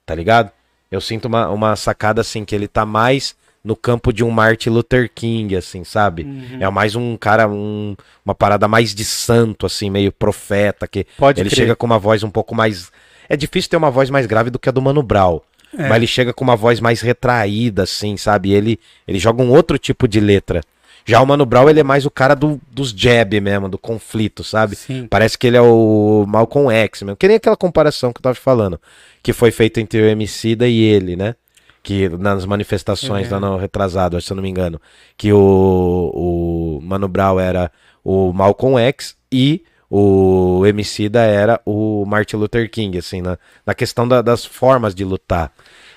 tá 0.05 0.13
ligado? 0.13 0.54
Eu 0.91 1.01
sinto 1.01 1.25
uma, 1.25 1.49
uma 1.49 1.75
sacada 1.75 2.21
assim 2.21 2.45
que 2.45 2.53
ele 2.55 2.67
tá 2.67 2.85
mais 2.85 3.35
no 3.63 3.75
campo 3.75 4.13
de 4.13 4.23
um 4.23 4.29
Martin 4.29 4.69
Luther 4.69 5.09
King, 5.13 5.55
assim, 5.55 5.83
sabe? 5.83 6.23
Uhum. 6.23 6.57
É 6.61 6.69
mais 6.69 6.95
um 6.95 7.17
cara, 7.17 7.47
um- 7.47 7.95
uma 8.23 8.35
parada 8.35 8.67
mais 8.67 8.93
de 8.93 9.03
santo, 9.03 9.65
assim, 9.65 9.89
meio 9.89 10.11
profeta, 10.11 10.87
que 10.87 11.05
Pode 11.17 11.41
ele 11.41 11.49
crer. 11.49 11.57
chega 11.63 11.75
com 11.75 11.85
uma 11.87 11.97
voz 11.97 12.21
um 12.23 12.29
pouco 12.29 12.53
mais. 12.53 12.91
É 13.27 13.35
difícil 13.35 13.71
ter 13.71 13.77
uma 13.77 13.89
voz 13.89 14.09
mais 14.11 14.27
grave 14.27 14.51
do 14.51 14.59
que 14.59 14.69
a 14.69 14.71
do 14.71 14.81
Mano 14.81 15.01
Brown. 15.01 15.41
É. 15.75 15.89
Mas 15.89 15.97
ele 15.97 16.07
chega 16.07 16.31
com 16.31 16.43
uma 16.43 16.55
voz 16.55 16.79
mais 16.79 17.01
retraída, 17.01 17.83
assim, 17.83 18.15
sabe? 18.17 18.53
Ele, 18.53 18.79
ele 19.07 19.17
joga 19.17 19.41
um 19.41 19.49
outro 19.49 19.77
tipo 19.79 20.07
de 20.07 20.19
letra. 20.19 20.61
Já 21.05 21.21
o 21.21 21.25
Mano 21.27 21.45
Brown, 21.45 21.69
ele 21.69 21.79
é 21.79 21.83
mais 21.83 22.05
o 22.05 22.09
cara 22.11 22.35
do, 22.35 22.59
dos 22.71 22.89
jab 22.89 23.39
mesmo, 23.39 23.69
do 23.69 23.77
conflito, 23.77 24.43
sabe? 24.43 24.75
Sim. 24.75 25.05
Parece 25.07 25.37
que 25.37 25.45
ele 25.45 25.55
é 25.57 25.61
o 25.61 26.25
Malcolm 26.27 26.71
X 26.73 27.03
mesmo. 27.03 27.15
Que 27.15 27.27
nem 27.27 27.37
aquela 27.37 27.55
comparação 27.55 28.11
que 28.11 28.17
eu 28.17 28.23
tava 28.23 28.33
te 28.35 28.41
falando. 28.41 28.81
Que 29.21 29.31
foi 29.31 29.51
feita 29.51 29.79
entre 29.79 30.01
o 30.01 30.05
Emicida 30.07 30.67
e 30.67 30.79
ele, 30.81 31.15
né? 31.15 31.35
Que 31.83 32.09
nas 32.09 32.43
manifestações 32.45 33.27
É. 33.27 33.31
lá 33.35 33.39
no 33.39 33.55
retrasado, 33.57 34.19
se 34.19 34.31
eu 34.31 34.35
não 34.35 34.41
me 34.41 34.49
engano. 34.49 34.81
Que 35.15 35.31
o, 35.31 36.11
o 36.13 36.79
Mano 36.81 37.07
Brown 37.07 37.39
era 37.39 37.71
o 38.03 38.33
Malcolm 38.33 38.79
X 38.79 39.15
e 39.31 39.63
o 39.89 40.65
Emicida 40.65 41.21
era 41.21 41.61
o 41.65 42.03
Martin 42.07 42.37
Luther 42.37 42.69
King, 42.69 42.97
assim, 42.97 43.21
na, 43.21 43.37
na 43.65 43.73
questão 43.75 44.07
da- 44.07 44.21
das 44.23 44.43
formas 44.43 44.95
de 44.95 45.03
lutar. 45.05 45.51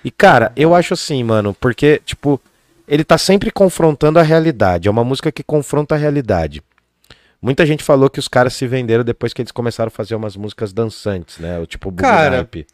E, 0.05 0.11
cara, 0.11 0.53
eu 0.55 0.75
acho 0.75 0.93
assim, 0.95 1.25
mano, 1.25 1.57
porque, 1.59 2.01
tipo, 2.05 2.41
ele 2.89 3.05
tá 3.05 3.19
sempre 3.19 3.51
confrontando 3.51 4.19
a 4.19 4.23
realidade. 4.23 4.89
É 4.89 4.91
uma 4.91 5.05
música 5.05 5.31
que 5.31 5.43
confronta 5.43 5.95
a 5.95 5.99
realidade. 5.99 6.63
Muita 7.41 7.65
gente 7.65 7.85
falou 7.85 8.11
que 8.11 8.19
os 8.19 8.27
caras 8.27 8.55
se 8.55 8.67
venderam 8.67 9.05
depois 9.05 9.33
que 9.33 9.41
eles 9.43 9.53
começaram 9.53 9.89
a 9.89 9.91
fazer 9.91 10.15
umas 10.17 10.35
músicas 10.37 10.73
dançantes, 10.73 11.39
né? 11.39 11.59
O 11.59 11.67
tipo 11.67 11.93
Cara, 11.93 12.39
Nipe. 12.39 12.67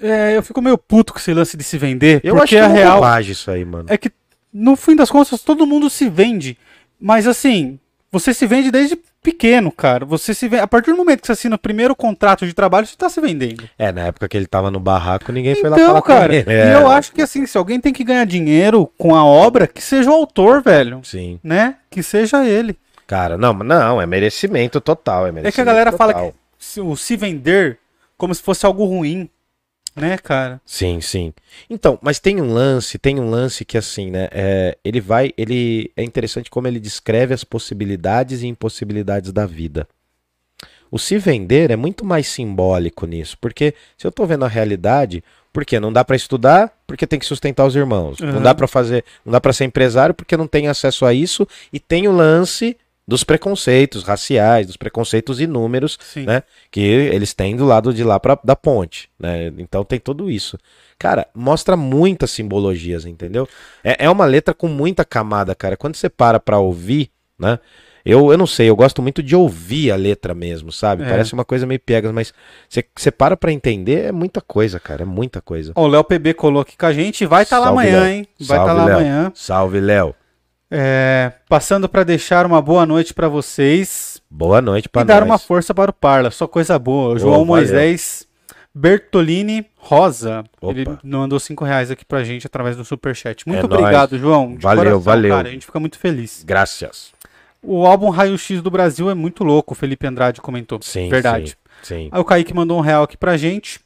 É, 0.00 0.36
eu 0.36 0.42
fico 0.42 0.60
meio 0.62 0.78
puto 0.78 1.12
com 1.12 1.18
esse 1.18 1.32
lance 1.32 1.56
de 1.56 1.64
se 1.64 1.78
vender, 1.78 2.20
Eu 2.22 2.36
porque 2.36 2.56
acho 2.56 2.66
que 2.72 2.78
é 2.80 2.82
real 2.82 3.20
isso 3.20 3.50
aí, 3.50 3.64
mano. 3.64 3.86
é 3.88 3.96
que 3.96 4.10
no 4.52 4.76
fim 4.76 4.94
das 4.96 5.10
contas 5.10 5.40
todo 5.42 5.66
mundo 5.66 5.88
se 5.90 6.08
vende, 6.08 6.56
mas 7.00 7.26
assim, 7.26 7.78
você 8.18 8.32
se 8.34 8.46
vende 8.46 8.70
desde 8.70 8.96
pequeno, 9.22 9.72
cara. 9.72 10.04
Você 10.04 10.32
se 10.34 10.48
vende, 10.48 10.62
a 10.62 10.66
partir 10.66 10.90
do 10.92 10.96
momento 10.96 11.20
que 11.20 11.26
você 11.26 11.32
assina 11.32 11.56
o 11.56 11.58
primeiro 11.58 11.94
contrato 11.96 12.46
de 12.46 12.52
trabalho, 12.54 12.86
você 12.86 12.96
tá 12.96 13.08
se 13.08 13.20
vendendo. 13.20 13.68
É, 13.78 13.90
na 13.90 14.02
época 14.02 14.28
que 14.28 14.36
ele 14.36 14.46
tava 14.46 14.70
no 14.70 14.78
barraco, 14.78 15.32
ninguém 15.32 15.54
foi 15.56 15.68
lá 15.68 15.76
Então, 15.76 15.88
falar 15.88 16.02
com 16.02 16.06
cara, 16.08 16.34
ele. 16.34 16.50
e 16.50 16.52
É, 16.54 16.74
eu 16.74 16.88
acho 16.88 17.12
que 17.12 17.20
assim, 17.22 17.44
se 17.46 17.58
alguém 17.58 17.80
tem 17.80 17.92
que 17.92 18.04
ganhar 18.04 18.24
dinheiro 18.24 18.90
com 18.96 19.14
a 19.14 19.24
obra, 19.24 19.66
que 19.66 19.82
seja 19.82 20.10
o 20.10 20.14
autor, 20.14 20.62
velho, 20.62 21.00
Sim. 21.04 21.40
né? 21.42 21.76
Que 21.90 22.02
seja 22.02 22.44
ele. 22.46 22.76
Cara, 23.06 23.36
não, 23.36 23.52
não, 23.52 24.00
é 24.00 24.06
merecimento 24.06 24.80
total. 24.80 25.26
É, 25.26 25.28
É 25.28 25.32
merecimento 25.32 25.54
que 25.54 25.60
a 25.60 25.64
galera 25.64 25.92
fala 25.92 26.12
total. 26.12 26.30
que 26.58 26.64
se- 26.64 26.80
o 26.80 26.96
se 26.96 27.16
vender 27.16 27.78
como 28.16 28.34
se 28.34 28.42
fosse 28.42 28.64
algo 28.64 28.84
ruim, 28.84 29.28
né, 29.96 30.18
cara? 30.18 30.60
Sim, 30.64 31.00
sim. 31.00 31.32
Então, 31.70 31.98
mas 32.02 32.18
tem 32.20 32.40
um 32.40 32.52
lance, 32.52 32.98
tem 32.98 33.18
um 33.18 33.30
lance 33.30 33.64
que 33.64 33.78
assim, 33.78 34.10
né? 34.10 34.28
é, 34.30 34.76
ele 34.84 35.00
vai, 35.00 35.32
ele 35.36 35.90
é 35.96 36.02
interessante 36.04 36.50
como 36.50 36.68
ele 36.68 36.78
descreve 36.78 37.32
as 37.34 37.42
possibilidades 37.44 38.42
e 38.42 38.46
impossibilidades 38.46 39.32
da 39.32 39.46
vida. 39.46 39.88
O 40.90 40.98
se 40.98 41.18
vender 41.18 41.70
é 41.70 41.76
muito 41.76 42.04
mais 42.04 42.28
simbólico 42.28 43.06
nisso, 43.06 43.36
porque 43.40 43.74
se 43.98 44.06
eu 44.06 44.12
tô 44.12 44.24
vendo 44.24 44.44
a 44.44 44.48
realidade, 44.48 45.22
porque 45.52 45.80
não 45.80 45.92
dá 45.92 46.04
pra 46.04 46.14
estudar, 46.14 46.72
porque 46.86 47.06
tem 47.06 47.18
que 47.18 47.26
sustentar 47.26 47.66
os 47.66 47.74
irmãos. 47.74 48.20
Não 48.20 48.34
Uhum. 48.34 48.42
dá 48.42 48.54
pra 48.54 48.68
fazer, 48.68 49.04
não 49.24 49.32
dá 49.32 49.40
para 49.40 49.52
ser 49.52 49.64
empresário 49.64 50.14
porque 50.14 50.36
não 50.36 50.46
tem 50.46 50.68
acesso 50.68 51.04
a 51.04 51.12
isso 51.12 51.46
e 51.72 51.80
tem 51.80 52.06
o 52.06 52.12
lance 52.12 52.76
dos 53.06 53.22
preconceitos 53.22 54.02
raciais, 54.02 54.66
dos 54.66 54.76
preconceitos 54.76 55.40
inúmeros, 55.40 55.96
Sim. 56.00 56.24
né? 56.24 56.42
Que 56.70 56.80
eles 56.80 57.32
têm 57.32 57.54
do 57.56 57.64
lado 57.64 57.94
de 57.94 58.02
lá 58.02 58.18
pra, 58.18 58.38
da 58.42 58.56
ponte, 58.56 59.08
né? 59.18 59.52
Então 59.58 59.84
tem 59.84 60.00
tudo 60.00 60.30
isso. 60.30 60.58
Cara, 60.98 61.28
mostra 61.34 61.76
muitas 61.76 62.30
simbologias, 62.30 63.04
entendeu? 63.06 63.48
É, 63.84 64.06
é 64.06 64.10
uma 64.10 64.24
letra 64.24 64.52
com 64.52 64.66
muita 64.66 65.04
camada, 65.04 65.54
cara. 65.54 65.76
Quando 65.76 65.94
você 65.94 66.08
para 66.08 66.40
pra 66.40 66.58
ouvir, 66.58 67.10
né? 67.38 67.58
Eu, 68.04 68.30
eu 68.30 68.38
não 68.38 68.46
sei, 68.46 68.70
eu 68.70 68.76
gosto 68.76 69.02
muito 69.02 69.20
de 69.20 69.34
ouvir 69.34 69.90
a 69.90 69.96
letra 69.96 70.32
mesmo, 70.32 70.70
sabe? 70.70 71.02
É. 71.02 71.08
Parece 71.08 71.32
uma 71.34 71.44
coisa 71.44 71.66
meio 71.66 71.80
piegas, 71.80 72.12
mas 72.12 72.32
você, 72.68 73.10
para 73.10 73.36
pra 73.36 73.50
entender, 73.52 74.04
é 74.06 74.12
muita 74.12 74.40
coisa, 74.40 74.78
cara. 74.78 75.02
É 75.02 75.04
muita 75.04 75.40
coisa. 75.40 75.72
Ó, 75.74 75.82
o 75.84 75.88
Léo 75.88 76.04
PB 76.04 76.34
colou 76.34 76.62
aqui 76.62 76.76
com 76.76 76.86
a 76.86 76.92
gente. 76.92 77.26
Vai 77.26 77.42
estar 77.42 77.58
lá 77.58 77.66
Salve, 77.66 77.80
amanhã, 77.82 78.00
Léo. 78.00 78.08
hein? 78.08 78.28
Vai 78.38 78.58
estar 78.58 78.66
Salve, 78.66 78.78
lá 78.80 78.84
Léo. 78.84 78.96
amanhã. 78.96 79.32
Salve, 79.34 79.80
Léo. 79.80 80.14
É, 80.70 81.32
passando 81.48 81.88
para 81.88 82.02
deixar 82.02 82.44
uma 82.44 82.60
boa 82.60 82.84
noite 82.84 83.14
para 83.14 83.28
vocês 83.28 84.20
Boa 84.28 84.60
noite 84.60 84.88
pra 84.88 85.02
e 85.02 85.04
dar 85.04 85.20
nós. 85.20 85.30
uma 85.30 85.38
força 85.38 85.72
para 85.72 85.90
o 85.90 85.94
Parla. 85.94 86.30
Só 86.30 86.46
coisa 86.48 86.76
boa. 86.78 87.14
O 87.14 87.18
João 87.18 87.32
valeu. 87.32 87.46
Moisés 87.46 88.26
Bertolini 88.74 89.64
Rosa. 89.76 90.44
Opa. 90.60 90.72
Ele 90.72 90.86
mandou 91.04 91.38
cinco 91.38 91.64
reais 91.64 91.90
aqui 91.90 92.04
pra 92.04 92.24
gente 92.24 92.46
através 92.46 92.76
do 92.76 92.84
Superchat. 92.84 93.46
Muito 93.46 93.60
É 93.60 93.64
obrigado, 93.64 94.18
João. 94.18 94.54
De 94.56 94.62
Valeu, 94.62 94.82
coração, 94.82 95.00
valeu. 95.00 95.30
Cara, 95.36 95.48
a 95.48 95.50
gente 95.52 95.66
fica 95.66 95.80
muito 95.80 95.98
feliz. 95.98 96.42
Graças. 96.44 97.12
O 97.62 97.86
álbum 97.86 98.10
Raio 98.10 98.36
X 98.36 98.60
do 98.60 98.70
Brasil 98.70 99.08
é 99.10 99.14
muito 99.14 99.42
louco, 99.42 99.72
o 99.72 99.76
Felipe 99.76 100.06
Andrade 100.06 100.40
comentou. 100.40 100.78
Sim, 100.82 101.08
Verdade. 101.08 101.56
Sim. 101.82 101.94
sim. 102.04 102.08
Aí 102.12 102.20
o 102.20 102.24
Kaique 102.24 102.52
mandou 102.52 102.76
um 102.78 102.82
real 102.82 103.04
aqui 103.04 103.16
pra 103.16 103.36
gente. 103.36 103.80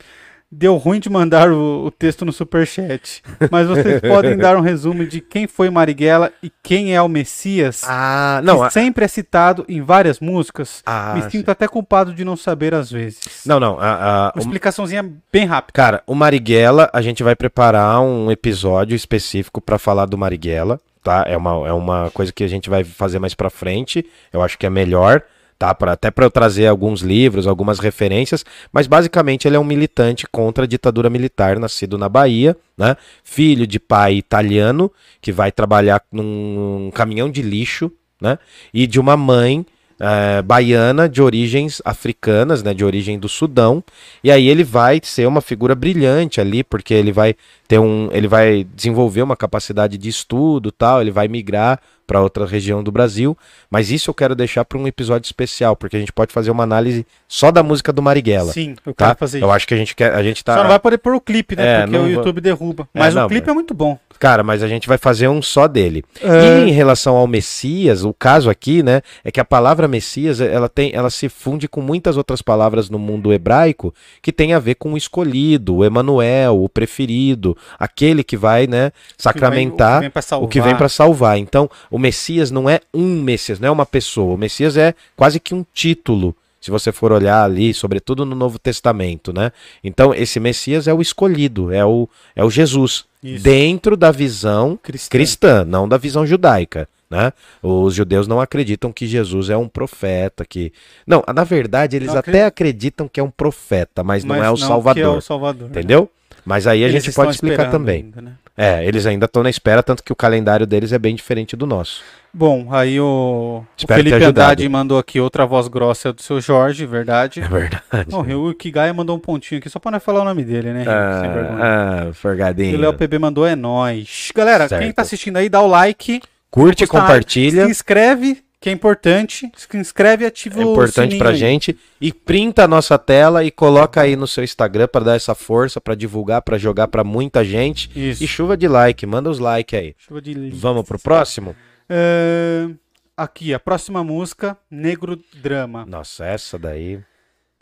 Deu 0.52 0.76
ruim 0.76 0.98
de 0.98 1.08
mandar 1.08 1.50
o, 1.52 1.84
o 1.86 1.90
texto 1.92 2.24
no 2.24 2.32
superchat. 2.32 3.22
Mas 3.52 3.68
vocês 3.68 4.00
podem 4.02 4.36
dar 4.36 4.56
um 4.56 4.60
resumo 4.60 5.06
de 5.06 5.20
quem 5.20 5.46
foi 5.46 5.70
Marighella 5.70 6.32
e 6.42 6.50
quem 6.62 6.92
é 6.94 7.00
o 7.00 7.08
Messias, 7.08 7.82
Ah, 7.86 8.40
não, 8.42 8.58
que 8.58 8.64
a- 8.64 8.70
sempre 8.70 9.04
é 9.04 9.08
citado 9.08 9.64
em 9.68 9.80
várias 9.80 10.18
músicas. 10.18 10.82
ah, 10.84 11.12
Me 11.14 11.22
sim. 11.22 11.30
sinto 11.30 11.50
até 11.52 11.68
culpado 11.68 12.12
de 12.12 12.24
não 12.24 12.36
saber 12.36 12.74
às 12.74 12.90
vezes. 12.90 13.20
Não, 13.46 13.60
não. 13.60 13.78
a- 13.78 13.94
a- 13.94 14.22
Uma 14.30 14.32
o- 14.34 14.38
explicaçãozinha 14.40 15.08
bem 15.32 15.46
rápida. 15.46 15.72
Cara, 15.72 16.02
o 16.04 16.14
Marighella, 16.16 16.90
a 16.92 17.00
gente 17.00 17.22
vai 17.22 17.36
preparar 17.36 18.00
um 18.00 18.28
episódio 18.28 18.96
específico 18.96 19.60
pra 19.60 19.78
falar 19.78 20.06
do 20.06 20.18
Marighella, 20.18 20.80
tá? 21.02 21.22
É 21.28 21.36
uma, 21.36 21.68
é 21.68 21.72
uma 21.72 22.10
coisa 22.10 22.32
que 22.32 22.42
a 22.42 22.48
gente 22.48 22.68
vai 22.68 22.82
fazer 22.82 23.20
mais 23.20 23.34
pra 23.34 23.50
frente. 23.50 24.04
Eu 24.32 24.42
acho 24.42 24.58
que 24.58 24.66
é 24.66 24.70
melhor, 24.70 25.22
tá? 25.60 25.74
Pra, 25.74 25.92
até 25.92 26.10
pra 26.10 26.24
eu 26.24 26.30
trazer 26.30 26.66
alguns 26.66 27.02
livros, 27.02 27.46
algumas 27.46 27.78
referências. 27.78 28.46
Mas 28.72 28.86
basicamente 28.86 29.46
ele 29.46 29.56
é 29.56 29.60
um 29.60 29.64
militante 29.64 30.26
contra 30.26 30.64
a 30.64 30.66
ditadura 30.66 31.10
militar, 31.10 31.58
nascido 31.58 31.98
na 31.98 32.08
Bahia, 32.08 32.56
né? 32.78 32.96
Filho 33.22 33.66
de 33.66 33.78
pai 33.78 34.14
italiano, 34.14 34.90
que 35.20 35.30
vai 35.30 35.52
trabalhar 35.52 36.02
num 36.10 36.90
caminhão 36.94 37.30
de 37.30 37.42
lixo, 37.42 37.92
né? 38.18 38.38
E 38.72 38.86
de 38.86 38.98
uma 38.98 39.18
mãe 39.18 39.66
eh, 40.00 40.40
baiana 40.40 41.06
de 41.06 41.20
origens 41.20 41.82
africanas, 41.84 42.62
né? 42.62 42.72
De 42.72 42.82
origem 42.82 43.18
do 43.18 43.28
Sudão. 43.28 43.84
E 44.24 44.30
aí 44.30 44.48
ele 44.48 44.64
vai 44.64 44.98
ser 45.02 45.28
uma 45.28 45.42
figura 45.42 45.74
brilhante 45.74 46.40
ali, 46.40 46.64
porque 46.64 46.94
ele 46.94 47.12
vai 47.12 47.34
ter 47.70 47.78
um, 47.78 48.08
ele 48.10 48.26
vai 48.26 48.66
desenvolver 48.74 49.22
uma 49.22 49.36
capacidade 49.36 49.96
de 49.96 50.08
estudo, 50.08 50.72
tal, 50.72 51.00
ele 51.00 51.12
vai 51.12 51.28
migrar 51.28 51.78
para 52.04 52.20
outra 52.20 52.44
região 52.44 52.82
do 52.82 52.90
Brasil, 52.90 53.38
mas 53.70 53.92
isso 53.92 54.10
eu 54.10 54.14
quero 54.14 54.34
deixar 54.34 54.64
para 54.64 54.76
um 54.76 54.88
episódio 54.88 55.26
especial, 55.26 55.76
porque 55.76 55.96
a 55.96 56.00
gente 56.00 56.12
pode 56.12 56.32
fazer 56.32 56.50
uma 56.50 56.64
análise 56.64 57.06
só 57.28 57.52
da 57.52 57.62
música 57.62 57.92
do 57.92 58.02
Marighella, 58.02 58.52
Sim, 58.52 58.74
eu 58.84 58.92
tá? 58.92 59.06
quero 59.06 59.18
fazer 59.20 59.38
isso. 59.38 59.44
Eu 59.46 59.52
acho 59.52 59.68
que 59.68 59.74
a 59.74 59.76
gente 59.76 59.94
quer, 59.94 60.12
a 60.12 60.20
gente 60.20 60.42
tá 60.42 60.56
Só 60.56 60.62
não 60.64 60.70
vai 60.70 60.80
poder 60.80 60.98
pôr 60.98 61.14
o 61.14 61.20
clipe, 61.20 61.54
né? 61.54 61.82
É, 61.82 61.82
porque 61.82 61.96
o 61.96 62.08
YouTube 62.08 62.40
derruba. 62.40 62.88
É, 62.92 62.98
Mas 62.98 63.14
não, 63.14 63.26
o 63.26 63.28
clipe 63.28 63.46
mas- 63.46 63.52
é 63.52 63.54
muito 63.54 63.72
bom. 63.72 63.96
Cara, 64.18 64.42
mas 64.42 64.62
a 64.62 64.68
gente 64.68 64.86
vai 64.86 64.98
fazer 64.98 65.28
um 65.28 65.40
só 65.40 65.66
dele. 65.66 66.04
É. 66.20 66.58
E 66.64 66.68
em 66.68 66.72
relação 66.72 67.16
ao 67.16 67.26
Messias, 67.26 68.04
o 68.04 68.12
caso 68.12 68.50
aqui, 68.50 68.82
né, 68.82 69.00
é 69.24 69.30
que 69.30 69.40
a 69.40 69.44
palavra 69.44 69.86
Messias, 69.88 70.40
ela 70.40 70.68
tem, 70.68 70.90
ela 70.92 71.08
se 71.08 71.28
funde 71.28 71.66
com 71.68 71.80
muitas 71.80 72.16
outras 72.16 72.42
palavras 72.42 72.90
no 72.90 72.98
mundo 72.98 73.32
hebraico 73.32 73.94
que 74.20 74.32
tem 74.32 74.52
a 74.52 74.58
ver 74.58 74.74
com 74.74 74.92
o 74.92 74.96
escolhido, 74.96 75.76
o 75.76 75.84
Emanuel, 75.84 76.60
o 76.62 76.68
preferido, 76.68 77.56
aquele 77.78 78.22
que 78.24 78.36
vai, 78.36 78.66
né, 78.66 78.92
sacramentar 79.16 79.98
O 79.98 80.00
que 80.00 80.04
vem 80.04 80.10
pra 80.10 80.22
salvar. 80.22 80.78
para 80.78 80.88
salvar. 80.88 81.38
Então, 81.38 81.70
o 81.90 81.98
Messias 81.98 82.50
não 82.50 82.68
é 82.68 82.80
um 82.92 83.22
Messias, 83.22 83.58
não 83.60 83.68
é 83.68 83.70
uma 83.70 83.86
pessoa. 83.86 84.34
O 84.34 84.38
Messias 84.38 84.76
é 84.76 84.94
quase 85.16 85.38
que 85.40 85.54
um 85.54 85.64
título, 85.74 86.34
se 86.60 86.70
você 86.70 86.92
for 86.92 87.12
olhar 87.12 87.42
ali, 87.44 87.72
sobretudo 87.72 88.24
no 88.26 88.34
Novo 88.36 88.58
Testamento, 88.58 89.32
né? 89.32 89.52
Então, 89.82 90.14
esse 90.14 90.38
Messias 90.40 90.86
é 90.86 90.94
o 90.94 91.00
escolhido, 91.00 91.72
é 91.72 91.84
o, 91.84 92.08
é 92.36 92.44
o 92.44 92.50
Jesus, 92.50 93.04
Isso. 93.22 93.42
dentro 93.42 93.96
da 93.96 94.10
visão 94.10 94.78
Cristã. 94.82 95.08
cristã, 95.10 95.64
não 95.64 95.88
da 95.88 95.96
visão 95.96 96.26
judaica. 96.26 96.88
Né? 97.10 97.32
Os 97.60 97.92
judeus 97.92 98.28
não 98.28 98.40
acreditam 98.40 98.92
que 98.92 99.04
Jesus 99.04 99.50
é 99.50 99.56
um 99.56 99.66
profeta, 99.66 100.44
que 100.48 100.72
não, 101.04 101.24
na 101.34 101.42
verdade 101.42 101.96
eles 101.96 102.10
Não 102.12 102.18
até 102.18 102.44
acreditam 102.44 103.08
que 103.08 103.18
é 103.18 103.22
um 103.22 103.32
profeta, 103.32 104.04
mas, 104.04 104.22
não 104.22 104.36
Mas 104.36 104.44
é 104.46 104.50
o 104.50 104.54
que 104.54 104.60
Salvador, 104.60 105.14
é 105.16 105.18
o 105.18 105.20
Salvador. 105.20 105.68
entendeu? 105.70 106.08
Mas 106.44 106.66
aí 106.66 106.84
a 106.84 106.88
Eles 106.88 107.04
gente 107.04 107.14
pode 107.14 107.32
explicar 107.32 107.70
também. 107.70 108.02
ainda, 108.04 108.20
né? 108.22 108.32
É, 108.56 108.84
eles 108.86 109.06
ainda 109.06 109.24
estão 109.24 109.42
na 109.42 109.48
espera, 109.48 109.82
tanto 109.82 110.02
que 110.02 110.12
o 110.12 110.16
calendário 110.16 110.66
deles 110.66 110.92
é 110.92 110.98
bem 110.98 111.14
diferente 111.14 111.56
do 111.56 111.66
nosso. 111.66 112.02
Bom, 112.32 112.68
aí 112.70 113.00
o, 113.00 113.64
o 113.82 113.86
Felipe. 113.86 114.22
Andrade 114.22 114.68
mandou 114.68 114.98
aqui 114.98 115.18
outra 115.18 115.46
voz 115.46 115.66
grossa 115.66 116.12
do 116.12 116.22
seu 116.22 116.40
Jorge, 116.40 116.84
verdade. 116.86 117.40
É 117.40 117.48
verdade. 117.48 118.06
Não, 118.08 118.20
o 118.48 118.54
Kigaia 118.54 118.92
mandou 118.92 119.16
um 119.16 119.18
pontinho 119.18 119.58
aqui 119.58 119.68
só 119.70 119.78
pra 119.78 119.90
não 119.90 119.98
falar 120.00 120.20
o 120.22 120.24
nome 120.24 120.44
dele, 120.44 120.72
né? 120.72 120.84
Ah, 120.86 122.02
ah, 122.02 122.04
E 122.06 122.10
o 122.10 122.14
forgadinho. 122.14 122.78
Léo 122.78 122.92
PB 122.92 123.18
mandou 123.18 123.46
é 123.46 123.56
nóis. 123.56 124.30
Galera, 124.34 124.68
quem 124.68 124.78
Certo. 124.78 124.94
tá 124.94 125.02
assistindo 125.02 125.38
aí, 125.38 125.48
dá 125.48 125.60
o 125.62 125.66
like. 125.66 126.20
Curte, 126.50 126.82
nada. 126.84 127.00
compartilha. 127.00 127.64
Se 127.64 127.70
inscreve, 127.70 128.42
que 128.60 128.68
é 128.68 128.72
importante. 128.72 129.50
Se 129.56 129.76
inscreve 129.76 130.24
e 130.24 130.26
ativa 130.26 130.60
É 130.60 130.64
o 130.66 130.72
importante 130.72 131.16
pra 131.16 131.30
aí. 131.30 131.36
gente. 131.36 131.78
E 132.00 132.12
printa 132.12 132.64
a 132.64 132.68
nossa 132.68 132.98
tela 132.98 133.42
e 133.42 133.50
coloca 133.50 134.00
aí 134.02 134.14
no 134.16 134.26
seu 134.26 134.44
Instagram 134.44 134.86
pra 134.88 135.00
dar 135.02 135.16
essa 135.16 135.34
força, 135.34 135.80
pra 135.80 135.94
divulgar, 135.94 136.42
pra 136.42 136.58
jogar 136.58 136.88
pra 136.88 137.02
muita 137.02 137.44
gente. 137.44 137.90
Isso. 137.98 138.22
E 138.22 138.26
chuva 138.26 138.56
de 138.56 138.68
like, 138.68 139.06
manda 139.06 139.30
os 139.30 139.38
like 139.38 139.74
aí. 139.74 139.94
Chuva 139.98 140.20
de 140.20 140.34
li- 140.34 140.50
Vamos 140.50 140.86
pro 140.86 140.98
próximo? 140.98 141.56
É, 141.88 142.68
Aqui, 143.16 143.52
a 143.52 143.60
próxima 143.60 144.02
música, 144.04 144.56
Negro 144.70 145.18
Drama. 145.42 145.84
Nossa, 145.86 146.24
essa 146.24 146.58
daí. 146.58 147.00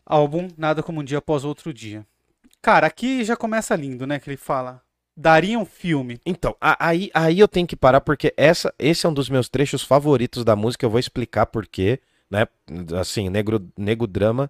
Álbum 0.07 0.49
Nada 0.57 0.83
Como 0.85 1.01
Um 1.01 1.05
Dia 1.05 1.19
Após 1.19 1.45
Outro 1.45 1.73
Dia. 1.75 2.07
Cara, 2.63 2.87
aqui 2.87 3.25
já 3.25 3.37
começa 3.37 3.75
lindo, 3.75 4.07
né? 4.07 4.19
Que 4.21 4.31
ele 4.31 4.37
fala. 4.37 4.81
Daria 5.21 5.59
um 5.59 5.65
filme. 5.65 6.21
Então, 6.25 6.55
aí, 6.61 7.11
aí 7.13 7.41
eu 7.41 7.49
tenho 7.49 7.67
que 7.67 7.75
parar 7.75 8.01
porque 8.01 8.33
essa, 8.37 8.73
esse 8.79 9.05
é 9.05 9.09
um 9.09 9.13
dos 9.13 9.29
meus 9.29 9.49
trechos 9.49 9.83
favoritos 9.83 10.45
da 10.45 10.55
música. 10.55 10.87
Eu 10.87 10.91
vou 10.91 11.01
explicar 11.01 11.47
por 11.47 11.67
quê, 11.67 11.99
né? 12.31 12.47
Assim, 13.01 13.29
negro, 13.29 13.61
negro 13.77 14.07
drama. 14.07 14.49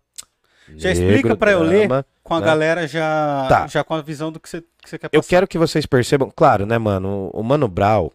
Já 0.77 0.91
explica 0.91 1.35
pra 1.35 1.53
eu 1.53 1.63
ler? 1.63 1.89
Com 2.23 2.35
a 2.35 2.41
né? 2.41 2.47
galera 2.47 2.87
já, 2.87 3.47
Tá. 3.49 3.67
já 3.67 3.83
com 3.83 3.95
a 3.95 4.03
visão 4.03 4.31
do 4.31 4.39
que 4.39 4.47
você, 4.47 4.61
que 4.61 4.91
você 4.91 4.99
quer 4.99 5.07
Eu 5.11 5.21
passar. 5.21 5.31
quero 5.31 5.49
que 5.49 5.57
vocês 5.57 5.87
percebam, 5.87 6.31
claro, 6.37 6.67
né, 6.67 6.77
mano? 6.77 7.31
O 7.33 7.43
Mano 7.43 7.67
Brown. 7.67 8.11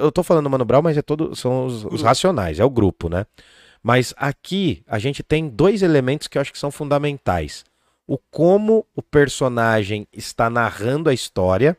Eu 0.00 0.10
tô 0.10 0.22
falando 0.22 0.48
Mano 0.48 0.64
Brown, 0.64 0.80
mas 0.80 0.96
é 0.96 1.02
todo, 1.02 1.36
são 1.36 1.66
os, 1.66 1.84
os 1.84 2.00
racionais, 2.00 2.58
é 2.58 2.64
o 2.64 2.70
grupo, 2.70 3.10
né? 3.10 3.26
Mas 3.82 4.14
aqui 4.16 4.82
a 4.86 4.98
gente 4.98 5.22
tem 5.22 5.46
dois 5.46 5.82
elementos 5.82 6.26
que 6.28 6.38
eu 6.38 6.42
acho 6.42 6.52
que 6.52 6.58
são 6.58 6.70
fundamentais. 6.70 7.64
O 8.12 8.18
como 8.30 8.86
o 8.94 9.00
personagem 9.00 10.06
está 10.12 10.50
narrando 10.50 11.08
a 11.08 11.14
história, 11.14 11.74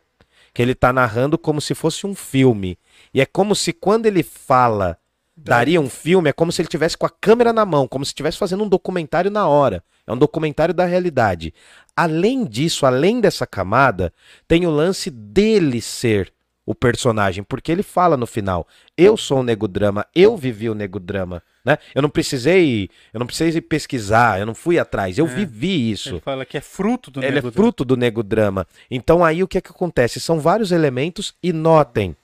que 0.51 0.63
ele 0.63 0.73
tá 0.73 0.91
narrando 0.91 1.38
como 1.38 1.61
se 1.61 1.75
fosse 1.75 2.07
um 2.07 2.15
filme. 2.15 2.75
E 3.13 3.21
é 3.21 3.25
como 3.27 3.53
se 3.53 3.71
quando 3.71 4.07
ele 4.07 4.23
fala 4.23 4.97
daria 5.38 5.79
um 5.79 5.88
filme, 5.88 6.31
é 6.31 6.34
como 6.34 6.51
se 6.51 6.59
ele 6.59 6.69
tivesse 6.69 6.97
com 6.97 7.05
a 7.05 7.09
câmera 7.11 7.53
na 7.53 7.63
mão, 7.67 7.88
como 7.88 8.03
se 8.03 8.09
estivesse 8.09 8.39
fazendo 8.39 8.63
um 8.63 8.67
documentário 8.67 9.29
na 9.29 9.47
hora. 9.47 9.84
É 10.07 10.11
um 10.11 10.17
documentário 10.17 10.73
da 10.73 10.86
realidade. 10.86 11.53
Além 11.95 12.45
disso, 12.45 12.88
além 12.88 13.21
dessa 13.21 13.45
camada, 13.45 14.11
tem 14.47 14.65
o 14.65 14.71
lance 14.71 15.11
dele 15.11 15.84
ser 15.84 16.32
o 16.66 16.74
personagem, 16.74 17.43
porque 17.43 17.72
ele 17.72 17.84
fala 17.84 18.16
no 18.16 18.26
final: 18.26 18.68
"Eu 18.97 19.18
sou 19.18 19.39
o 19.39 19.43
nego 19.43 19.68
drama, 19.68 20.05
eu 20.16 20.38
vivi 20.38 20.70
o 20.70 20.76
nego 20.76 20.99
drama", 20.99 21.41
né? 21.64 21.78
Eu 21.93 22.01
não 22.01 22.09
precisei, 22.09 22.89
eu 23.14 23.20
não 23.20 23.28
precisei 23.28 23.61
pesquisar, 23.61 24.39
eu 24.39 24.45
não 24.45 24.55
fui 24.55 24.80
atrás, 24.80 25.18
eu 25.18 25.26
É. 25.28 25.30
vivi 25.36 25.91
isso. 25.91 26.09
Ele 26.16 26.20
fala 26.22 26.45
que 26.45 26.57
é 26.57 26.61
fruto 26.61 27.11
do 27.11 27.24
Ele 27.24 27.36
Nego 27.36 27.47
é 27.49 27.51
fruto 27.51 27.86
do 27.86 27.97
nego 27.97 28.24
drama. 28.24 28.68
Então 28.89 29.24
aí 29.24 29.43
o 29.43 29.47
que 29.47 29.57
é 29.57 29.61
que 29.61 29.72
acontece? 29.72 30.20
São 30.20 30.39
vários 30.39 30.72
elementos 30.72 31.34
e 31.41 31.51
notem, 31.53 32.16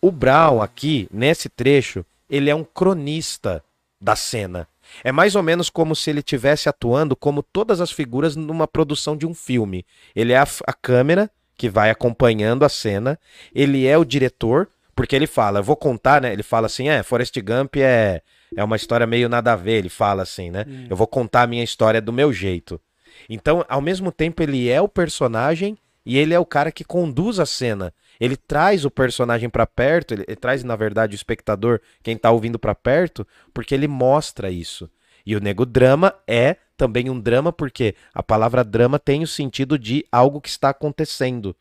o 0.00 0.10
Brown 0.10 0.62
aqui 0.62 1.08
nesse 1.12 1.48
trecho, 1.48 2.04
ele 2.30 2.50
é 2.50 2.54
um 2.54 2.64
cronista 2.64 3.62
da 4.00 4.14
cena. 4.14 4.68
É 5.04 5.12
mais 5.12 5.34
ou 5.34 5.42
menos 5.42 5.68
como 5.68 5.94
se 5.94 6.08
ele 6.08 6.20
estivesse 6.20 6.68
atuando 6.68 7.14
como 7.14 7.42
todas 7.42 7.80
as 7.80 7.90
figuras 7.90 8.34
numa 8.36 8.66
produção 8.66 9.16
de 9.16 9.26
um 9.26 9.34
filme. 9.34 9.84
Ele 10.16 10.32
é 10.32 10.38
a, 10.38 10.46
a 10.66 10.72
câmera 10.72 11.30
que 11.58 11.68
vai 11.68 11.90
acompanhando 11.90 12.64
a 12.64 12.68
cena, 12.68 13.18
ele 13.52 13.84
é 13.84 13.98
o 13.98 14.04
diretor, 14.04 14.68
porque 14.94 15.14
ele 15.14 15.26
fala, 15.26 15.58
eu 15.58 15.64
vou 15.64 15.76
contar, 15.76 16.22
né? 16.22 16.32
Ele 16.32 16.44
fala 16.44 16.66
assim, 16.66 16.88
é, 16.88 17.02
Forrest 17.02 17.36
Gump 17.40 17.76
é, 17.76 18.22
é 18.56 18.62
uma 18.64 18.76
história 18.76 19.06
meio 19.06 19.28
nada 19.28 19.52
a 19.52 19.56
ver, 19.56 19.72
ele 19.72 19.88
fala 19.88 20.22
assim, 20.22 20.50
né? 20.50 20.64
Hum. 20.66 20.86
Eu 20.88 20.96
vou 20.96 21.06
contar 21.06 21.42
a 21.42 21.46
minha 21.48 21.64
história 21.64 22.00
do 22.00 22.12
meu 22.12 22.32
jeito. 22.32 22.80
Então, 23.28 23.64
ao 23.68 23.80
mesmo 23.80 24.12
tempo, 24.12 24.40
ele 24.40 24.68
é 24.68 24.80
o 24.80 24.88
personagem 24.88 25.76
e 26.06 26.16
ele 26.16 26.32
é 26.32 26.38
o 26.38 26.46
cara 26.46 26.70
que 26.70 26.84
conduz 26.84 27.40
a 27.40 27.46
cena. 27.46 27.92
Ele 28.20 28.36
traz 28.36 28.84
o 28.84 28.90
personagem 28.90 29.50
pra 29.50 29.66
perto, 29.66 30.14
ele, 30.14 30.24
ele 30.28 30.36
traz, 30.36 30.62
na 30.62 30.76
verdade, 30.76 31.14
o 31.14 31.16
espectador, 31.16 31.80
quem 32.02 32.16
tá 32.16 32.30
ouvindo 32.30 32.58
pra 32.58 32.74
perto, 32.74 33.26
porque 33.52 33.74
ele 33.74 33.88
mostra 33.88 34.48
isso. 34.48 34.88
E 35.26 35.34
o 35.34 35.40
nego 35.40 35.66
drama 35.66 36.14
é 36.26 36.56
também 36.78 37.10
um 37.10 37.20
drama, 37.20 37.52
porque 37.52 37.96
a 38.14 38.22
palavra 38.22 38.62
drama 38.62 38.98
tem 38.98 39.22
o 39.22 39.26
sentido 39.26 39.76
de 39.76 40.06
algo 40.10 40.40
que 40.40 40.48
está 40.48 40.70
acontecendo. 40.70 41.54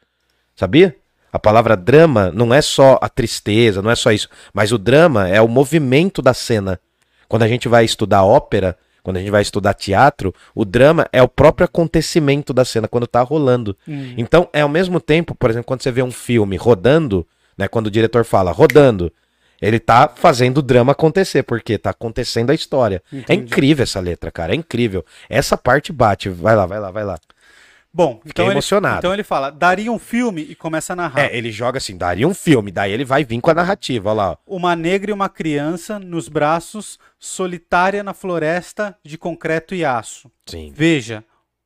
Sabia? 0.55 0.95
A 1.33 1.39
palavra 1.39 1.75
drama 1.75 2.31
não 2.31 2.53
é 2.53 2.61
só 2.61 2.97
a 3.01 3.09
tristeza, 3.09 3.81
não 3.81 3.91
é 3.91 3.95
só 3.95 4.11
isso. 4.11 4.29
Mas 4.53 4.71
o 4.71 4.77
drama 4.77 5.27
é 5.27 5.41
o 5.41 5.47
movimento 5.47 6.21
da 6.21 6.33
cena. 6.33 6.79
Quando 7.27 7.43
a 7.43 7.47
gente 7.47 7.67
vai 7.67 7.83
estudar 7.83 8.23
ópera, 8.23 8.77
quando 9.03 9.17
a 9.17 9.19
gente 9.19 9.31
vai 9.31 9.41
estudar 9.41 9.73
teatro, 9.73 10.33
o 10.53 10.63
drama 10.63 11.07
é 11.11 11.21
o 11.21 11.27
próprio 11.27 11.65
acontecimento 11.65 12.53
da 12.53 12.63
cena, 12.63 12.87
quando 12.87 13.07
tá 13.07 13.21
rolando. 13.21 13.75
Hum. 13.87 14.13
Então, 14.17 14.47
é 14.53 14.61
ao 14.61 14.69
mesmo 14.69 14.99
tempo, 14.99 15.33
por 15.33 15.49
exemplo, 15.49 15.65
quando 15.65 15.81
você 15.81 15.91
vê 15.91 16.03
um 16.03 16.11
filme 16.11 16.55
rodando, 16.57 17.25
né, 17.57 17.67
quando 17.67 17.87
o 17.87 17.91
diretor 17.91 18.23
fala 18.23 18.51
rodando, 18.51 19.11
ele 19.61 19.79
tá 19.79 20.07
fazendo 20.07 20.59
o 20.59 20.61
drama 20.61 20.91
acontecer, 20.91 21.43
porque 21.43 21.77
tá 21.77 21.89
acontecendo 21.91 22.49
a 22.49 22.55
história. 22.55 23.01
É 23.11 23.17
Entendi. 23.17 23.43
incrível 23.43 23.83
essa 23.83 23.99
letra, 23.99 24.31
cara, 24.31 24.53
é 24.53 24.55
incrível. 24.55 25.05
Essa 25.29 25.57
parte 25.57 25.91
bate, 25.91 26.29
vai 26.29 26.55
lá, 26.55 26.65
vai 26.65 26.79
lá, 26.79 26.91
vai 26.91 27.03
lá. 27.03 27.17
Bom, 27.93 28.17
Fiquei 28.17 28.29
então 28.29 28.45
ele, 28.45 28.53
emocionado. 28.53 28.99
então 28.99 29.13
ele 29.13 29.23
fala, 29.23 29.49
daria 29.49 29.91
um 29.91 29.97
filme 29.97 30.41
e 30.41 30.53
começa 30.53 30.93
a 30.93 30.95
narrar. 30.95 31.19
É, 31.19 31.35
ele 31.35 31.51
joga 31.51 31.79
assim, 31.79 31.97
daria 31.97 32.27
um 32.27 32.33
filme, 32.33 32.71
daí 32.71 32.91
ele 32.91 33.03
vai 33.03 33.23
vir 33.23 33.41
com 33.41 33.49
a 33.49 33.55
narrativa, 33.55 34.09
olha 34.09 34.15
lá. 34.15 34.37
Uma 34.45 34.75
negra 34.75 35.09
e 35.09 35.13
uma 35.13 35.29
criança 35.29 35.97
nos 35.97 36.27
braços, 36.29 36.99
solitária 37.17 38.03
na 38.03 38.13
floresta 38.13 38.95
de 39.03 39.17
concreto 39.17 39.73
e 39.73 39.83
aço. 39.83 40.29
Sim. 40.45 40.71
Veja, 40.75 41.23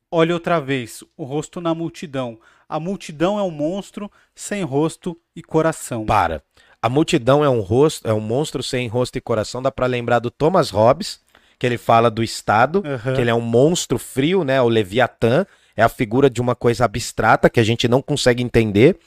olhe 0.10 0.32
outra 0.32 0.62
vez, 0.62 1.04
o 1.18 1.26
rosto 1.26 1.60
na 1.60 1.76
multidão. 1.76 2.40
A 2.70 2.80
multidão 2.80 3.38
é 3.38 3.44
um 3.44 3.52
monstro 3.52 4.10
sem 4.34 4.64
rosto 4.64 5.20
e 5.36 5.44
coração. 5.44 6.06
Para. 6.06 6.42
A 6.82 6.90
multidão 6.90 7.46
é 7.46 7.50
um 7.50 7.60
rosto, 7.60 8.08
é 8.08 8.14
um 8.14 8.20
monstro 8.20 8.64
sem 8.64 8.88
rosto 8.88 9.16
e 9.16 9.22
coração, 9.22 9.62
dá 9.62 9.72
pra 9.72 9.86
lembrar 9.86 10.18
do 10.18 10.32
Thomas 10.32 10.72
Hobbes, 10.72 11.20
que 11.60 11.66
ele 11.68 11.78
fala 11.78 12.10
do 12.10 12.24
Estado, 12.24 12.82
Aham. 12.84 13.14
que 13.14 13.22
ele 13.22 13.30
é 13.30 13.36
um 13.36 13.42
monstro 13.42 14.00
frio, 14.00 14.44
né, 14.44 14.60
o 14.60 14.68
Leviatã, 14.68 15.46
é 15.78 15.84
a 15.84 15.90
figura 15.90 16.28
de 16.28 16.42
uma 16.42 16.56
coisa 16.56 16.84
abstrata 16.84 17.52
que 17.52 17.60
a 17.60 17.64
gente 17.64 17.88
não 17.88 18.02
consegue 18.02 18.44
entender. 18.44 18.98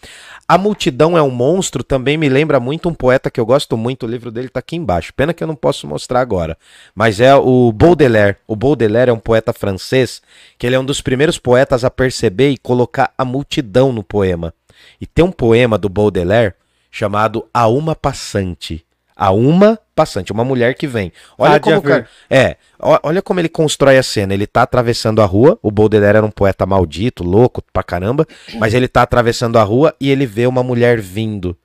A 0.46 0.56
multidão 0.56 1.18
é 1.18 1.22
um 1.22 1.30
monstro, 1.30 1.82
também 1.82 2.16
me 2.16 2.28
lembra 2.28 2.60
muito 2.60 2.88
um 2.88 2.94
poeta 2.94 3.30
que 3.30 3.40
eu 3.40 3.44
gosto 3.44 3.76
muito, 3.76 4.06
o 4.06 4.08
livro 4.08 4.30
dele 4.30 4.48
tá 4.48 4.60
aqui 4.60 4.76
embaixo. 4.76 5.12
Pena 5.14 5.34
que 5.34 5.42
eu 5.42 5.48
não 5.48 5.56
posso 5.56 5.86
mostrar 5.86 6.20
agora. 6.20 6.56
Mas 6.94 7.20
é 7.20 7.34
o 7.34 7.70
Baudelaire. 7.70 8.36
O 8.46 8.56
Baudelaire 8.56 9.10
é 9.10 9.12
um 9.12 9.18
poeta 9.18 9.52
francês, 9.52 10.22
que 10.58 10.66
ele 10.66 10.74
é 10.74 10.78
um 10.78 10.84
dos 10.84 11.00
primeiros 11.00 11.38
poetas 11.38 11.84
a 11.84 11.90
perceber 11.90 12.50
e 12.50 12.58
colocar 12.58 13.12
a 13.18 13.24
multidão 13.24 13.92
no 13.92 14.02
poema. 14.02 14.54
E 15.00 15.06
tem 15.06 15.24
um 15.24 15.32
poema 15.32 15.76
do 15.76 15.88
Baudelaire 15.88 16.54
chamado 16.94 17.44
A 17.52 17.66
Uma 17.66 17.96
Passante. 17.96 18.86
A 19.16 19.32
Uma 19.32 19.76
Passante, 19.96 20.30
uma 20.30 20.44
mulher 20.44 20.74
que 20.76 20.86
vem. 20.86 21.12
Olha 21.36 21.50
de 21.54 21.60
como 21.60 21.76
cara, 21.88 22.08
é, 22.30 22.56
ó- 22.80 23.00
olha 23.02 23.20
como 23.20 23.40
ele 23.40 23.48
constrói 23.48 23.98
a 23.98 24.02
cena. 24.02 24.32
Ele 24.32 24.46
tá 24.46 24.62
atravessando 24.62 25.20
a 25.20 25.24
rua. 25.24 25.58
O 25.60 25.72
Baudelaire 25.72 26.18
era 26.18 26.26
um 26.26 26.30
poeta 26.30 26.64
maldito, 26.64 27.24
louco 27.24 27.60
pra 27.72 27.82
caramba. 27.82 28.24
Mas 28.58 28.74
ele 28.74 28.86
tá 28.86 29.02
atravessando 29.02 29.58
a 29.58 29.62
rua 29.64 29.92
e 30.00 30.08
ele 30.08 30.24
vê 30.24 30.46
uma 30.46 30.62
mulher 30.62 31.00
vindo. 31.00 31.56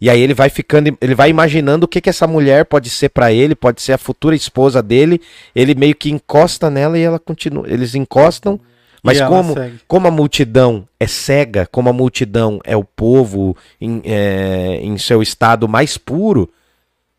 E 0.00 0.10
aí 0.10 0.20
ele 0.20 0.34
vai 0.34 0.50
ficando, 0.50 0.96
ele 1.00 1.14
vai 1.14 1.30
imaginando 1.30 1.84
o 1.84 1.88
que 1.88 2.00
que 2.00 2.10
essa 2.10 2.26
mulher 2.26 2.64
pode 2.64 2.90
ser 2.90 3.10
pra 3.10 3.32
ele, 3.32 3.54
pode 3.54 3.80
ser 3.80 3.92
a 3.92 3.98
futura 3.98 4.34
esposa 4.34 4.82
dele. 4.82 5.20
Ele 5.54 5.76
meio 5.76 5.94
que 5.94 6.10
encosta 6.10 6.68
nela 6.68 6.98
e 6.98 7.02
ela 7.02 7.20
continua. 7.20 7.64
Eles 7.68 7.94
encostam, 7.94 8.58
mas 9.02 9.20
como 9.20 9.54
segue. 9.54 9.80
como 9.88 10.06
a 10.06 10.10
multidão 10.10 10.88
é 11.00 11.06
cega, 11.06 11.66
como 11.66 11.88
a 11.88 11.92
multidão 11.92 12.60
é 12.64 12.76
o 12.76 12.84
povo 12.84 13.56
em, 13.80 14.00
é, 14.04 14.78
em 14.80 14.96
seu 14.96 15.20
estado 15.20 15.68
mais 15.68 15.98
puro, 15.98 16.48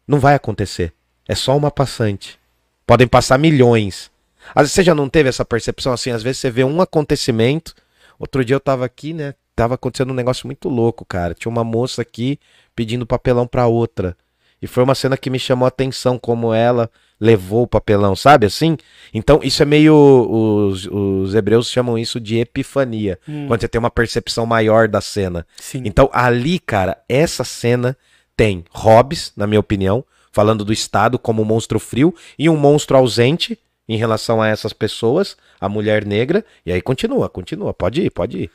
não 0.08 0.20
vai 0.20 0.34
acontecer. 0.34 0.94
É 1.28 1.36
só 1.36 1.56
uma 1.58 1.70
passante. 1.70 2.40
Podem 2.88 3.08
passar 3.08 3.38
milhões. 3.38 4.10
Às 4.56 4.64
vezes 4.64 4.74
você 4.74 4.84
já 4.84 4.96
não 4.96 5.10
teve 5.10 5.30
essa 5.30 5.44
percepção 5.44 5.94
assim? 5.94 6.12
Às 6.12 6.24
vezes 6.24 6.40
você 6.40 6.50
vê 6.50 6.64
um 6.64 6.82
acontecimento. 6.82 7.74
Outro 8.18 8.44
dia 8.44 8.56
eu 8.56 8.60
tava 8.60 8.86
aqui, 8.86 9.14
né? 9.14 9.34
Tava 9.56 9.76
acontecendo 9.76 10.12
um 10.12 10.16
negócio 10.16 10.48
muito 10.48 10.70
louco, 10.70 11.06
cara. 11.06 11.34
Tinha 11.34 11.50
uma 11.50 11.64
moça 11.64 12.02
aqui 12.02 12.40
pedindo 12.76 13.06
papelão 13.06 13.46
pra 13.46 13.68
outra. 13.68 14.18
E 14.62 14.68
foi 14.68 14.84
uma 14.84 14.96
cena 14.96 15.18
que 15.18 15.30
me 15.30 15.40
chamou 15.40 15.66
a 15.66 15.68
atenção, 15.68 16.18
como 16.18 16.54
ela 16.54 16.90
levou 17.24 17.64
o 17.64 17.68
papelão, 17.68 18.16
sabe 18.18 18.46
assim? 18.46 18.76
Então, 19.14 19.40
isso 19.42 19.64
é 19.64 19.66
meio. 19.66 19.96
Os, 19.96 20.86
os 20.88 21.34
hebreus 21.34 21.70
chamam 21.70 21.98
isso 21.98 22.20
de 22.20 22.38
epifania. 22.40 23.18
Hum, 23.28 23.48
Quando 23.48 23.62
você 23.62 23.68
tem 23.70 23.80
uma 23.80 23.90
percepção 23.90 24.46
maior 24.46 24.90
da 24.90 25.00
cena. 25.00 25.48
sim. 25.58 25.82
Então, 25.86 26.10
ali, 26.12 26.60
cara, 26.60 26.98
essa 27.08 27.46
cena 27.46 27.96
tem 28.36 28.66
Hobbes, 28.72 29.32
na 29.38 29.48
minha 29.48 29.60
opinião, 29.60 30.04
falando 30.34 30.66
do 30.66 30.74
Estado 30.74 31.18
como 31.18 31.42
um 31.42 31.46
monstro 31.46 31.80
frio 31.80 32.14
e 32.38 32.50
um 32.50 32.58
monstro 32.58 32.98
ausente 32.98 33.58
em 33.88 33.96
relação 33.96 34.42
a 34.42 34.48
essas 34.50 34.74
pessoas, 34.74 35.38
a 35.62 35.70
mulher 35.70 36.06
negra. 36.06 36.44
E 36.66 36.74
aí 36.74 36.82
continua, 36.82 37.30
continua. 37.30 37.74
Pode 37.74 38.02
ir, 38.02 38.10
pode 38.10 38.38
ir. 38.44 38.52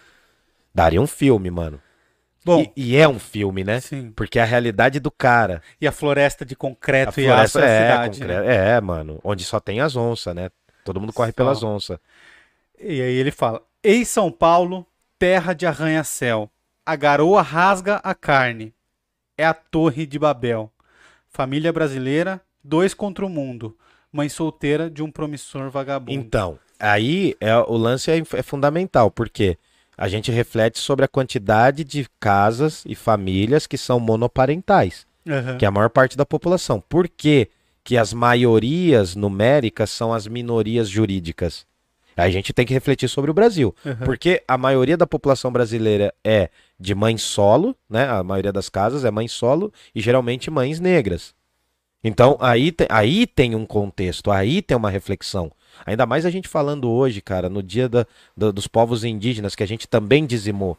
Daria 0.74 1.00
um 1.00 1.06
filme, 1.06 1.50
mano. 1.50 1.80
Bom, 2.48 2.72
E, 2.76 2.92
e 2.92 2.96
é 2.96 3.06
um 3.08 3.18
filme, 3.18 3.62
né? 3.62 3.80
sim. 3.80 4.10
Porque 4.16 4.38
é 4.38 4.42
a 4.42 4.46
realidade 4.46 4.98
do 5.00 5.10
cara. 5.10 5.62
E 5.80 5.86
a 5.86 5.92
floresta 5.92 6.44
de 6.44 6.54
A 6.54 6.56
concreto 6.56 7.20
e 7.20 7.24
floresta 7.24 7.60
é 7.60 7.62
a 7.62 7.66
é, 7.68 7.90
cidade, 7.92 8.20
concre- 8.20 8.34
né? 8.40 8.54
é, 8.76 8.80
mano. 8.80 9.20
Onde 9.22 9.44
só 9.44 9.60
tem 9.60 9.80
as 9.80 9.94
onças, 9.96 10.34
né? 10.34 10.50
Todo 10.84 11.00
mundo 11.00 11.12
corre 11.12 11.30
Só. 11.30 11.36
pelas 11.36 11.62
onças. 11.62 11.98
E 12.80 13.00
aí 13.02 13.14
ele 13.14 13.30
fala: 13.30 13.60
Ei 13.82 14.04
São 14.04 14.30
Paulo, 14.32 14.86
terra 15.18 15.52
de 15.52 15.66
arranha-céu, 15.66 16.50
a 16.86 16.96
garoa 16.96 17.42
rasga 17.42 17.96
a 17.96 18.14
carne. 18.14 18.72
É 19.36 19.44
a 19.44 19.54
Torre 19.54 20.06
de 20.06 20.18
Babel. 20.18 20.72
Família 21.28 21.72
brasileira, 21.72 22.40
dois 22.64 22.94
contra 22.94 23.24
o 23.24 23.28
mundo. 23.28 23.76
Mãe 24.10 24.28
solteira 24.28 24.88
de 24.90 25.02
um 25.02 25.10
promissor 25.10 25.70
vagabundo. 25.70 26.12
Então, 26.18 26.58
aí 26.80 27.36
é, 27.40 27.54
o 27.56 27.76
lance 27.76 28.10
é, 28.10 28.16
é 28.16 28.42
fundamental, 28.42 29.10
porque 29.10 29.58
a 29.98 30.08
gente 30.08 30.30
reflete 30.30 30.78
sobre 30.78 31.04
a 31.04 31.08
quantidade 31.08 31.82
de 31.84 32.06
casas 32.20 32.84
e 32.86 32.94
famílias 32.94 33.66
que 33.66 33.76
são 33.76 33.98
monoparentais, 33.98 35.04
Aham. 35.28 35.58
que 35.58 35.64
é 35.64 35.68
a 35.68 35.72
maior 35.72 35.90
parte 35.90 36.16
da 36.16 36.24
população. 36.24 36.80
Por 36.88 37.08
que, 37.08 37.48
que 37.82 37.96
as 37.96 38.12
maiorias 38.12 39.16
numéricas 39.16 39.90
são 39.90 40.12
as 40.14 40.26
minorias 40.28 40.88
jurídicas? 40.88 41.66
Aí 42.16 42.28
a 42.28 42.32
gente 42.32 42.52
tem 42.52 42.66
que 42.66 42.72
refletir 42.74 43.08
sobre 43.08 43.30
o 43.30 43.34
Brasil. 43.34 43.74
Aham. 43.84 44.04
Porque 44.04 44.42
a 44.48 44.56
maioria 44.58 44.96
da 44.96 45.06
população 45.06 45.52
brasileira 45.52 46.12
é 46.24 46.48
de 46.78 46.94
mãe 46.94 47.16
solo, 47.18 47.76
né? 47.88 48.08
A 48.08 48.22
maioria 48.24 48.52
das 48.52 48.68
casas 48.68 49.04
é 49.04 49.10
mãe 49.10 49.28
solo 49.28 49.72
e 49.94 50.00
geralmente 50.00 50.50
mães 50.50 50.80
negras. 50.80 51.34
Então 52.02 52.36
aí, 52.40 52.70
te- 52.72 52.86
aí 52.88 53.26
tem 53.26 53.54
um 53.54 53.66
contexto, 53.66 54.30
aí 54.30 54.62
tem 54.62 54.76
uma 54.76 54.90
reflexão. 54.90 55.50
Ainda 55.86 56.06
mais 56.06 56.24
a 56.26 56.30
gente 56.30 56.48
falando 56.48 56.90
hoje, 56.90 57.20
cara, 57.20 57.48
no 57.48 57.62
dia 57.62 57.88
da- 57.88 58.06
da- 58.36 58.50
dos 58.50 58.66
povos 58.66 59.04
indígenas, 59.04 59.54
que 59.54 59.62
a 59.62 59.66
gente 59.66 59.86
também 59.88 60.26
dizimou. 60.26 60.76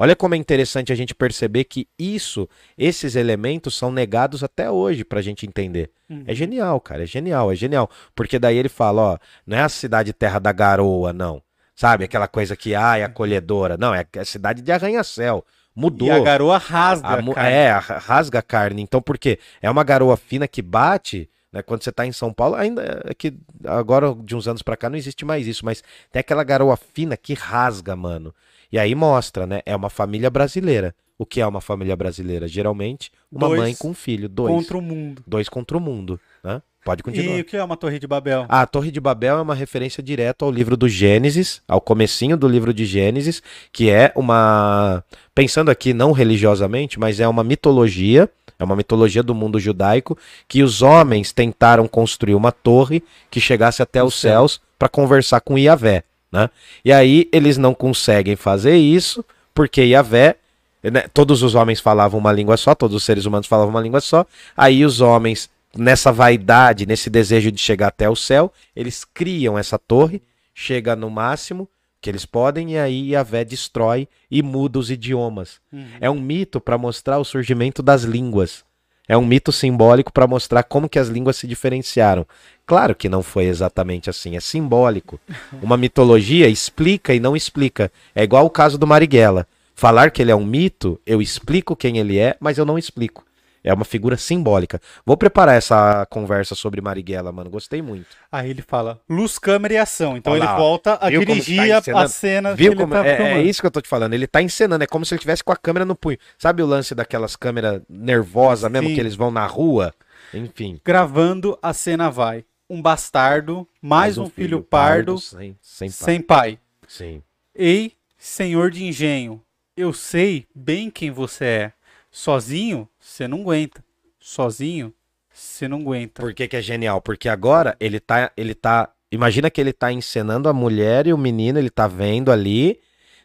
Olha 0.00 0.14
como 0.14 0.34
é 0.34 0.38
interessante 0.38 0.92
a 0.92 0.94
gente 0.94 1.12
perceber 1.12 1.64
que 1.64 1.88
isso, 1.98 2.48
esses 2.76 3.16
elementos 3.16 3.76
são 3.76 3.90
negados 3.90 4.44
até 4.44 4.70
hoje 4.70 5.04
pra 5.04 5.20
gente 5.20 5.44
entender. 5.44 5.90
Uhum. 6.08 6.22
É 6.24 6.34
genial, 6.34 6.80
cara, 6.80 7.02
é 7.02 7.06
genial, 7.06 7.50
é 7.50 7.56
genial. 7.56 7.90
Porque 8.14 8.38
daí 8.38 8.56
ele 8.56 8.68
fala, 8.68 9.02
ó, 9.14 9.18
não 9.44 9.56
é 9.58 9.62
a 9.62 9.68
cidade 9.68 10.12
terra 10.12 10.38
da 10.38 10.52
garoa, 10.52 11.12
não. 11.12 11.42
Sabe, 11.74 12.04
aquela 12.04 12.28
coisa 12.28 12.56
que, 12.56 12.74
ah, 12.76 12.96
é 12.96 13.02
acolhedora. 13.04 13.76
Não, 13.76 13.92
é 13.94 14.04
a 14.18 14.24
cidade 14.24 14.62
de 14.62 14.70
arranha-céu. 14.70 15.44
Mudou. 15.74 16.08
E 16.08 16.10
a 16.12 16.18
garoa 16.20 16.58
rasga 16.58 17.06
A 17.08 17.14
a 17.18 17.22
mu- 17.22 17.34
carne. 17.34 17.52
É, 17.52 17.70
a- 17.70 17.78
rasga 17.78 18.38
a 18.40 18.42
carne. 18.42 18.82
Então, 18.82 19.00
por 19.02 19.16
quê? 19.18 19.38
É 19.62 19.68
uma 19.70 19.84
garoa 19.84 20.16
fina 20.16 20.48
que 20.48 20.60
bate, 20.62 21.28
né? 21.52 21.62
Quando 21.62 21.82
você 21.82 21.92
tá 21.92 22.06
em 22.06 22.12
São 22.12 22.32
Paulo, 22.32 22.54
ainda 22.54 23.02
é 23.04 23.14
que 23.14 23.34
agora, 23.64 24.14
de 24.14 24.36
uns 24.36 24.46
anos 24.46 24.62
pra 24.62 24.76
cá, 24.76 24.88
não 24.88 24.96
existe 24.96 25.24
mais 25.24 25.46
isso, 25.46 25.64
mas 25.64 25.82
tem 26.12 26.20
aquela 26.20 26.44
garoa 26.44 26.76
fina 26.76 27.16
que 27.16 27.34
rasga, 27.34 27.96
mano. 27.96 28.34
E 28.70 28.78
aí 28.78 28.94
mostra, 28.94 29.46
né? 29.46 29.62
É 29.64 29.74
uma 29.74 29.90
família 29.90 30.30
brasileira. 30.30 30.94
O 31.18 31.26
que 31.26 31.40
é 31.40 31.46
uma 31.46 31.60
família 31.60 31.96
brasileira? 31.96 32.46
Geralmente, 32.46 33.10
uma 33.32 33.48
Dois 33.48 33.60
mãe 33.60 33.74
com 33.74 33.90
um 33.90 33.94
filho. 33.94 34.28
Dois. 34.28 34.54
Contra 34.54 34.78
o 34.78 34.82
mundo. 34.82 35.22
Dois 35.26 35.48
contra 35.48 35.76
o 35.76 35.80
mundo, 35.80 36.20
né? 36.44 36.62
Pode 36.84 37.02
continuar. 37.02 37.36
E 37.36 37.40
o 37.40 37.44
que 37.44 37.56
é 37.56 37.62
uma 37.62 37.76
Torre 37.76 37.98
de 37.98 38.06
Babel? 38.06 38.46
A 38.48 38.64
Torre 38.64 38.90
de 38.90 39.00
Babel 39.00 39.36
é 39.36 39.42
uma 39.42 39.54
referência 39.54 40.02
direta 40.02 40.44
ao 40.44 40.50
livro 40.50 40.76
do 40.76 40.88
Gênesis, 40.88 41.60
ao 41.66 41.80
comecinho 41.80 42.36
do 42.36 42.46
livro 42.46 42.72
de 42.72 42.86
Gênesis, 42.86 43.42
que 43.72 43.90
é 43.90 44.12
uma, 44.14 45.04
pensando 45.34 45.70
aqui 45.70 45.92
não 45.92 46.12
religiosamente, 46.12 46.98
mas 46.98 47.20
é 47.20 47.26
uma 47.26 47.42
mitologia, 47.42 48.30
é 48.58 48.64
uma 48.64 48.76
mitologia 48.76 49.22
do 49.22 49.34
mundo 49.34 49.60
judaico, 49.60 50.18
que 50.46 50.62
os 50.62 50.82
homens 50.82 51.32
tentaram 51.32 51.86
construir 51.86 52.34
uma 52.34 52.50
torre 52.50 53.02
que 53.30 53.40
chegasse 53.40 53.82
até 53.82 54.02
os 54.02 54.14
céu. 54.14 54.48
céus 54.48 54.60
para 54.78 54.88
conversar 54.88 55.40
com 55.40 55.58
Iavé, 55.58 56.04
né? 56.30 56.50
E 56.84 56.92
aí 56.92 57.28
eles 57.32 57.56
não 57.56 57.74
conseguem 57.74 58.36
fazer 58.36 58.76
isso, 58.76 59.24
porque 59.54 59.82
Iavé 59.84 60.36
né, 60.82 61.02
todos 61.12 61.42
os 61.42 61.54
homens 61.54 61.80
falavam 61.80 62.20
uma 62.20 62.32
língua 62.32 62.56
só, 62.56 62.74
todos 62.74 62.96
os 62.96 63.04
seres 63.04 63.24
humanos 63.24 63.46
falavam 63.46 63.70
uma 63.70 63.80
língua 63.80 64.00
só. 64.00 64.24
Aí 64.56 64.84
os 64.84 65.00
homens, 65.00 65.50
nessa 65.76 66.12
vaidade, 66.12 66.86
nesse 66.86 67.10
desejo 67.10 67.50
de 67.50 67.60
chegar 67.60 67.88
até 67.88 68.08
o 68.08 68.16
céu, 68.16 68.52
eles 68.74 69.04
criam 69.04 69.58
essa 69.58 69.78
torre, 69.78 70.22
chega 70.54 70.94
no 70.94 71.10
máximo, 71.10 71.68
que 72.00 72.08
eles 72.08 72.24
podem, 72.24 72.72
e 72.72 72.78
aí 72.78 73.10
Yahvé 73.10 73.44
destrói 73.44 74.08
e 74.30 74.42
muda 74.42 74.78
os 74.78 74.90
idiomas. 74.90 75.60
Uhum. 75.72 75.86
É 76.00 76.10
um 76.10 76.20
mito 76.20 76.60
para 76.60 76.78
mostrar 76.78 77.18
o 77.18 77.24
surgimento 77.24 77.82
das 77.82 78.02
línguas. 78.02 78.64
É 79.08 79.16
um 79.16 79.24
mito 79.24 79.50
simbólico 79.50 80.12
para 80.12 80.26
mostrar 80.26 80.62
como 80.62 80.88
que 80.88 80.98
as 80.98 81.08
línguas 81.08 81.36
se 81.36 81.46
diferenciaram. 81.46 82.26
Claro 82.66 82.94
que 82.94 83.08
não 83.08 83.22
foi 83.22 83.44
exatamente 83.44 84.10
assim, 84.10 84.36
é 84.36 84.40
simbólico. 84.40 85.18
Uma 85.62 85.78
mitologia 85.78 86.46
explica 86.46 87.14
e 87.14 87.20
não 87.20 87.34
explica. 87.34 87.90
É 88.14 88.22
igual 88.22 88.44
o 88.44 88.50
caso 88.50 88.76
do 88.76 88.86
Marighella. 88.86 89.46
Falar 89.74 90.10
que 90.10 90.20
ele 90.20 90.30
é 90.30 90.36
um 90.36 90.44
mito, 90.44 91.00
eu 91.06 91.22
explico 91.22 91.74
quem 91.74 91.98
ele 91.98 92.18
é, 92.18 92.36
mas 92.38 92.58
eu 92.58 92.66
não 92.66 92.76
explico. 92.76 93.24
É 93.62 93.72
uma 93.74 93.84
figura 93.84 94.16
simbólica. 94.16 94.80
Vou 95.04 95.16
preparar 95.16 95.56
essa 95.56 96.06
conversa 96.06 96.54
sobre 96.54 96.80
Marighella, 96.80 97.32
mano. 97.32 97.50
Gostei 97.50 97.82
muito. 97.82 98.06
Aí 98.30 98.50
ele 98.50 98.62
fala 98.62 99.00
luz, 99.08 99.38
câmera 99.38 99.74
e 99.74 99.76
ação. 99.76 100.16
Então 100.16 100.32
Olha 100.32 100.40
ele 100.40 100.46
lá, 100.46 100.56
volta 100.56 100.98
a 101.00 101.10
dirigir 101.10 101.82
tá 101.82 102.02
a- 102.02 102.08
cena 102.08 102.54
Viu 102.54 102.74
como 102.76 102.92
tá 102.94 103.06
é, 103.06 103.38
é 103.38 103.42
isso 103.42 103.60
que 103.60 103.66
eu 103.66 103.70
tô 103.70 103.80
te 103.80 103.88
falando. 103.88 104.14
Ele 104.14 104.26
tá 104.26 104.40
encenando, 104.40 104.84
é 104.84 104.86
como 104.86 105.04
se 105.04 105.14
ele 105.14 105.20
tivesse 105.20 105.42
com 105.42 105.52
a 105.52 105.56
câmera 105.56 105.84
no 105.84 105.94
punho. 105.96 106.18
Sabe 106.38 106.62
o 106.62 106.66
lance 106.66 106.94
daquelas 106.94 107.36
câmeras 107.36 107.82
nervosas 107.88 108.70
mesmo 108.70 108.88
Sim. 108.88 108.94
que 108.94 109.00
eles 109.00 109.14
vão 109.14 109.30
na 109.30 109.46
rua? 109.46 109.92
Enfim. 110.32 110.80
Gravando, 110.84 111.58
a 111.62 111.72
cena 111.72 112.10
vai. 112.10 112.44
Um 112.70 112.82
bastardo, 112.82 113.66
mais, 113.80 114.18
um, 114.18 114.28
filho, 114.28 114.62
pardo, 114.62 115.18
sem, 115.18 115.56
sem 115.62 115.88
pai. 115.88 115.90
sem 115.90 116.20
pai. 116.20 116.58
Sim. 116.86 117.22
Ei, 117.54 117.92
senhor 118.18 118.70
de 118.70 118.84
engenho, 118.84 119.42
eu 119.76 119.92
sei 119.92 120.46
bem 120.54 120.90
quem 120.90 121.10
você 121.10 121.44
é. 121.44 121.72
Sozinho, 122.18 122.88
você 122.98 123.28
não 123.28 123.42
aguenta. 123.42 123.84
Sozinho, 124.18 124.92
você 125.32 125.68
não 125.68 125.78
aguenta. 125.78 126.20
Por 126.20 126.34
que, 126.34 126.48
que 126.48 126.56
é 126.56 126.60
genial? 126.60 127.00
Porque 127.00 127.28
agora 127.28 127.76
ele 127.78 128.00
tá, 128.00 128.32
ele 128.36 128.56
tá. 128.56 128.92
Imagina 129.12 129.48
que 129.48 129.60
ele 129.60 129.72
tá 129.72 129.92
encenando 129.92 130.48
a 130.48 130.52
mulher 130.52 131.06
e 131.06 131.12
o 131.12 131.16
menino, 131.16 131.60
ele 131.60 131.70
tá 131.70 131.86
vendo 131.86 132.32
ali. 132.32 132.80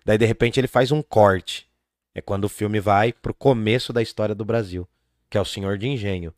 Daí 0.06 0.16
de 0.16 0.28
repente 0.28 0.60
ele 0.60 0.68
faz 0.68 0.92
um 0.92 1.02
corte. 1.02 1.68
É 2.14 2.22
quando 2.22 2.46
o 2.46 2.50
filme 2.50 2.80
vai 2.80 3.12
pro 3.12 3.34
começo 3.34 3.92
da 3.92 4.00
história 4.00 4.36
do 4.36 4.46
Brasil, 4.46 4.88
que 5.28 5.40
é 5.40 5.42
o 5.42 5.46
Senhor 5.46 5.76
de 5.76 5.88
Engenho. 5.88 6.32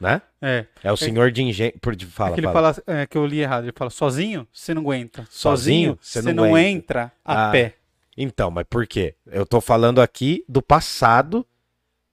Né? 0.00 0.22
É, 0.40 0.64
É 0.82 0.90
o 0.90 0.96
Senhor 0.96 1.30
de 1.30 1.42
Engenho. 1.42 1.72
Por, 1.82 1.94
fala, 2.06 2.30
é 2.30 2.34
que 2.34 2.40
ele 2.40 2.46
fala. 2.50 2.72
fala, 2.72 2.98
é, 2.98 3.06
que 3.06 3.18
eu 3.18 3.26
li 3.26 3.40
errado. 3.40 3.64
Ele 3.64 3.74
fala, 3.76 3.90
sozinho, 3.90 4.48
você 4.50 4.72
não 4.72 4.80
aguenta. 4.80 5.26
Sozinho, 5.30 5.98
você 6.00 6.22
não 6.22 6.32
não, 6.32 6.56
entra 6.56 7.12
a 7.22 7.48
Ah. 7.48 7.52
pé. 7.52 7.75
Então, 8.16 8.50
mas 8.50 8.64
por 8.68 8.86
quê? 8.86 9.14
Eu 9.26 9.44
tô 9.44 9.60
falando 9.60 10.00
aqui 10.00 10.44
do 10.48 10.62
passado 10.62 11.46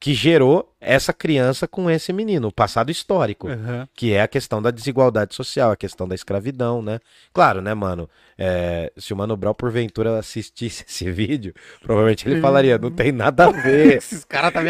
que 0.04 0.14
gerou 0.14 0.70
essa 0.82 1.14
criança 1.14 1.66
com 1.66 1.90
esse 1.90 2.12
menino, 2.12 2.50
o 2.50 2.52
passado 2.52 2.92
histórico. 2.92 3.48
Aham. 3.48 3.88
Que 3.96 4.12
é 4.12 4.22
a 4.22 4.28
questão 4.28 4.62
da 4.62 4.70
desigualdade 4.70 5.34
social, 5.34 5.72
a 5.72 5.78
questão 5.78 6.06
da 6.06 6.14
escravidão, 6.14 6.82
né? 6.82 7.00
Claro, 7.32 7.62
né, 7.62 7.74
mano? 7.74 8.10
É, 8.38 8.92
se 8.98 9.14
o 9.14 9.16
Mano 9.16 9.38
Brown, 9.38 9.54
porventura, 9.54 10.20
assistisse 10.20 10.84
esse 10.90 11.10
vídeo, 11.10 11.54
provavelmente 11.82 12.28
ele 12.28 12.42
falaria, 12.42 12.78
não 12.78 12.92
tem 12.92 13.14
nada 13.14 13.46
a 13.46 13.52
ver. 13.52 13.96
Esses 14.04 14.26
caras 14.26 14.52
tá 14.52 14.60
o 14.60 14.64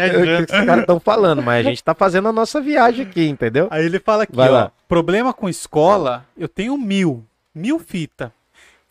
que 0.46 0.52
os 0.52 0.64
caras 0.64 0.80
estão 0.82 1.00
falando, 1.00 1.42
mas 1.42 1.66
a 1.66 1.68
gente 1.68 1.82
tá 1.82 1.96
fazendo 1.96 2.28
a 2.28 2.32
nossa 2.32 2.60
viagem 2.60 3.04
aqui, 3.04 3.26
entendeu? 3.26 3.66
Aí 3.72 3.84
ele 3.84 3.98
fala 3.98 4.22
aqui, 4.22 4.36
Vai 4.36 4.50
ó. 4.50 4.52
lá. 4.52 4.72
Problema 4.86 5.34
com 5.34 5.48
escola, 5.48 6.24
eu 6.38 6.46
tenho 6.46 6.78
mil. 6.78 7.24
Mil 7.52 7.80
fita. 7.80 8.32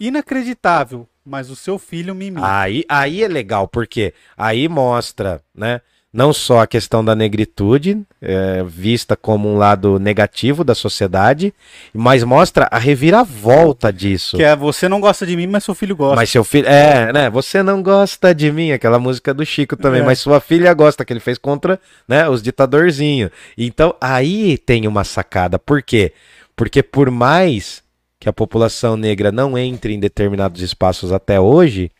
Inacreditável, 0.07 1.07
mas 1.25 1.49
o 1.49 1.55
seu 1.55 1.79
filho 1.79 2.13
me 2.13 2.27
imita. 2.27 2.45
Aí, 2.45 2.83
aí 2.89 3.23
é 3.23 3.27
legal, 3.27 3.67
porque 3.67 4.13
aí 4.37 4.67
mostra, 4.67 5.41
né? 5.55 5.79
Não 6.11 6.31
só 6.31 6.59
a 6.59 6.67
questão 6.67 7.03
da 7.03 7.15
negritude, 7.15 7.99
é, 8.21 8.63
vista 8.67 9.15
como 9.15 9.49
um 9.49 9.57
lado 9.57 9.97
negativo 9.97 10.63
da 10.63 10.75
sociedade, 10.75 11.51
mas 11.91 12.23
mostra 12.23 12.67
a 12.69 12.77
reviravolta 12.77 13.91
disso. 13.91 14.37
Que 14.37 14.43
é, 14.43 14.55
você 14.55 14.87
não 14.87 14.99
gosta 14.99 15.25
de 15.25 15.35
mim, 15.35 15.47
mas 15.47 15.63
seu 15.63 15.73
filho 15.73 15.95
gosta. 15.95 16.17
Mas 16.17 16.29
seu 16.29 16.43
filho. 16.43 16.67
É, 16.67 17.11
né? 17.11 17.29
Você 17.31 17.63
não 17.63 17.81
gosta 17.81 18.35
de 18.35 18.51
mim, 18.51 18.71
aquela 18.71 18.99
música 18.99 19.33
do 19.33 19.43
Chico 19.43 19.75
também, 19.75 20.01
É. 20.01 20.03
mas 20.03 20.19
sua 20.19 20.39
filha 20.39 20.71
gosta, 20.75 21.03
que 21.03 21.11
ele 21.13 21.19
fez 21.19 21.39
contra 21.39 21.79
né, 22.07 22.29
os 22.29 22.43
ditadorzinhos. 22.43 23.31
Então 23.57 23.95
aí 23.99 24.57
tem 24.59 24.85
uma 24.87 25.03
sacada. 25.03 25.57
Por 25.57 25.81
quê? 25.81 26.13
Porque 26.55 26.83
por 26.83 27.09
mais 27.09 27.81
que 28.23 28.29
a 28.29 28.31
população 28.33 28.95
negra 28.95 29.33
não 29.33 29.57
entre 29.57 29.93
em 29.93 29.99
determinados 29.99 30.61
espaços 30.61 31.11
até 31.11 31.41
hoje, 31.41 31.91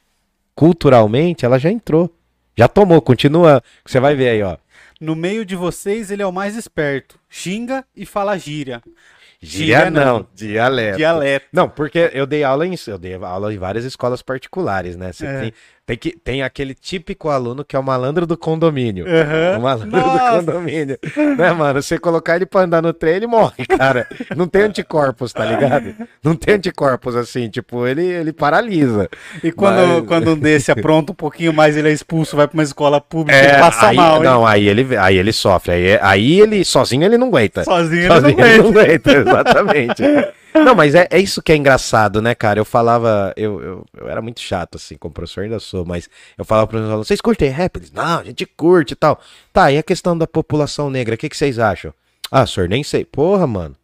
culturalmente 0.56 1.44
ela 1.44 1.60
já 1.60 1.70
entrou. 1.70 2.10
Já 2.56 2.70
tomou, 2.70 3.02
continua. 3.02 3.62
Você 3.86 4.00
vai 4.00 4.16
ver 4.16 4.30
aí, 4.30 4.42
ó. 4.42 4.56
No 5.02 5.18
meio 5.18 5.44
de 5.44 5.54
vocês, 5.54 6.10
ele 6.12 6.22
é 6.22 6.26
o 6.26 6.32
mais 6.32 6.56
esperto. 6.56 7.20
Xinga 7.30 7.84
e 7.94 8.06
fala 8.06 8.38
gíria. 8.38 8.82
Gíria 9.42 9.80
Gíria 9.80 9.92
não, 9.92 10.20
não. 10.20 10.28
dialeto. 10.34 10.98
Dialeto. 10.98 11.46
Não, 11.52 11.68
porque 11.68 12.10
eu 12.14 12.26
dei 12.26 12.42
aula 12.46 12.66
em 12.66 12.76
eu 12.88 12.98
dei 12.98 13.16
aula 13.16 13.54
em 13.54 13.58
várias 13.58 13.84
escolas 13.84 14.22
particulares, 14.22 14.96
né? 14.96 15.12
Você 15.12 15.26
É. 15.26 15.42
tem, 15.42 15.54
tem, 15.86 15.98
que, 15.98 16.12
tem 16.18 16.42
aquele 16.42 16.74
típico 16.74 17.30
aluno 17.30 17.66
que 17.66 17.76
é 17.76 17.80
o 17.80 17.84
malandro 17.84 18.26
do 18.26 18.38
condomínio. 18.38 19.06
Aham. 19.06 19.58
O 19.58 19.62
malandro 19.62 19.90
Nossa. 20.00 20.42
do 20.42 20.46
condomínio. 20.46 20.98
né, 21.38 21.52
mano? 21.52 21.82
Você 21.82 21.98
colocar 21.98 22.38
ele 22.38 22.46
pra 22.46 22.62
andar 22.62 22.82
no 22.82 22.94
trem, 22.94 23.16
ele 23.16 23.28
morre, 23.28 23.66
cara. 23.66 24.08
Não 24.36 24.48
tem 24.48 24.62
anticorpos, 24.64 25.34
tá 25.34 25.44
ligado? 25.44 25.94
Não 26.24 26.36
tem 26.36 26.56
anticorpos 26.56 27.16
assim, 27.18 27.50
tipo, 27.50 27.86
ele, 27.86 28.06
ele 28.06 28.32
paralisa. 28.32 29.10
E 29.44 29.52
quando, 29.52 29.76
Mas- 30.00 30.08
quando 30.08 30.32
um 30.32 30.38
desse 30.38 30.72
apronta 30.72 31.12
um 31.12 31.16
pouquinho 31.16 31.52
mais, 31.54 31.76
ele 31.76 31.90
é 31.90 31.92
expulso, 31.92 32.38
vai 32.38 32.48
pra 32.48 32.54
uma 32.58 32.64
escola 32.64 33.02
pública 33.02 33.38
É, 33.38 33.58
e 33.58 33.60
passa 33.60 33.88
aí, 33.90 33.96
mal, 33.98 34.18
hein? 34.18 34.24
Não, 34.24 34.48
aí 34.48 34.68
ele, 34.68 34.96
aí 34.98 35.18
ele 35.18 35.34
sofre. 35.34 35.74
Aí, 35.74 36.00
aí 36.02 36.40
ele, 36.42 36.64
sozinho, 36.64 37.04
ele 37.04 37.18
não 37.18 37.28
aguenta. 37.28 37.64
Sozinho, 37.66 38.08
Sozinho 38.08 38.40
ele 38.40 38.58
não 38.64 38.70
ele 38.70 38.70
aguenta. 38.70 38.72
não 38.74 38.82
aguenta, 38.82 39.12
exatamente. 39.20 40.04
Não, 40.54 40.76
mas 40.76 40.94
é, 40.96 41.08
é 41.10 41.20
isso 41.20 41.42
que 41.42 41.52
é 41.52 41.56
engraçado, 41.56 42.22
né, 42.22 42.36
cara? 42.36 42.60
Eu 42.60 42.66
falava, 42.66 43.34
eu, 43.36 43.62
eu, 43.62 43.86
eu 43.98 44.10
era 44.10 44.22
muito 44.22 44.40
chato, 44.40 44.76
assim, 44.76 44.96
como 44.96 45.14
professor 45.14 45.44
ainda 45.44 45.60
sou, 45.60 45.86
mas 45.86 46.10
eu 46.38 46.46
falava 46.46 46.68
para 46.68 46.80
os 46.80 46.86
alunos, 46.90 47.08
vocês 47.08 47.22
curtem 47.22 47.50
rap? 47.50 47.76
Eles, 47.78 47.92
não, 47.92 48.20
a 48.20 48.24
gente 48.24 48.46
curte 48.46 48.94
e 48.94 48.96
tal. 48.96 49.20
Tá, 49.52 49.72
e 49.72 49.78
a 49.78 49.84
questão 49.84 50.18
da 50.18 50.28
população 50.28 50.90
negra, 50.90 51.16
o 51.16 51.18
que, 51.18 51.30
que 51.30 51.38
vocês 51.38 51.58
acham? 51.58 51.94
Ah, 52.32 52.46
senhor, 52.46 52.70
nem 52.70 52.84
sei. 52.84 53.04
Porra, 53.06 53.48
mano. 53.48 53.76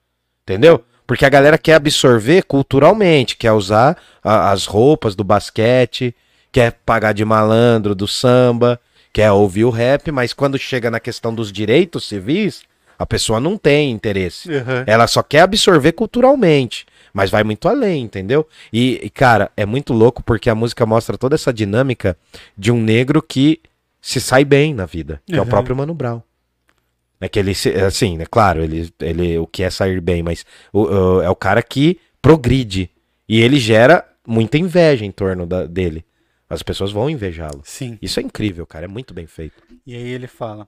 Entendeu? 0.44 0.84
Porque 1.08 1.26
a 1.26 1.30
galera 1.30 1.58
quer 1.58 1.74
absorver 1.76 2.44
culturalmente, 2.44 3.36
quer 3.36 3.52
usar 3.52 3.98
a- 4.24 4.52
as 4.52 4.66
roupas 4.66 5.16
do 5.16 5.24
basquete, 5.24 6.16
quer 6.52 6.74
pagar 6.86 7.14
de 7.14 7.26
malandro 7.26 7.96
do 7.96 8.08
samba, 8.08 8.80
quer 9.12 9.32
ouvir 9.32 9.66
o 9.66 9.70
rap, 9.72 10.12
mas 10.12 10.34
quando 10.34 10.58
chega 10.58 10.92
na 10.92 11.00
questão 11.00 11.34
dos 11.34 11.52
direitos 11.52 12.08
civis, 12.08 12.62
a 13.00 13.06
pessoa 13.06 13.40
não 13.40 13.58
tem 13.58 13.90
interesse. 13.90 14.54
Aham. 14.54 14.84
Ela 14.86 15.08
só 15.08 15.24
quer 15.24 15.40
absorver 15.42 15.94
culturalmente, 15.94 16.86
mas 17.14 17.32
vai 17.32 17.44
muito 17.44 17.68
além, 17.70 18.04
entendeu? 18.04 18.46
E, 18.72 19.00
e, 19.02 19.10
cara, 19.10 19.50
é 19.56 19.66
muito 19.66 19.94
louco 19.94 20.22
porque 20.22 20.50
a 20.50 20.54
música 20.56 20.86
mostra 20.86 21.18
toda 21.18 21.34
essa 21.36 21.54
dinâmica 21.54 22.18
de 22.58 22.72
um 22.72 22.82
negro 22.82 23.22
que 23.22 23.62
se 24.02 24.20
sai 24.22 24.44
bem 24.46 24.74
na 24.74 24.86
vida, 24.86 25.22
que 25.26 25.34
é 25.36 25.40
o 25.40 25.44
Uhum. 25.44 25.50
próprio 25.50 25.76
Mano 25.76 25.94
Brown. 25.94 26.22
É 27.22 27.28
que 27.28 27.40
ele, 27.40 27.54
se- 27.56 27.74
assim, 27.76 28.18
né, 28.18 28.26
claro, 28.30 28.64
ele, 28.64 28.94
ele 29.00 29.38
o 29.38 29.48
que 29.48 29.64
é 29.64 29.70
sair 29.70 30.00
bem, 30.00 30.22
mas 30.24 30.46
o- 30.72 30.84
o- 30.84 31.22
é 31.22 31.30
o 31.30 31.36
cara 31.36 31.62
que 31.64 32.00
progride. 32.22 32.90
E 33.28 33.42
ele 33.42 33.60
gera 33.60 34.06
muita 34.28 34.58
inveja 34.58 35.06
em 35.06 35.12
torno 35.12 35.46
da- 35.46 35.66
dele. 35.66 36.06
As 36.50 36.64
pessoas 36.64 36.92
vão 36.92 37.10
invejá-lo. 37.10 37.62
Sim. 37.64 37.98
Isso 38.02 38.20
é 38.20 38.24
incrível, 38.24 38.66
cara, 38.66 38.86
é 38.86 38.88
muito 38.88 39.14
bem 39.14 39.28
feito. 39.28 39.62
E 39.86 39.94
aí 39.96 40.08
ele 40.08 40.28
fala: 40.28 40.68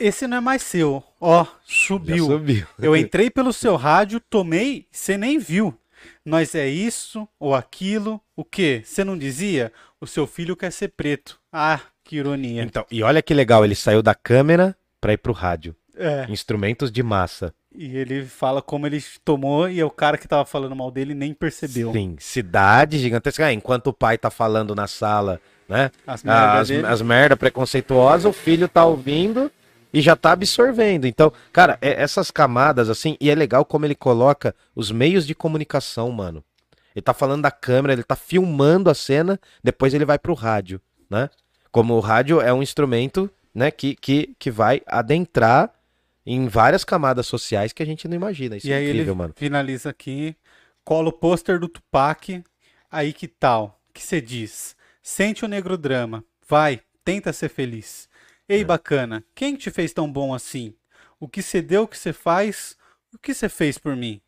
Esse 0.00 0.26
não 0.26 0.36
é 0.36 0.40
mais 0.40 0.62
seu. 0.62 1.02
Ó, 1.20 1.44
subiu. 1.64 2.24
Subiu. 2.26 2.66
Eu 2.78 2.96
entrei 2.96 3.30
pelo 3.30 3.52
seu 3.52 3.76
rádio, 3.76 4.20
tomei, 4.20 4.86
você 4.90 5.16
nem 5.16 5.38
viu. 5.38 5.76
Nós 6.24 6.54
é 6.54 6.68
isso 6.68 7.26
ou 7.40 7.54
aquilo. 7.54 8.20
O 8.36 8.44
quê? 8.44 8.82
Você 8.84 9.02
não 9.02 9.18
dizia? 9.18 9.72
O 10.00 10.06
seu 10.06 10.26
filho 10.26 10.56
quer 10.56 10.70
ser 10.70 10.88
preto. 10.88 11.40
Ah, 11.52 11.80
que 12.04 12.16
ironia. 12.16 12.62
Então, 12.62 12.84
e 12.90 13.02
olha 13.02 13.20
que 13.22 13.34
legal, 13.34 13.64
ele 13.64 13.74
saiu 13.74 14.02
da 14.02 14.14
câmera 14.14 14.76
pra 15.00 15.12
ir 15.12 15.18
pro 15.18 15.32
rádio. 15.32 15.74
É. 15.96 16.26
Instrumentos 16.28 16.92
de 16.92 17.02
massa. 17.02 17.52
E 17.74 17.96
ele 17.96 18.24
fala 18.24 18.62
como 18.62 18.86
ele 18.86 19.02
tomou 19.24 19.68
e 19.68 19.80
é 19.80 19.84
o 19.84 19.90
cara 19.90 20.16
que 20.16 20.28
tava 20.28 20.44
falando 20.44 20.74
mal 20.76 20.90
dele 20.90 21.14
nem 21.14 21.34
percebeu. 21.34 21.92
Sim, 21.92 22.16
cidade 22.20 22.98
gigantesca. 22.98 23.46
Ah, 23.46 23.52
enquanto 23.52 23.88
o 23.88 23.92
pai 23.92 24.16
tá 24.16 24.30
falando 24.30 24.74
na 24.74 24.86
sala, 24.86 25.40
né? 25.68 25.90
As 26.06 26.24
Ah, 26.24 26.28
merdas 26.28 26.60
As, 26.60 26.68
dele. 26.68 26.86
as 26.86 27.02
merda 27.02 27.36
preconceituosas, 27.36 28.24
o 28.24 28.32
filho 28.32 28.68
tá 28.68 28.84
ouvindo 28.84 29.50
e 29.92 30.00
já 30.00 30.14
tá 30.16 30.32
absorvendo. 30.32 31.06
Então, 31.06 31.32
cara, 31.52 31.78
é- 31.80 32.00
essas 32.02 32.30
camadas, 32.30 32.88
assim, 32.88 33.16
e 33.20 33.30
é 33.30 33.34
legal 33.34 33.64
como 33.64 33.84
ele 33.84 33.94
coloca 33.94 34.54
os 34.74 34.90
meios 34.90 35.26
de 35.26 35.34
comunicação, 35.34 36.10
mano. 36.10 36.44
Ele 36.94 37.02
tá 37.02 37.14
falando 37.14 37.42
da 37.42 37.50
câmera, 37.50 37.92
ele 37.92 38.02
tá 38.02 38.16
filmando 38.16 38.90
a 38.90 38.94
cena, 38.94 39.38
depois 39.62 39.94
ele 39.94 40.04
vai 40.04 40.18
pro 40.18 40.34
rádio, 40.34 40.80
né? 41.08 41.30
Como 41.70 41.94
o 41.94 42.00
rádio 42.00 42.40
é 42.40 42.52
um 42.52 42.62
instrumento, 42.62 43.30
né, 43.54 43.70
que, 43.70 43.94
que, 43.94 44.34
que 44.38 44.50
vai 44.50 44.80
adentrar 44.86 45.72
em 46.24 46.48
várias 46.48 46.84
camadas 46.84 47.26
sociais 47.26 47.72
que 47.72 47.82
a 47.82 47.86
gente 47.86 48.06
não 48.08 48.14
imagina. 48.16 48.56
Isso 48.56 48.66
E 48.66 48.72
é 48.72 48.76
aí 48.76 48.84
incrível, 48.88 49.12
ele 49.12 49.18
mano. 49.18 49.34
finaliza 49.36 49.90
aqui, 49.90 50.34
cola 50.84 51.08
o 51.08 51.12
pôster 51.12 51.58
do 51.58 51.68
Tupac, 51.68 52.42
aí 52.90 53.12
que 53.12 53.28
tal? 53.28 53.78
Que 53.92 54.02
você 54.02 54.20
diz? 54.20 54.76
Sente 55.02 55.44
o 55.44 55.48
negro 55.48 55.76
drama, 55.78 56.24
vai, 56.48 56.80
tenta 57.04 57.32
ser 57.32 57.48
feliz. 57.48 58.07
É. 58.48 58.54
Ei, 58.54 58.64
bacana, 58.64 59.22
quem 59.34 59.54
te 59.54 59.70
fez 59.70 59.92
tão 59.92 60.10
bom 60.10 60.32
assim? 60.34 60.74
O 61.20 61.28
que 61.28 61.42
você 61.42 61.60
deu, 61.60 61.82
o 61.82 61.88
que 61.88 61.98
você 61.98 62.12
faz, 62.12 62.76
o 63.14 63.18
que 63.18 63.34
você 63.34 63.48
fez 63.48 63.76
por 63.78 63.94
mim? 63.94 64.20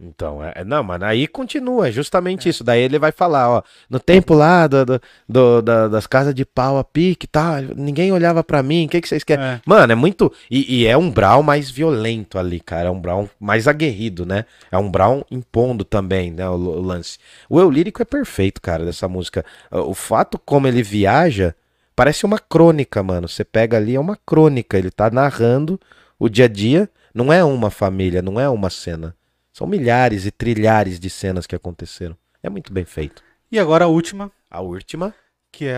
Então, 0.00 0.42
é, 0.42 0.52
é- 0.56 0.64
não, 0.64 0.82
mano, 0.82 1.04
aí 1.04 1.28
continua, 1.28 1.86
é 1.88 1.92
justamente 1.92 2.48
isso. 2.48 2.64
Daí 2.64 2.80
ele 2.80 2.98
vai 2.98 3.12
falar, 3.12 3.48
ó, 3.48 3.62
no 3.88 4.00
tempo 4.00 4.34
lá 4.34 4.66
do, 4.66 4.84
do- 4.84 5.00
do- 5.28 5.62
da- 5.62 5.86
das 5.86 6.08
casas 6.08 6.34
de 6.34 6.44
pau 6.44 6.76
a 6.76 6.82
pique, 6.82 7.24
tá? 7.28 7.60
Ninguém 7.76 8.10
olhava 8.10 8.42
pra 8.42 8.64
mim, 8.64 8.86
o 8.86 8.88
que, 8.88 9.00
que 9.00 9.08
vocês 9.08 9.22
querem? 9.22 9.44
É. 9.44 9.60
Mano, 9.64 9.92
é 9.92 9.94
muito. 9.94 10.32
E, 10.50 10.80
e 10.80 10.86
é 10.88 10.96
um 10.96 11.08
Brown 11.08 11.44
mais 11.44 11.70
violento 11.70 12.36
ali, 12.36 12.58
cara. 12.58 12.88
É 12.88 12.90
um 12.90 13.00
Brown 13.00 13.28
mais 13.38 13.68
aguerrido, 13.68 14.26
né? 14.26 14.44
É 14.72 14.78
um 14.78 14.90
Brown 14.90 15.22
impondo 15.30 15.84
também, 15.84 16.32
né? 16.32 16.48
O, 16.48 16.54
o 16.54 16.80
lance. 16.82 17.18
O 17.48 17.60
eu 17.60 17.70
lírico 17.70 18.02
é 18.02 18.04
perfeito, 18.04 18.60
cara, 18.60 18.84
dessa 18.84 19.06
música. 19.06 19.44
O 19.70 19.94
fato 19.94 20.36
como 20.36 20.66
ele 20.66 20.82
viaja 20.82 21.54
parece 21.94 22.24
uma 22.24 22.38
crônica, 22.38 23.02
mano. 23.02 23.28
Você 23.28 23.44
pega 23.44 23.76
ali, 23.76 23.94
é 23.94 24.00
uma 24.00 24.18
crônica. 24.26 24.76
Ele 24.78 24.90
tá 24.90 25.10
narrando 25.10 25.80
o 26.18 26.28
dia 26.28 26.44
a 26.46 26.48
dia. 26.48 26.88
Não 27.14 27.32
é 27.32 27.44
uma 27.44 27.70
família, 27.70 28.22
não 28.22 28.40
é 28.40 28.48
uma 28.48 28.70
cena. 28.70 29.14
São 29.52 29.66
milhares 29.66 30.24
e 30.24 30.30
trilhares 30.30 30.98
de 30.98 31.10
cenas 31.10 31.46
que 31.46 31.54
aconteceram. 31.54 32.16
É 32.42 32.48
muito 32.48 32.72
bem 32.72 32.84
feito. 32.84 33.22
E 33.50 33.58
agora 33.58 33.84
a 33.84 33.88
última, 33.88 34.30
A 34.50 34.60
última 34.60 35.14
que 35.54 35.66
é 35.66 35.76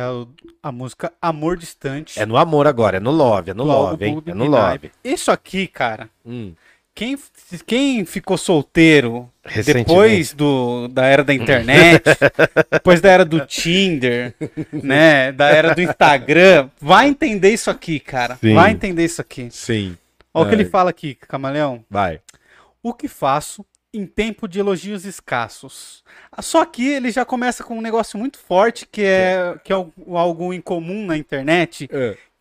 a 0.63 0.71
música 0.71 1.13
Amor 1.21 1.57
Distante. 1.57 2.21
é 2.21 2.25
no 2.25 2.37
amor 2.37 2.69
agora, 2.69 2.99
é 2.99 3.01
no 3.01 3.11
love, 3.11 3.51
é 3.51 3.55
no 3.55 3.65
love, 3.65 4.05
hein? 4.05 4.23
É 4.25 4.33
no 4.33 4.47
love. 4.47 4.93
Isso 5.03 5.33
aqui, 5.33 5.67
cara, 5.67 6.09
Hum. 6.25 6.55
Quem, 6.95 7.19
quem 7.67 8.05
ficou 8.05 8.37
solteiro 8.39 9.29
depois 9.65 10.33
do, 10.33 10.89
da 10.89 11.07
era 11.07 11.25
da 11.25 11.35
internet, 11.35 12.03
depois 12.71 13.01
da 13.01 13.11
era 13.11 13.25
do 13.25 13.45
Tinder, 13.47 14.35
né, 14.73 15.33
da 15.33 15.49
era 15.49 15.75
do 15.75 15.83
Instagram, 15.83 16.71
vai 16.81 17.09
entender 17.09 17.51
isso 17.53 17.71
aqui, 17.71 17.99
cara. 17.99 18.37
Sim. 18.37 18.55
Vai 18.55 18.71
entender 18.71 19.05
isso 19.05 19.21
aqui. 19.21 19.49
Sim. 19.51 19.97
Olha 20.33 20.47
o 20.47 20.49
que 20.49 20.55
ele 20.55 20.65
fala 20.65 20.91
aqui, 20.91 21.15
Camaleão. 21.15 21.85
Vai. 21.91 22.21
O 22.83 22.93
que 22.95 23.09
faço 23.09 23.65
em 23.93 24.07
tempo 24.07 24.49
de 24.49 24.59
elogios 24.59 25.05
escassos? 25.05 26.03
Ah, 26.33 26.43
Só 26.43 26.65
que 26.65 26.87
ele 26.89 27.11
já 27.11 27.25
começa 27.25 27.63
com 27.63 27.79
um 27.79 27.81
negócio 27.81 28.19
muito 28.19 28.39
forte 28.39 28.87
que 28.91 29.03
é, 29.03 29.55
que 29.63 29.73
é 29.73 29.77
al- 29.77 29.93
algo 30.13 30.53
incomum 30.53 31.07
na 31.07 31.17
internet, 31.17 31.89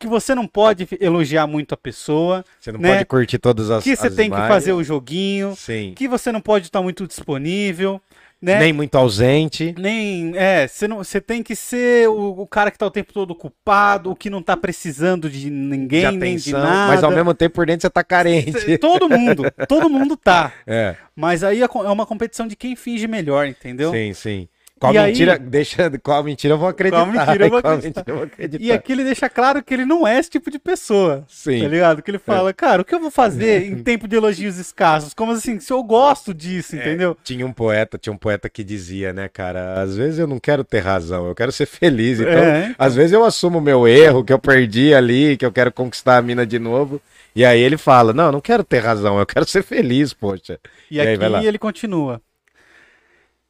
que 0.03 0.07
você 0.07 0.35
não 0.35 0.45
pode 0.45 0.87
elogiar 0.99 1.47
muito 1.47 1.73
a 1.73 1.77
pessoa, 1.77 2.43
Você 2.59 2.71
não 2.71 2.79
Né? 2.79 2.93
pode 2.93 3.05
curtir 3.05 3.37
todas 3.39 3.69
as 3.71 3.83
que 3.83 3.95
você 3.95 4.07
as 4.07 4.15
tem 4.15 4.29
que 4.29 4.35
imagens. 4.35 4.53
fazer 4.53 4.73
o 4.73 4.83
joguinho, 4.83 5.55
Sim. 5.55 5.93
que 5.95 6.07
você 6.07 6.31
não 6.31 6.41
pode 6.41 6.65
estar 6.67 6.81
muito 6.81 7.07
disponível, 7.07 8.01
né? 8.41 8.59
Nem 8.59 8.73
muito 8.73 8.95
ausente. 8.95 9.73
Nem, 9.77 10.33
é, 10.35 10.67
você, 10.67 10.85
não, 10.85 10.97
você 10.97 11.21
tem 11.21 11.41
que 11.41 11.55
ser 11.55 12.09
o, 12.09 12.41
o 12.41 12.45
cara 12.45 12.69
que 12.69 12.77
tá 12.77 12.85
o 12.85 12.91
tempo 12.91 13.13
todo 13.13 13.31
ocupado, 13.31 14.11
o 14.11 14.15
que 14.15 14.29
não 14.29 14.41
tá 14.41 14.57
precisando 14.57 15.29
de 15.29 15.49
ninguém, 15.49 16.11
de 16.11 16.17
nem 16.17 16.35
de 16.35 16.49
atenção, 16.53 16.59
nada. 16.61 16.87
mas 16.93 17.03
ao 17.05 17.11
mesmo 17.11 17.33
tempo 17.33 17.55
por 17.55 17.65
dentro 17.65 17.83
você 17.83 17.89
tá 17.89 18.03
carente. 18.03 18.59
Cê- 18.59 18.77
Todo 18.77 19.07
mundo, 19.09 19.43
todo 19.67 19.89
mundo 19.89 20.17
tá. 20.17 20.51
É, 20.67 20.95
Mas 21.15 21.41
aí 21.43 21.61
é 21.61 21.67
uma 21.67 22.05
competição 22.05 22.45
de 22.45 22.55
quem 22.57 22.75
finge 22.75 23.07
melhor, 23.07 23.47
entendeu? 23.47 23.91
sim, 23.91 24.13
sim. 24.13 24.47
Qual 24.83 24.93
E 24.93 24.97
aí- 24.97 25.11
mentira, 25.13 25.39
deixa, 25.39 25.89
qual 25.99 26.21
mentira 26.25 26.55
eu 26.55 26.57
vou 26.57 26.67
acreditar. 26.67 26.97
Qual 27.05 27.07
mentira 27.13 27.45
eu 27.45 27.49
vou 27.49 27.59
acreditar. 27.59 28.03
eu 28.05 28.15
vou 28.15 28.23
acreditar. 28.25 28.61
E 28.61 28.69
aqui 28.69 28.91
ele 28.91 29.05
deixa 29.05 29.29
claro 29.29 29.63
que 29.63 29.73
ele 29.73 29.85
não 29.85 30.05
é 30.05 30.19
esse 30.19 30.29
tipo 30.29 30.51
de 30.51 30.59
pessoa. 30.59 31.23
Sim. 31.29 31.61
Tá 31.61 31.67
ligado? 31.69 32.01
Que 32.01 32.11
ele 32.11 32.19
fala, 32.19 32.51
cara, 32.53 32.81
o 32.81 32.85
que 32.85 32.93
eu 32.93 32.99
vou 32.99 33.09
fazer 33.09 33.63
em 33.65 33.75
tempo 33.81 34.09
de 34.09 34.17
elogios 34.17 34.57
escassos? 34.57 35.13
Como 35.13 35.31
assim, 35.31 35.57
se 35.57 35.71
eu 35.71 35.81
gosto 35.81 36.33
disso, 36.33 36.75
entendeu? 36.75 37.15
Tinha 37.23 37.45
um 37.47 37.53
poeta, 37.53 37.97
tinha 37.97 38.11
um 38.11 38.17
poeta 38.17 38.49
que 38.49 38.61
dizia, 38.61 39.13
né, 39.13 39.29
cara, 39.29 39.81
às 39.81 39.95
vezes 39.95 40.19
eu 40.19 40.27
não 40.27 40.37
quero 40.37 40.65
ter 40.65 40.79
razão, 40.79 41.27
eu 41.29 41.33
quero 41.35 41.53
ser 41.53 41.65
feliz. 41.65 42.19
Então, 42.19 42.33
É. 42.33 42.75
às 42.77 42.93
vezes 42.93 43.13
eu 43.13 43.23
assumo 43.23 43.59
o 43.59 43.61
meu 43.61 43.87
erro, 43.87 44.21
que 44.21 44.33
eu 44.33 44.39
perdi 44.39 44.93
ali, 44.93 45.37
que 45.37 45.45
eu 45.45 45.51
quero 45.53 45.71
conquistar 45.71 46.17
a 46.17 46.21
mina 46.21 46.45
de 46.45 46.59
novo. 46.59 47.01
E 47.33 47.45
aí 47.45 47.61
ele 47.61 47.77
fala: 47.77 48.11
"Não, 48.11 48.25
eu 48.25 48.31
não 48.33 48.41
quero 48.41 48.65
ter 48.65 48.79
razão, 48.79 49.17
eu 49.17 49.25
quero 49.25 49.45
ser 49.47 49.63
feliz, 49.63 50.13
poxa". 50.13 50.59
E, 50.91 50.97
E 50.97 50.99
aí, 50.99 51.15
aqui 51.15 51.45
ele 51.47 51.57
continua. 51.57 52.21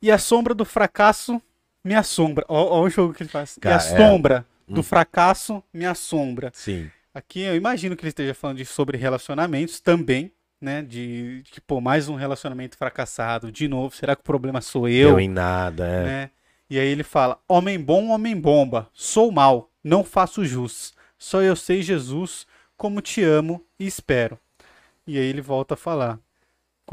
E 0.04 0.12
a 0.12 0.18
sombra 0.18 0.54
do 0.54 0.66
fracasso 0.66 1.42
me 1.82 1.96
assombra. 1.96 2.44
Ó 2.50 2.82
o 2.82 2.90
jogo 2.90 3.14
que 3.14 3.24
ele 3.24 3.30
faz. 3.30 3.58
Cara, 3.62 3.76
e 3.76 3.78
a 3.78 3.82
é. 3.82 3.98
sombra 3.98 4.46
do 4.68 4.82
Hum. 4.82 4.84
fracasso 4.84 5.64
me 5.74 5.86
assombra. 5.86 6.52
Sim. 6.54 6.92
Aqui 7.14 7.40
eu 7.40 7.56
imagino 7.56 7.96
que 7.96 8.04
ele 8.04 8.10
esteja 8.10 8.34
falando 8.34 8.58
de, 8.58 8.66
sobre 8.66 8.98
relacionamentos 8.98 9.80
também, 9.80 10.30
né? 10.60 10.82
De, 10.82 11.42
de 11.44 11.50
que, 11.50 11.62
pô, 11.62 11.80
mais 11.80 12.10
um 12.10 12.16
relacionamento 12.16 12.78
fracassado. 12.78 13.50
De 13.50 13.66
novo, 13.70 13.96
será 13.96 14.14
que 14.14 14.20
o 14.20 14.26
problema 14.26 14.60
sou 14.60 14.90
eu? 14.90 15.12
Deu 15.12 15.22
em 15.22 15.30
nada, 15.30 15.86
é. 15.86 16.04
né? 16.04 16.30
E 16.70 16.78
aí 16.78 16.88
ele 16.88 17.04
fala: 17.04 17.40
Homem 17.48 17.80
bom, 17.80 18.10
homem 18.10 18.38
bomba, 18.38 18.90
sou 18.94 19.32
mal, 19.32 19.72
não 19.82 20.04
faço 20.04 20.44
jus. 20.44 20.94
Só 21.18 21.42
eu 21.42 21.56
sei, 21.56 21.82
Jesus, 21.82 22.46
como 22.76 23.00
te 23.00 23.24
amo 23.24 23.66
e 23.80 23.88
espero. 23.88 24.38
E 25.08 25.18
aí 25.18 25.24
ele 25.24 25.42
volta 25.42 25.76
a 25.76 25.78
falar, 25.78 26.20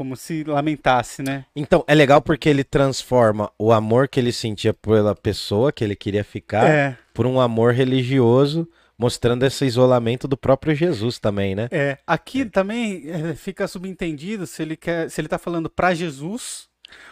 como 0.01 0.15
se 0.17 0.43
lamentasse, 0.43 1.21
né? 1.21 1.45
Então, 1.55 1.83
é 1.87 1.93
legal 1.93 2.19
porque 2.23 2.49
ele 2.49 2.63
transforma 2.63 3.51
o 3.57 3.71
amor 3.71 4.07
que 4.07 4.19
ele 4.19 4.31
sentia 4.31 4.73
pela 4.73 5.13
pessoa 5.15 5.71
que 5.71 5.83
ele 5.83 5.95
queria 5.95 6.23
ficar 6.23 6.67
É, 6.67 6.97
por 7.13 7.27
um 7.27 7.39
amor 7.39 7.71
religioso, 7.73 8.67
mostrando 8.97 9.43
esse 9.45 9.63
isolamento 9.63 10.27
do 10.27 10.35
próprio 10.35 10.73
Jesus 10.73 11.19
também, 11.19 11.53
né? 11.53 11.67
é. 11.71 11.99
Aqui 12.07 12.45
também 12.45 13.03
é, 13.07 13.35
fica 13.35 13.67
subentendido 13.67 14.47
se 14.47 14.63
ele 14.63 14.75
quer, 14.75 15.07
se 15.11 15.21
ele 15.21 15.27
tá 15.27 15.37
falando 15.37 15.69
pra 15.69 15.93
Jesus 15.93 16.67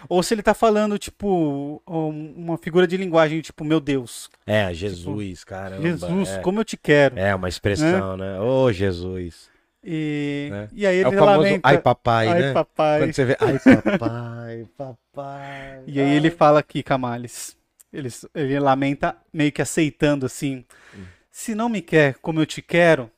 ou 0.09 0.23
se 0.23 0.33
ele 0.33 0.41
tá 0.41 0.55
falando 0.55 0.97
tipo 0.97 1.81
um- 1.87 2.33
uma 2.35 2.57
figura 2.57 2.87
de 2.87 2.97
linguagem 2.97 3.39
tipo 3.41 3.63
meu 3.63 3.79
Deus, 3.79 4.29
É, 4.47 4.73
Jesus, 4.73 5.43
caramba. 5.43 5.81
Jesus, 5.83 6.29
é. 6.29 6.39
como 6.39 6.59
eu 6.59 6.65
te 6.65 6.75
quero. 6.75 7.19
É 7.19 7.35
uma 7.35 7.47
expressão, 7.49 8.17
né? 8.17 8.39
Ô, 8.39 8.71
Jesus. 8.71 9.47
E, 9.83 10.49
É. 10.51 10.67
e 10.73 10.85
aí 10.87 10.97
É 10.97 10.99
ele 10.99 11.07
o 11.07 11.11
famoso 11.19 11.37
lamenta. 11.37 11.67
ai 11.67 11.77
papai, 11.77 12.27
Ai, 12.27 12.41
né? 12.41 12.53
papai. 12.53 12.99
Quando 13.01 13.13
você 13.13 13.25
vê, 13.25 13.37
ai 13.39 13.59
papai, 13.83 14.65
papai. 14.77 15.83
E 15.87 15.99
aí 16.01 16.15
ele 16.15 16.29
fala 16.29 16.59
aqui, 16.59 16.83
Camales, 16.83 17.55
ele, 17.91 18.09
ele 18.35 18.59
lamenta 18.59 19.15
meio 19.33 19.51
que 19.51 19.61
aceitando 19.61 20.25
assim, 20.25 20.65
Hum. 20.95 21.03
se 21.31 21.55
não 21.55 21.69
me 21.69 21.81
quer 21.81 22.15
como 22.21 22.41
eu 22.41 22.45
te 22.45 22.61
quero, 22.61 23.09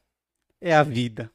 é 0.62 0.74
a 0.76 0.84
vida. 0.84 1.32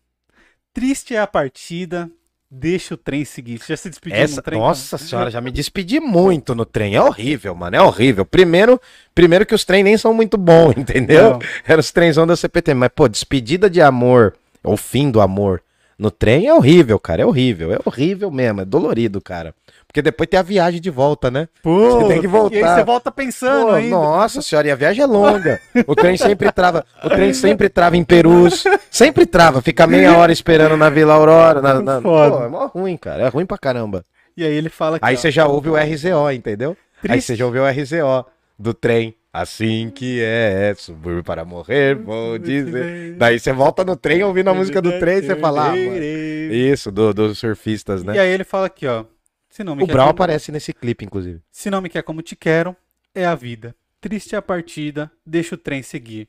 Triste 0.73 1.15
é 1.17 1.19
a 1.19 1.27
partida, 1.27 2.09
deixa 2.51 2.95
o 2.95 2.97
trem 2.97 3.25
seguir. 3.25 3.59
Você 3.59 3.73
já 3.73 3.77
se 3.79 3.91
despediu 3.91 4.19
Essa, 4.19 4.37
no 4.37 4.43
trem? 4.43 4.59
nossa 4.61 4.97
senhora, 4.99 5.31
já 5.31 5.41
me 5.41 5.51
despedi 5.51 5.99
muito 5.99 6.55
no 6.55 6.65
trem. 6.65 6.95
É 6.95 7.03
horrível, 7.03 7.55
mano, 7.55 7.75
é 7.77 7.83
horrível. 7.83 8.25
Primeiro, 8.25 8.81
primeiro 9.15 9.45
que 9.47 9.55
os 9.55 9.65
trem 9.65 9.83
nem 9.83 9.97
são 9.99 10.13
muito 10.15 10.37
bons, 10.37 10.75
entendeu? 10.79 11.39
Eram 11.65 11.81
os 11.81 11.91
trenzão 11.91 12.27
da 12.27 12.37
CPT. 12.37 12.75
Mas, 12.75 12.91
pô, 12.95 13.09
despedida 13.09 13.69
de 13.71 13.81
amor, 13.81 14.35
ou 14.67 14.77
fim 14.77 15.11
do 15.11 15.21
amor, 15.21 15.63
no 15.99 16.11
trem 16.11 16.47
é 16.47 16.53
horrível, 16.53 16.99
cara. 16.99 17.23
É 17.23 17.27
horrível. 17.27 17.73
É 17.73 17.79
horrível 17.85 18.31
mesmo. 18.31 18.61
É 18.61 18.65
dolorido, 18.67 19.19
cara. 19.21 19.55
Porque 19.87 20.03
depois 20.03 20.29
tem 20.29 20.39
a 20.39 20.43
viagem 20.43 20.79
de 20.79 20.91
volta, 20.91 21.31
né? 21.31 21.49
Pô, 21.63 22.01
Você 22.03 22.09
tem 22.09 22.21
que 22.21 22.27
voltar. 22.27 22.57
E 22.57 22.63
aí 22.63 22.75
você 22.75 22.85
volta 22.85 23.11
pensando 23.11 23.69
Pô, 23.69 23.73
ainda. 23.73 23.97
nossa 23.97 24.43
senhora, 24.43 24.69
e 24.69 24.71
a 24.71 24.75
viagem 24.75 25.03
é 25.03 25.07
longa. 25.07 25.59
O 25.87 25.95
trem 25.95 26.17
sempre 26.19 26.53
trava. 26.53 26.85
O 27.03 27.09
trem 27.09 27.33
sempre 27.33 27.71
trava 27.71 27.97
em 27.97 28.05
Perus. 28.05 28.63
Sempre 28.91 29.25
trava. 29.25 29.63
Fica 29.63 29.87
meia 29.87 30.15
hora 30.19 30.31
esperando 30.33 30.77
na 30.77 30.91
Vila 30.91 31.15
Aurora. 31.15 31.63
Na, 31.63 31.81
na-. 31.81 32.01
Pô, 32.03 32.45
é 32.45 32.49
mó 32.49 32.67
ruim, 32.67 32.97
cara. 32.99 33.23
É 33.23 33.29
ruim 33.29 33.47
pra 33.47 33.57
caramba. 33.57 34.05
E 34.37 34.45
aí 34.45 34.53
ele 34.53 34.69
fala 34.69 34.97
aqui, 34.97 35.07
Aí 35.07 35.15
ó, 35.15 35.19
você 35.19 35.31
já 35.31 35.47
ouve 35.47 35.71
o 35.71 35.77
RZO, 35.77 36.31
entendeu? 36.31 36.77
Aí 37.03 37.09
Triste. 37.09 37.29
você 37.29 37.37
já 37.37 37.47
ouviu 37.47 37.63
o 37.63 37.67
RZO 37.67 38.27
do 38.59 38.75
trem. 38.75 39.15
Assim 39.41 39.91
que 39.91 40.21
é, 40.23 40.75
subúrbio 40.77 41.23
para 41.23 41.45
morrer, 41.45 41.95
vou 41.95 42.39
dizer. 42.39 43.15
Daí 43.17 43.39
você 43.39 43.53
volta 43.53 43.85
no 43.85 43.95
trem 43.97 44.23
ouvindo 44.23 44.49
a 44.49 44.55
música 44.55 44.81
do 44.81 44.99
trem 44.99 45.19
e 45.19 45.23
você 45.23 45.37
fala, 45.37 45.73
ah. 45.73 45.77
Isso, 45.77 46.91
do- 46.91 47.13
dos 47.13 47.39
surfistas, 47.39 48.03
E 48.03 48.07
né? 48.07 48.19
aí 48.19 48.31
ele 48.31 48.45
fala 48.45 48.67
aqui, 48.67 48.87
ó. 48.87 49.05
Se 49.51 49.63
não 49.63 49.77
me 49.77 49.83
O 49.83 49.87
quer 49.87 49.93
Brau 49.93 50.07
como- 50.07 50.13
aparece 50.15 50.51
nesse 50.51 50.73
clipe, 50.73 51.05
inclusive. 51.05 51.41
Se 51.51 51.71
não 51.71 51.81
me 51.83 51.89
quer 51.91 52.03
como 52.03 52.23
te 52.23 52.35
quero, 52.35 52.75
é 53.15 53.27
a 53.27 53.35
vida. 53.35 53.75
Triste 54.01 54.35
é 54.35 54.39
a 54.39 54.43
partida, 54.43 55.11
deixa 55.25 55.55
o 55.55 55.59
trem 55.59 55.83
seguir. 55.83 56.29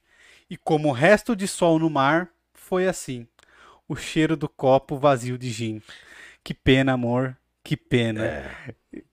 E 0.49 0.57
como 0.57 0.89
o 0.89 0.93
resto 0.93 1.35
de 1.35 1.47
sol 1.47 1.77
no 1.79 1.89
mar, 1.89 2.29
foi 2.53 2.87
assim. 2.87 3.25
O 3.87 3.95
cheiro 3.95 4.35
do 4.35 4.49
copo 4.49 4.97
vazio 4.97 5.37
de 5.37 5.49
gin. 5.49 5.81
Que 6.43 6.53
pena, 6.53 6.93
amor, 6.93 7.37
que 7.63 7.77
pena. 7.77 8.43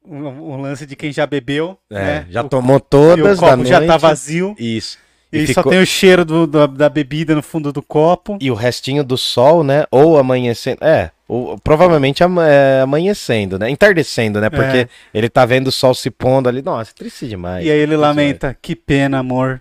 Um, 0.06 0.26
um 0.26 0.60
lance 0.60 0.86
de 0.86 0.94
quem 0.96 1.12
já 1.12 1.26
bebeu, 1.26 1.76
É, 1.90 1.94
né? 1.94 2.26
já 2.30 2.42
O- 2.42 2.48
tomou 2.48 2.76
e 2.76 2.78
o 2.78 2.80
todas 2.80 3.38
da 3.40 3.46
copo 3.46 3.56
noite. 3.56 3.68
já 3.70 3.84
tá 3.86 3.96
vazio. 3.96 4.54
Isso. 4.58 4.98
E, 5.32 5.46
ficou- 5.48 5.64
só 5.64 5.70
tem 5.70 5.80
o 5.80 5.86
cheiro 5.86 6.24
do- 6.24 6.46
da, 6.46 6.66
da 6.66 6.88
bebida 6.88 7.34
no 7.34 7.42
fundo 7.42 7.72
do 7.72 7.82
copo. 7.82 8.38
E 8.40 8.50
o 8.50 8.54
restinho 8.54 9.02
do 9.02 9.16
sol, 9.18 9.64
né? 9.64 9.84
Ou 9.90 10.16
amanhecendo. 10.16 10.78
É, 10.80 11.10
ou, 11.26 11.58
provavelmente 11.58 12.22
é, 12.22 12.80
amanhecendo, 12.82 13.58
né? 13.58 13.68
Entardecendo, 13.68 14.40
né? 14.40 14.48
Porque 14.48 14.76
É. 14.78 14.88
ele 15.12 15.28
tá 15.28 15.44
vendo 15.44 15.68
o 15.68 15.72
sol 15.72 15.92
se 15.92 16.08
pondo 16.08 16.48
ali. 16.48 16.62
Nossa, 16.62 16.92
triste 16.94 17.26
demais. 17.26 17.66
E 17.66 17.70
aí 17.70 17.78
ele 17.78 17.96
lamenta, 17.96 18.56
que 18.62 18.76
pena, 18.76 19.18
amor. 19.18 19.60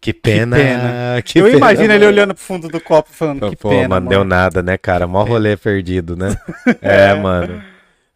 Que 0.00 0.14
pena. 0.14 0.56
pena. 0.56 1.22
que 1.22 1.38
Eu 1.38 1.44
pena, 1.44 1.56
imagino 1.58 1.92
ele 1.92 1.98
mano. 2.06 2.06
olhando 2.06 2.34
pro 2.34 2.42
fundo 2.42 2.68
do 2.70 2.80
copo 2.80 3.10
falando, 3.12 3.50
que 3.50 3.56
Pô, 3.56 3.68
pena, 3.68 3.88
mano, 3.90 3.96
amor. 4.06 4.08
deu 4.08 4.24
nada, 4.24 4.62
né, 4.62 4.78
cara? 4.78 5.06
Mó 5.06 5.22
rolê 5.24 5.58
perdido, 5.58 6.16
né? 6.16 6.34
É, 6.80 7.12
mano. 7.12 7.62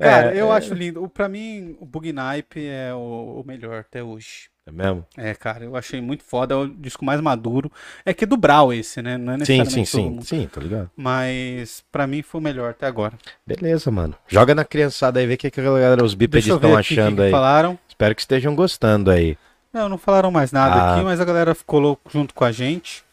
Cara, 0.01 0.35
É, 0.35 0.41
eu 0.41 0.53
é. 0.53 0.57
acho 0.57 0.75
lindo. 0.75 1.03
O, 1.03 1.09
pra 1.09 1.29
mim, 1.29 1.77
o 1.81 1.87
Bug 1.87 2.13
Nipe 2.13 2.67
é 2.67 2.93
o, 2.95 3.43
o 3.43 3.45
melhor 3.47 3.81
até 3.81 4.03
hoje. 4.03 4.49
É 4.67 4.73
mesmo? 4.73 5.05
É, 5.17 5.35
cara, 5.35 5.65
eu 5.65 5.77
achei 5.77 6.01
muito 6.01 6.25
foda. 6.25 6.55
É 6.55 6.57
o 6.57 6.67
disco 6.67 7.05
mais 7.05 7.21
maduro. 7.21 7.71
É 8.05 8.15
que 8.15 8.25
é 8.25 8.27
do 8.27 8.37
Brau 8.37 8.73
esse, 8.73 9.03
né? 9.03 9.19
Não 9.19 9.35
é 9.35 9.37
Sim, 9.45 9.59
necessariamente 9.59 9.91
sim, 9.91 9.99
sim. 9.99 10.11
mundo. 10.11 10.25
Sim, 10.25 10.49
tô 10.51 10.59
ligado. 10.61 10.91
Mas 10.97 11.85
pra 11.93 12.07
mim 12.07 12.23
foi 12.23 12.41
o 12.41 12.45
melhor 12.45 12.71
até 12.71 12.87
agora. 12.87 13.13
Beleza, 13.47 13.91
mano. 13.91 14.15
Joga 14.27 14.55
na 14.55 14.65
criançada 14.65 15.21
aí, 15.21 15.27
vê 15.27 15.35
o 15.35 15.39
que, 15.39 15.51
que 15.51 15.61
a 15.61 15.65
galera, 15.65 16.03
os 16.03 16.15
bípedes 16.15 16.47
estão 16.47 16.71
que 16.73 16.77
achando 16.77 17.17
que 17.17 17.23
aí. 17.23 17.31
falaram. 17.31 17.79
Espero 17.89 18.15
que 18.15 18.23
estejam 18.23 18.55
gostando 18.55 19.11
aí. 19.11 19.37
Não, 19.73 19.89
não 19.89 19.99
falaram 19.99 20.31
mais 20.31 20.51
nada 20.51 20.75
Ah. 20.77 20.95
aqui, 20.95 21.05
mas 21.05 21.21
a 21.21 21.25
galera 21.27 21.55
colou 21.67 22.01
junto 22.11 22.33
com 22.35 22.45
a 22.45 22.51
gente. 22.53 23.05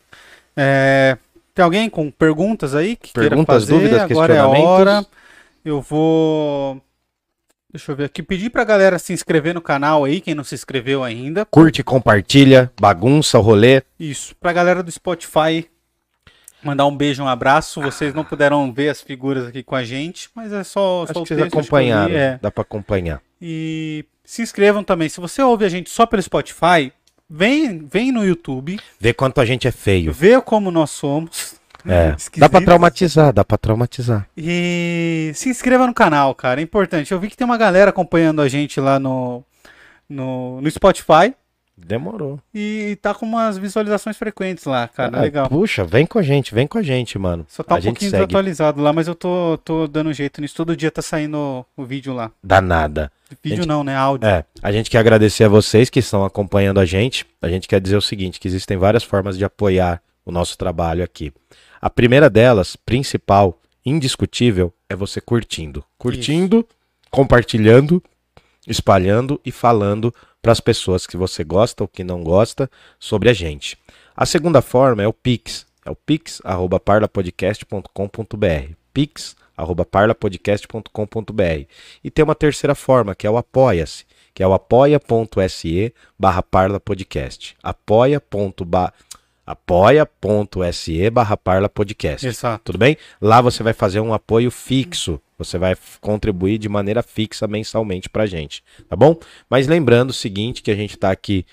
É, 0.56 1.18
Tem 1.54 1.64
alguém 1.66 1.90
com 1.90 2.10
perguntas 2.10 2.74
aí 2.74 2.96
que 2.96 3.12
Perguntas, 3.12 3.66
queira 3.66 3.82
fazer? 3.82 3.90
dúvidas, 4.00 4.12
Agora 4.12 4.34
é 4.36 4.40
a 4.40 4.48
hora. 4.48 5.06
Eu 5.64 5.82
vou. 5.82 6.82
Deixa 7.72 7.92
eu 7.92 7.96
ver 7.96 8.06
aqui. 8.06 8.22
Pedir 8.22 8.50
pra 8.50 8.64
galera 8.64 9.00
se 9.00 9.14
inscrever 9.14 9.54
no 9.54 9.62
canal 9.62 10.04
aí, 10.04 10.20
quem 10.20 10.36
não 10.36 10.44
se 10.44 10.56
inscreveu 10.56 11.04
ainda. 11.04 11.46
Curte, 11.46 11.84
compartilha, 11.84 12.72
bagunça 12.80 13.40
o 13.40 13.42
rolê. 13.42 13.82
Isso. 14.00 14.36
Pra 14.36 14.52
galera 14.52 14.84
do 14.84 14.92
Spotify, 14.92 15.70
mandar 16.62 16.86
um 16.86 16.96
beijo, 16.96 17.24
um 17.24 17.28
abraço. 17.28 17.82
Vocês 17.82 18.14
não 18.14 18.26
puderam 18.26 18.74
ver 18.74 18.90
as 18.90 19.02
figuras 19.02 19.48
aqui 19.48 19.64
com 19.64 19.76
a 19.76 19.84
gente, 19.86 20.30
mas 20.36 20.52
é 20.52 20.64
só, 20.66 21.04
Acho 21.04 21.14
só 21.14 21.14
que 21.14 21.20
acho 21.22 21.28
que 21.28 21.34
eu 21.34 21.38
li, 21.38 21.48
acompanharam. 21.48 22.14
é. 22.16 22.40
Dá 22.42 22.52
pra 22.52 22.64
acompanhar. 22.64 23.22
E 23.42 24.04
se 24.26 24.42
inscrevam 24.42 24.84
também. 24.84 25.08
Se 25.08 25.22
você 25.22 25.42
ouve 25.42 25.64
a 25.64 25.70
gente 25.70 25.90
só 25.90 26.06
pelo 26.06 26.22
Spotify, 26.22 26.92
vem, 27.30 27.86
vem 27.86 28.12
no 28.12 28.26
YouTube, 28.26 28.78
Vê 29.00 29.14
quanto 29.14 29.40
a 29.40 29.46
gente 29.46 29.66
é 29.68 29.72
feio. 29.72 30.12
vê 30.12 30.42
como 30.42 30.70
nós 30.72 30.90
somos. 30.92 31.56
É. 31.86 32.10
Dá 32.10 32.16
Esquisito. 32.16 32.50
pra 32.50 32.62
traumatizar, 32.62 33.34
dá 33.34 33.44
pra 33.46 33.58
traumatizar. 33.58 34.28
E 34.38 35.32
se 35.36 35.50
inscreva 35.50 35.88
no 35.88 35.94
canal, 35.94 36.34
cara. 36.36 36.62
É 36.62 36.64
importante. 36.64 37.12
Eu 37.12 37.20
vi 37.20 37.30
que 37.30 37.38
tem 37.38 37.46
uma 37.46 37.58
galera 37.58 37.90
acompanhando 37.90 38.42
a 38.42 38.48
gente 38.48 38.80
lá 38.80 39.00
no, 39.00 39.44
no, 40.10 40.62
no 40.62 40.70
Spotify 40.72 41.34
Demorou. 41.78 42.40
e 42.54 42.98
tá 43.02 43.14
com 43.14 43.26
umas 43.26 43.58
visualizações 43.58 44.16
frequentes 44.18 44.66
lá, 44.66 44.88
cara. 44.88 45.18
Ah, 45.18 45.22
Legal. 45.22 45.50
Puxa, 45.50 45.84
vem 45.84 46.06
com 46.06 46.20
a 46.20 46.22
gente, 46.22 46.54
vem 46.54 46.68
com 46.68 46.78
a 46.78 46.84
gente, 46.84 47.18
mano. 47.18 47.46
Só 47.50 47.64
tá 47.64 47.76
a 47.76 47.78
um 47.78 47.82
gente 47.82 47.94
pouquinho 47.94 48.12
segue. 48.12 48.22
desatualizado 48.26 48.82
lá, 48.82 48.94
mas 48.94 49.08
eu 49.08 49.16
tô, 49.16 49.58
tô 49.64 49.88
dando 49.88 50.14
jeito 50.14 50.40
nisso. 50.42 50.56
Todo 50.56 50.76
dia 50.78 50.92
tá 50.92 51.02
saindo 51.02 51.66
o 51.76 51.84
vídeo 51.84 52.14
lá. 52.14 52.30
Danada. 52.44 53.12
Vídeo 53.42 53.58
Gente- 53.60 53.68
não, 53.68 53.84
né? 53.84 53.96
Áudio. 53.96 54.28
É, 54.28 54.44
a 54.62 54.72
gente 54.72 54.90
quer 54.90 54.98
agradecer 55.00 55.46
a 55.46 55.50
vocês 55.50 55.90
que 55.90 56.00
estão 56.00 56.24
acompanhando 56.24 56.80
a 56.80 56.86
gente. 56.86 57.26
A 57.42 57.48
gente 57.48 57.68
quer 57.68 57.80
dizer 57.82 57.96
o 57.96 58.02
seguinte, 58.02 58.40
que 58.40 58.48
existem 58.48 58.78
várias 58.78 59.04
formas 59.04 59.38
de 59.38 59.44
apoiar 59.46 60.02
o 60.26 60.32
nosso 60.32 60.56
trabalho 60.58 61.04
aqui. 61.04 61.34
A 61.82 61.90
primeira 61.90 62.30
delas, 62.30 62.76
principal, 62.76 63.58
indiscutível, 63.84 64.72
é 64.88 64.96
você 64.96 65.20
curtindo. 65.20 65.84
Curtindo, 65.98 66.64
compartilhando, 67.10 68.04
espalhando 68.68 69.42
e 69.44 69.52
falando 69.52 70.14
para 70.42 70.52
as 70.52 70.60
pessoas 70.60 71.08
que 71.08 71.18
você 71.18 71.44
gosta 71.44 71.84
ou 71.84 71.88
que 71.88 72.04
não 72.04 72.24
gosta 72.24 72.70
sobre 73.00 73.30
a 73.30 73.34
gente. 73.34 73.76
A 74.16 74.28
segunda 74.28 74.62
forma 74.62 75.02
é 75.02 75.08
o 75.08 75.14
Pix. 75.14 75.66
É 75.84 75.90
o 75.90 75.96
pix@parlapodcast.com.br. 75.96 78.74
Pix 78.94 79.36
arroba 79.58 79.84
parlapodcast.com.br. 79.84 81.66
E 82.04 82.12
tem 82.12 82.24
uma 82.24 82.36
terceira 82.36 82.76
forma, 82.76 83.16
que 83.16 83.26
é 83.26 83.30
o 83.30 83.38
Apoia-se, 83.38 84.06
que 84.34 84.44
é 84.44 84.48
o 84.48 84.54
apoia.se 84.54 85.94
barra 86.18 86.42
parlapodcast. 86.42 87.56
Apoia.ba 87.62 88.94
apoia.se 89.52 91.10
barra 91.10 91.38
parlapodcast. 91.38 92.26
Exato. 92.26 92.64
Tudo 92.66 92.78
bem? 92.78 92.98
Lá 93.22 93.42
você 93.42 93.62
vai 93.64 93.74
fazer 93.74 94.00
um 94.00 94.14
apoio 94.14 94.50
fixo. 94.50 95.20
Você 95.38 95.58
vai 95.58 95.76
contribuir 96.00 96.58
de 96.58 96.70
maneira 96.70 97.02
fixa 97.02 97.48
mensalmente 97.48 98.10
pra 98.10 98.26
gente, 98.26 98.64
tá 98.88 98.96
bom? 98.96 99.18
Mas 99.50 99.68
lembrando 99.68 100.12
o 100.12 100.14
seguinte, 100.14 100.62
que 100.62 100.70
a 100.70 100.76
gente 100.76 100.96
tá 100.98 101.10
aqui 101.10 101.46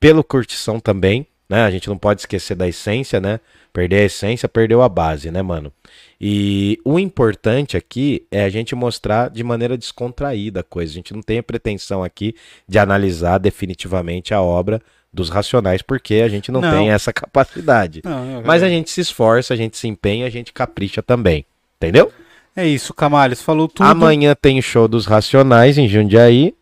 pelo 0.00 0.24
curtição 0.24 0.80
também, 0.80 1.26
né? 1.48 1.62
A 1.62 1.70
gente 1.70 1.88
não 1.88 1.96
pode 1.96 2.22
esquecer 2.22 2.56
da 2.56 2.66
essência, 2.66 3.20
né? 3.20 3.38
Perder 3.72 4.00
a 4.00 4.04
essência, 4.04 4.48
perdeu 4.48 4.82
a 4.82 4.88
base, 4.88 5.30
né, 5.30 5.42
mano? 5.42 5.72
E 6.20 6.80
o 6.84 6.98
importante 6.98 7.76
aqui 7.76 8.26
é 8.30 8.42
a 8.42 8.48
gente 8.48 8.74
mostrar 8.74 9.30
de 9.30 9.44
maneira 9.44 9.78
descontraída 9.78 10.60
a 10.60 10.64
coisa. 10.64 10.92
A 10.92 10.94
gente 10.94 11.14
não 11.14 11.22
tem 11.22 11.38
a 11.38 11.42
pretensão 11.42 12.02
aqui 12.02 12.34
de 12.66 12.78
analisar 12.78 13.38
definitivamente 13.38 14.34
a 14.34 14.42
obra 14.42 14.82
dos 15.16 15.28
Racionais, 15.30 15.82
porque 15.82 16.14
a 16.16 16.28
gente 16.28 16.52
não, 16.52 16.60
Não. 16.60 16.70
tem 16.70 16.90
essa 16.90 17.12
capacidade. 17.12 18.02
Não, 18.04 18.42
Mas 18.44 18.62
a 18.62 18.68
gente 18.68 18.90
se 18.90 19.00
esforça, 19.00 19.52
a 19.54 19.56
gente 19.56 19.76
se 19.76 19.88
empenha, 19.88 20.26
a 20.26 20.30
gente 20.30 20.52
capricha 20.52 21.02
também. 21.02 21.44
Entendeu? 21.78 22.12
É 22.54 22.64
isso, 22.66 22.94
Camales. 22.94 23.42
Falou 23.42 23.66
tudo. 23.68 23.84
Amanhã 23.86 24.34
tem 24.40 24.62
show 24.62 24.86
dos 24.86 25.06
Racionais 25.06 25.76
em 25.76 25.88
Jundiaí. 25.88 26.54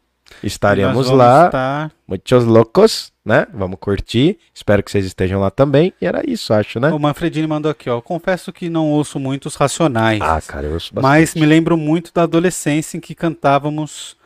Estaremos 0.43 1.11
lá. 1.11 1.47
estar- 1.47 1.93
Muitos 2.09 2.45
loucos, 2.45 3.13
né? 3.25 3.47
Vamos 3.55 3.79
curtir. 3.79 4.37
Espero 4.53 4.83
que 4.83 4.91
vocês 4.91 5.07
estejam 5.07 5.41
lá 5.41 5.51
também. 5.51 5.93
E 6.01 6.07
era 6.07 6.23
isso, 6.29 6.53
acho, 6.53 6.81
né? 6.81 6.91
O 6.91 6.99
Manfredini 6.99 7.47
mandou 7.47 7.71
aqui, 7.71 7.89
ó. 7.89 8.01
Confesso 8.01 8.53
que 8.53 8.69
não 8.69 8.91
ouço 8.91 9.19
muito 9.21 9.47
os 9.47 9.55
Racionais. 9.55 10.21
Ah, 10.21 10.41
cara, 10.47 10.67
eu 10.67 10.73
ouço 10.75 10.93
bastante. 10.93 11.11
Mas 11.11 11.35
me 11.35 11.47
lembro 11.47 11.77
muito 11.77 12.13
da 12.13 12.25
adolescência 12.25 12.97
em 12.97 13.01
que 13.01 13.15
cantávamos 13.15 14.17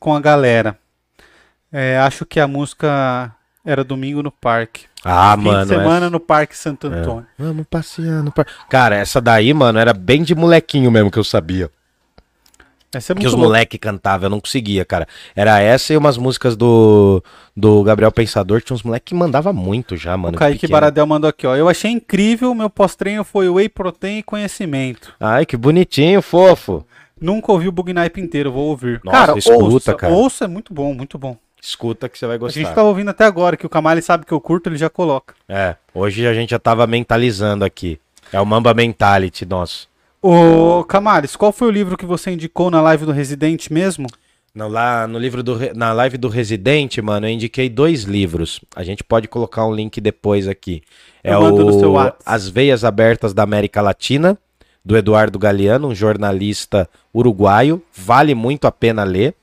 com 0.00 0.14
a 0.14 0.20
galera. 0.20 0.76
É, 1.72 1.96
acho 1.98 2.26
que 2.26 2.38
a 2.40 2.46
música 2.48 3.32
era 3.64 3.84
Domingo 3.84 4.22
no 4.22 4.30
Parque. 4.30 4.86
Ah, 5.04 5.34
Fim 5.36 5.44
mano. 5.44 5.62
de 5.62 5.68
semana 5.68 5.96
essa- 6.06 6.10
no 6.10 6.20
Parque 6.20 6.56
Santo 6.56 6.86
Antônio. 6.86 7.26
Vamos 7.38 7.66
passear 7.68 8.22
no 8.22 8.30
parque. 8.32 8.52
Cara, 8.68 8.96
essa 8.96 9.20
daí, 9.20 9.52
mano, 9.52 9.78
era 9.78 9.92
bem 9.92 10.22
de 10.22 10.34
molequinho 10.34 10.90
mesmo 10.90 11.10
que 11.10 11.18
eu 11.18 11.24
sabia. 11.24 11.70
Essa 12.94 13.12
é 13.12 13.14
Que 13.14 13.20
muito 13.22 13.28
os 13.28 13.32
louca. 13.32 13.46
moleque 13.48 13.78
cantavam, 13.78 14.26
eu 14.26 14.30
não 14.30 14.40
conseguia, 14.40 14.84
cara. 14.84 15.08
Era 15.34 15.58
essa 15.60 15.94
e 15.94 15.96
umas 15.96 16.18
músicas 16.18 16.54
do, 16.54 17.24
do 17.56 17.82
Gabriel 17.82 18.12
Pensador. 18.12 18.60
Tinha 18.60 18.74
uns 18.74 18.82
moleque 18.82 19.06
que 19.06 19.14
mandava 19.14 19.50
muito 19.50 19.96
já, 19.96 20.14
mano. 20.14 20.36
O 20.36 20.38
Kaique 20.38 20.60
pequeno. 20.60 20.72
Baradel 20.72 21.06
mandou 21.06 21.30
aqui, 21.30 21.46
ó. 21.46 21.56
Eu 21.56 21.70
achei 21.70 21.90
incrível, 21.90 22.54
meu 22.54 22.68
pós-treino 22.68 23.24
foi 23.24 23.48
Whey 23.48 23.70
Protein 23.70 24.18
e 24.18 24.22
conhecimento. 24.22 25.14
Ai, 25.18 25.46
que 25.46 25.56
bonitinho, 25.56 26.20
fofo. 26.20 26.86
Nunca 27.18 27.50
ouvi 27.50 27.66
o 27.66 27.72
Bugnipe 27.72 28.20
inteiro, 28.20 28.52
vou 28.52 28.68
ouvir. 28.68 29.00
Nossa, 29.02 29.26
cara, 29.26 29.38
escuta, 29.38 29.64
ouça, 29.64 29.94
cara. 29.94 30.12
ouça, 30.12 30.44
é 30.44 30.48
muito 30.48 30.74
bom, 30.74 30.92
muito 30.92 31.16
bom. 31.16 31.36
Escuta 31.64 32.08
que 32.08 32.18
você 32.18 32.26
vai 32.26 32.34
A 32.34 32.38
gostar. 32.40 32.58
gente 32.60 32.74
tá 32.74 32.82
ouvindo 32.82 33.10
até 33.10 33.24
agora, 33.24 33.56
que 33.56 33.64
o 33.64 33.68
Kamali 33.68 34.02
sabe 34.02 34.26
que 34.26 34.32
eu 34.32 34.40
curto, 34.40 34.68
ele 34.68 34.76
já 34.76 34.90
coloca. 34.90 35.32
É, 35.48 35.76
hoje 35.94 36.26
a 36.26 36.34
gente 36.34 36.50
já 36.50 36.58
tava 36.58 36.84
mentalizando 36.88 37.64
aqui. 37.64 38.00
É 38.32 38.40
o 38.40 38.44
Mamba 38.44 38.74
Mentality 38.74 39.46
nosso. 39.46 39.88
Ô, 40.20 40.82
Camales, 40.84 41.36
qual 41.36 41.52
foi 41.52 41.68
o 41.68 41.70
livro 41.70 41.96
que 41.96 42.04
você 42.04 42.32
indicou 42.32 42.68
na 42.68 42.80
live 42.82 43.06
do 43.06 43.12
Residente 43.12 43.72
mesmo? 43.72 44.08
No, 44.52 44.66
lá 44.68 45.06
no 45.06 45.18
livro 45.18 45.42
do 45.42 45.56
na 45.74 45.92
live 45.92 46.18
do 46.18 46.28
Residente, 46.28 47.00
mano, 47.00 47.26
eu 47.26 47.30
indiquei 47.30 47.68
dois 47.68 48.02
livros. 48.02 48.60
A 48.74 48.82
gente 48.82 49.04
pode 49.04 49.28
colocar 49.28 49.64
um 49.64 49.72
link 49.72 50.00
depois 50.00 50.48
aqui. 50.48 50.82
É 51.22 51.36
o. 51.38 51.42
As 52.26 52.48
Veias 52.48 52.84
Abertas 52.84 53.32
da 53.32 53.44
América 53.44 53.80
Latina, 53.80 54.36
do 54.84 54.96
Eduardo 54.96 55.38
Galeano, 55.38 55.88
um 55.88 55.94
jornalista 55.94 56.88
uruguaio. 57.14 57.80
Vale 57.94 58.34
muito 58.34 58.66
a 58.66 58.72
pena 58.72 59.04
ler. 59.04 59.34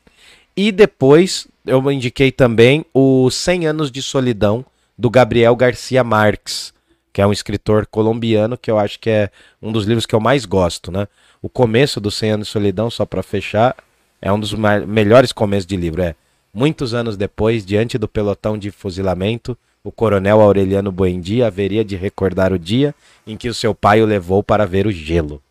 E 0.55 0.71
depois 0.71 1.47
eu 1.69 1.91
indiquei 1.91 2.31
também 2.31 2.85
o 2.93 3.29
100 3.29 3.67
Anos 3.67 3.91
de 3.91 4.01
Solidão, 4.01 4.65
do 4.97 5.09
Gabriel 5.09 5.55
Garcia 5.55 6.03
Marques, 6.03 6.73
que 7.13 7.21
é 7.21 7.27
um 7.27 7.31
escritor 7.31 7.85
colombiano 7.85 8.57
que 8.57 8.69
eu 8.69 8.77
acho 8.77 8.99
que 8.99 9.09
é 9.09 9.29
um 9.61 9.71
dos 9.71 9.85
livros 9.85 10.05
que 10.05 10.13
eu 10.13 10.19
mais 10.19 10.45
gosto, 10.45 10.91
né? 10.91 11.07
O 11.41 11.47
começo 11.47 12.01
do 12.01 12.11
100 12.11 12.31
Anos 12.31 12.47
de 12.47 12.51
Solidão, 12.51 12.89
só 12.89 13.05
para 13.05 13.23
fechar, 13.23 13.75
é 14.21 14.31
um 14.31 14.39
dos 14.39 14.53
melhores 14.53 15.31
começos 15.31 15.65
de 15.65 15.77
livro. 15.77 16.01
É 16.01 16.15
muitos 16.53 16.93
anos 16.93 17.15
depois, 17.15 17.65
diante 17.65 17.97
do 17.97 18.07
pelotão 18.07 18.57
de 18.57 18.71
fuzilamento, 18.71 19.57
o 19.83 19.91
coronel 19.91 20.41
Aureliano 20.41 20.91
Buendia 20.91 21.47
haveria 21.47 21.85
de 21.85 21.95
recordar 21.95 22.51
o 22.51 22.59
dia 22.59 22.93
em 23.25 23.37
que 23.37 23.47
o 23.47 23.53
seu 23.53 23.73
pai 23.73 24.01
o 24.01 24.05
levou 24.05 24.43
para 24.43 24.65
ver 24.65 24.85
o 24.85 24.91
gelo. 24.91 25.41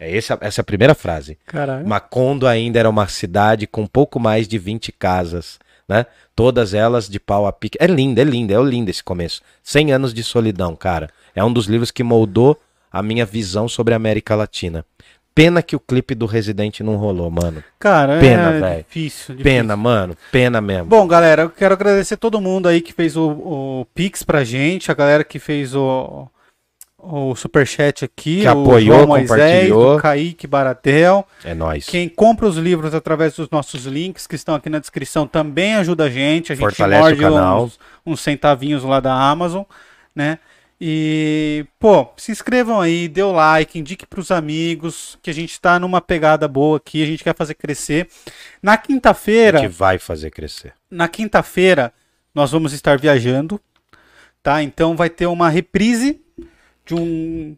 É 0.00 0.16
essa, 0.16 0.38
essa 0.40 0.60
é 0.60 0.62
a 0.62 0.64
primeira 0.64 0.94
frase. 0.94 1.36
Caralho. 1.44 1.86
Macondo 1.86 2.46
ainda 2.46 2.78
era 2.78 2.88
uma 2.88 3.08
cidade 3.08 3.66
com 3.66 3.86
pouco 3.86 4.20
mais 4.20 4.46
de 4.46 4.56
20 4.56 4.92
casas, 4.92 5.58
né? 5.88 6.06
Todas 6.36 6.72
elas 6.72 7.08
de 7.08 7.18
pau 7.18 7.46
a 7.46 7.52
pique. 7.52 7.76
É 7.80 7.86
lindo, 7.86 8.20
é 8.20 8.24
lindo, 8.24 8.54
é 8.54 8.62
lindo 8.62 8.90
esse 8.90 9.02
começo. 9.02 9.42
100 9.62 9.92
anos 9.92 10.14
de 10.14 10.22
solidão, 10.22 10.76
cara. 10.76 11.10
É 11.34 11.42
um 11.42 11.52
dos 11.52 11.66
livros 11.66 11.90
que 11.90 12.04
moldou 12.04 12.56
a 12.92 13.02
minha 13.02 13.26
visão 13.26 13.68
sobre 13.68 13.92
a 13.92 13.96
América 13.96 14.36
Latina. 14.36 14.84
Pena 15.34 15.62
que 15.62 15.76
o 15.76 15.80
clipe 15.80 16.14
do 16.14 16.26
Residente 16.26 16.82
não 16.82 16.96
rolou, 16.96 17.30
mano. 17.30 17.62
Cara, 17.78 18.18
Pena, 18.18 18.50
é 18.50 18.60
velho. 18.60 18.84
difícil, 18.88 19.36
difícil. 19.36 19.44
Pena, 19.44 19.76
mano. 19.76 20.16
Pena 20.32 20.60
mesmo. 20.60 20.86
Bom, 20.86 21.06
galera, 21.06 21.42
eu 21.42 21.50
quero 21.50 21.74
agradecer 21.74 22.16
todo 22.16 22.40
mundo 22.40 22.66
aí 22.66 22.80
que 22.80 22.92
fez 22.92 23.16
o, 23.16 23.30
o 23.30 23.86
Pix 23.94 24.22
pra 24.22 24.42
gente, 24.42 24.90
a 24.90 24.94
galera 24.94 25.22
que 25.22 25.38
fez 25.38 25.76
o, 25.76 26.28
o 27.10 27.34
Superchat 27.34 28.04
aqui, 28.04 28.40
Que 28.42 28.46
o 28.46 28.50
apoiou, 28.50 28.96
João 28.98 29.06
Moisés, 29.08 29.28
compartilhou. 29.28 29.96
o 29.96 30.00
Kaique 30.00 30.46
Baratel. 30.46 31.26
É 31.44 31.54
nóis. 31.54 31.86
Quem 31.86 32.08
compra 32.08 32.46
os 32.46 32.56
livros 32.56 32.94
através 32.94 33.34
dos 33.34 33.48
nossos 33.50 33.84
links 33.86 34.26
que 34.26 34.34
estão 34.34 34.54
aqui 34.54 34.68
na 34.68 34.78
descrição 34.78 35.26
também 35.26 35.74
ajuda 35.74 36.04
a 36.04 36.10
gente. 36.10 36.52
A 36.52 36.54
gente 36.54 36.64
Fortalece 36.64 37.00
morde 37.02 37.24
o 37.24 37.28
canal. 37.30 37.64
Uns, 37.64 37.78
uns 38.04 38.20
centavinhos 38.20 38.84
lá 38.84 39.00
da 39.00 39.12
Amazon, 39.14 39.62
né? 40.14 40.38
E, 40.80 41.66
pô, 41.80 42.06
se 42.16 42.30
inscrevam 42.30 42.80
aí, 42.80 43.08
dê 43.08 43.20
o 43.22 43.32
like, 43.32 43.78
indique 43.78 44.06
pros 44.06 44.30
amigos, 44.30 45.18
que 45.20 45.28
a 45.28 45.34
gente 45.34 45.60
tá 45.60 45.76
numa 45.76 46.00
pegada 46.00 46.46
boa 46.46 46.76
aqui, 46.76 47.02
a 47.02 47.06
gente 47.06 47.24
quer 47.24 47.34
fazer 47.34 47.54
crescer. 47.54 48.06
Na 48.62 48.74
A 48.74 48.76
quinta-feira, 48.76 49.58
gente 49.58 49.72
vai 49.72 49.98
fazer 49.98 50.30
crescer. 50.30 50.72
na 50.88 51.08
quinta-feira, 51.08 51.92
nós 52.32 52.52
vamos 52.52 52.72
estar 52.72 52.96
viajando, 52.96 53.60
tá? 54.40 54.62
Então 54.62 54.94
vai 54.94 55.10
ter 55.10 55.26
uma 55.26 55.48
reprise 55.48 56.20
de 56.88 56.94
um 56.94 57.56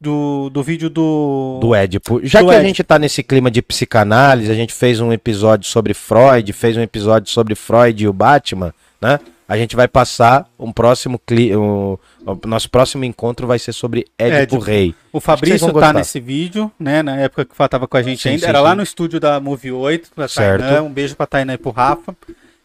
do, 0.00 0.50
do 0.50 0.62
vídeo 0.62 0.90
do 0.90 1.58
Do 1.60 1.74
Édipo. 1.74 2.20
Já 2.24 2.40
Do 2.40 2.46
que 2.46 2.50
a 2.50 2.54
Édipo. 2.56 2.66
gente 2.68 2.82
tá 2.84 2.98
nesse 2.98 3.22
clima 3.22 3.50
de 3.50 3.62
psicanálise, 3.62 4.50
a 4.50 4.54
gente 4.54 4.72
fez 4.74 5.00
um 5.00 5.12
episódio 5.12 5.68
sobre 5.68 5.94
Freud, 5.94 6.52
fez 6.52 6.76
um 6.76 6.80
episódio 6.82 7.30
sobre 7.32 7.54
Freud 7.54 8.02
e 8.02 8.08
o 8.08 8.12
Batman, 8.12 8.74
né? 9.00 9.20
A 9.48 9.56
gente 9.56 9.76
vai 9.76 9.86
passar 9.86 10.48
um 10.58 10.72
próximo 10.72 11.18
cli 11.18 11.54
o 11.54 11.98
nosso 12.46 12.70
próximo 12.70 13.04
encontro 13.04 13.46
vai 13.46 13.58
ser 13.58 13.72
sobre 13.72 14.06
Édipo 14.18 14.56
Édipo. 14.56 14.58
Rei. 14.58 14.94
O 15.12 15.20
Fabrício 15.20 15.66
tá 15.66 15.72
gostar. 15.72 15.92
nesse 15.92 16.18
vídeo, 16.20 16.72
né? 16.80 17.02
Na 17.02 17.16
época 17.16 17.44
que 17.44 17.68
tava 17.68 17.86
com 17.86 17.96
a 17.96 18.02
gente 18.02 18.22
Sim, 18.22 18.30
ainda. 18.30 18.40
sim, 18.40 18.46
Era 18.48 18.58
sim. 18.58 18.64
lá 18.64 18.74
no 18.74 18.82
estúdio 18.82 19.20
da 19.20 19.38
Movie 19.40 19.72
8, 19.72 20.10
pra 20.14 20.26
Certo. 20.26 20.64
Um 20.82 20.90
beijo 20.90 21.14
pra 21.14 21.26
Tainan 21.26 21.54
e 21.54 21.58
pro 21.58 21.70
Rafa. 21.70 22.16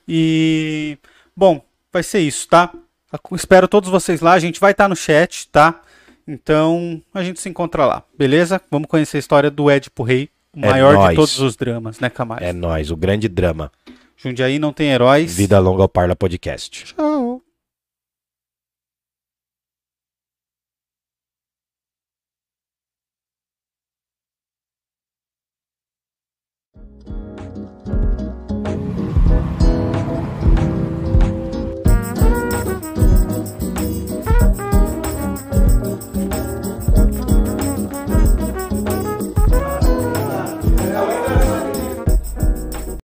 E. 0.08 0.98
Bom, 1.36 1.62
vai 1.92 2.04
ser 2.04 2.20
isso, 2.20 2.48
tá? 2.48 2.72
Espero 3.34 3.68
todos 3.68 3.90
vocês 3.90 4.22
lá. 4.22 4.34
A 4.34 4.40
gente 4.40 4.60
vai 4.60 4.72
estar 4.72 4.88
no 4.88 4.96
chat, 4.96 5.48
tá? 5.50 5.82
Então 6.28 7.02
a 7.14 7.24
gente 7.24 7.40
se 7.40 7.48
encontra 7.50 7.86
lá, 7.86 8.04
beleza? 8.18 8.62
Vamos 8.70 8.88
conhecer 8.90 9.18
a 9.18 9.20
história 9.20 9.50
do 9.50 9.70
Édipo 9.70 10.04
Rei, 10.04 10.30
o 10.56 10.66
É 10.66 10.70
maior 10.70 10.94
nóis. 10.96 11.10
de 11.12 11.16
todos 11.16 11.40
os 11.40 11.56
dramas, 11.56 12.00
né, 12.00 12.10
Camargo? 12.10 12.44
É 12.44 12.52
nós, 12.52 12.92
o 12.92 12.96
grande 12.98 13.28
drama. 13.30 13.72
Jundiaí 14.18 14.58
não 14.60 14.74
tem 14.74 14.90
heróis. 14.90 15.36
Vida 15.36 15.60
longa 15.60 15.84
ao 15.84 15.90
Parla 15.90 16.16
Podcast. 16.16 16.86
Tchau. 16.86 17.37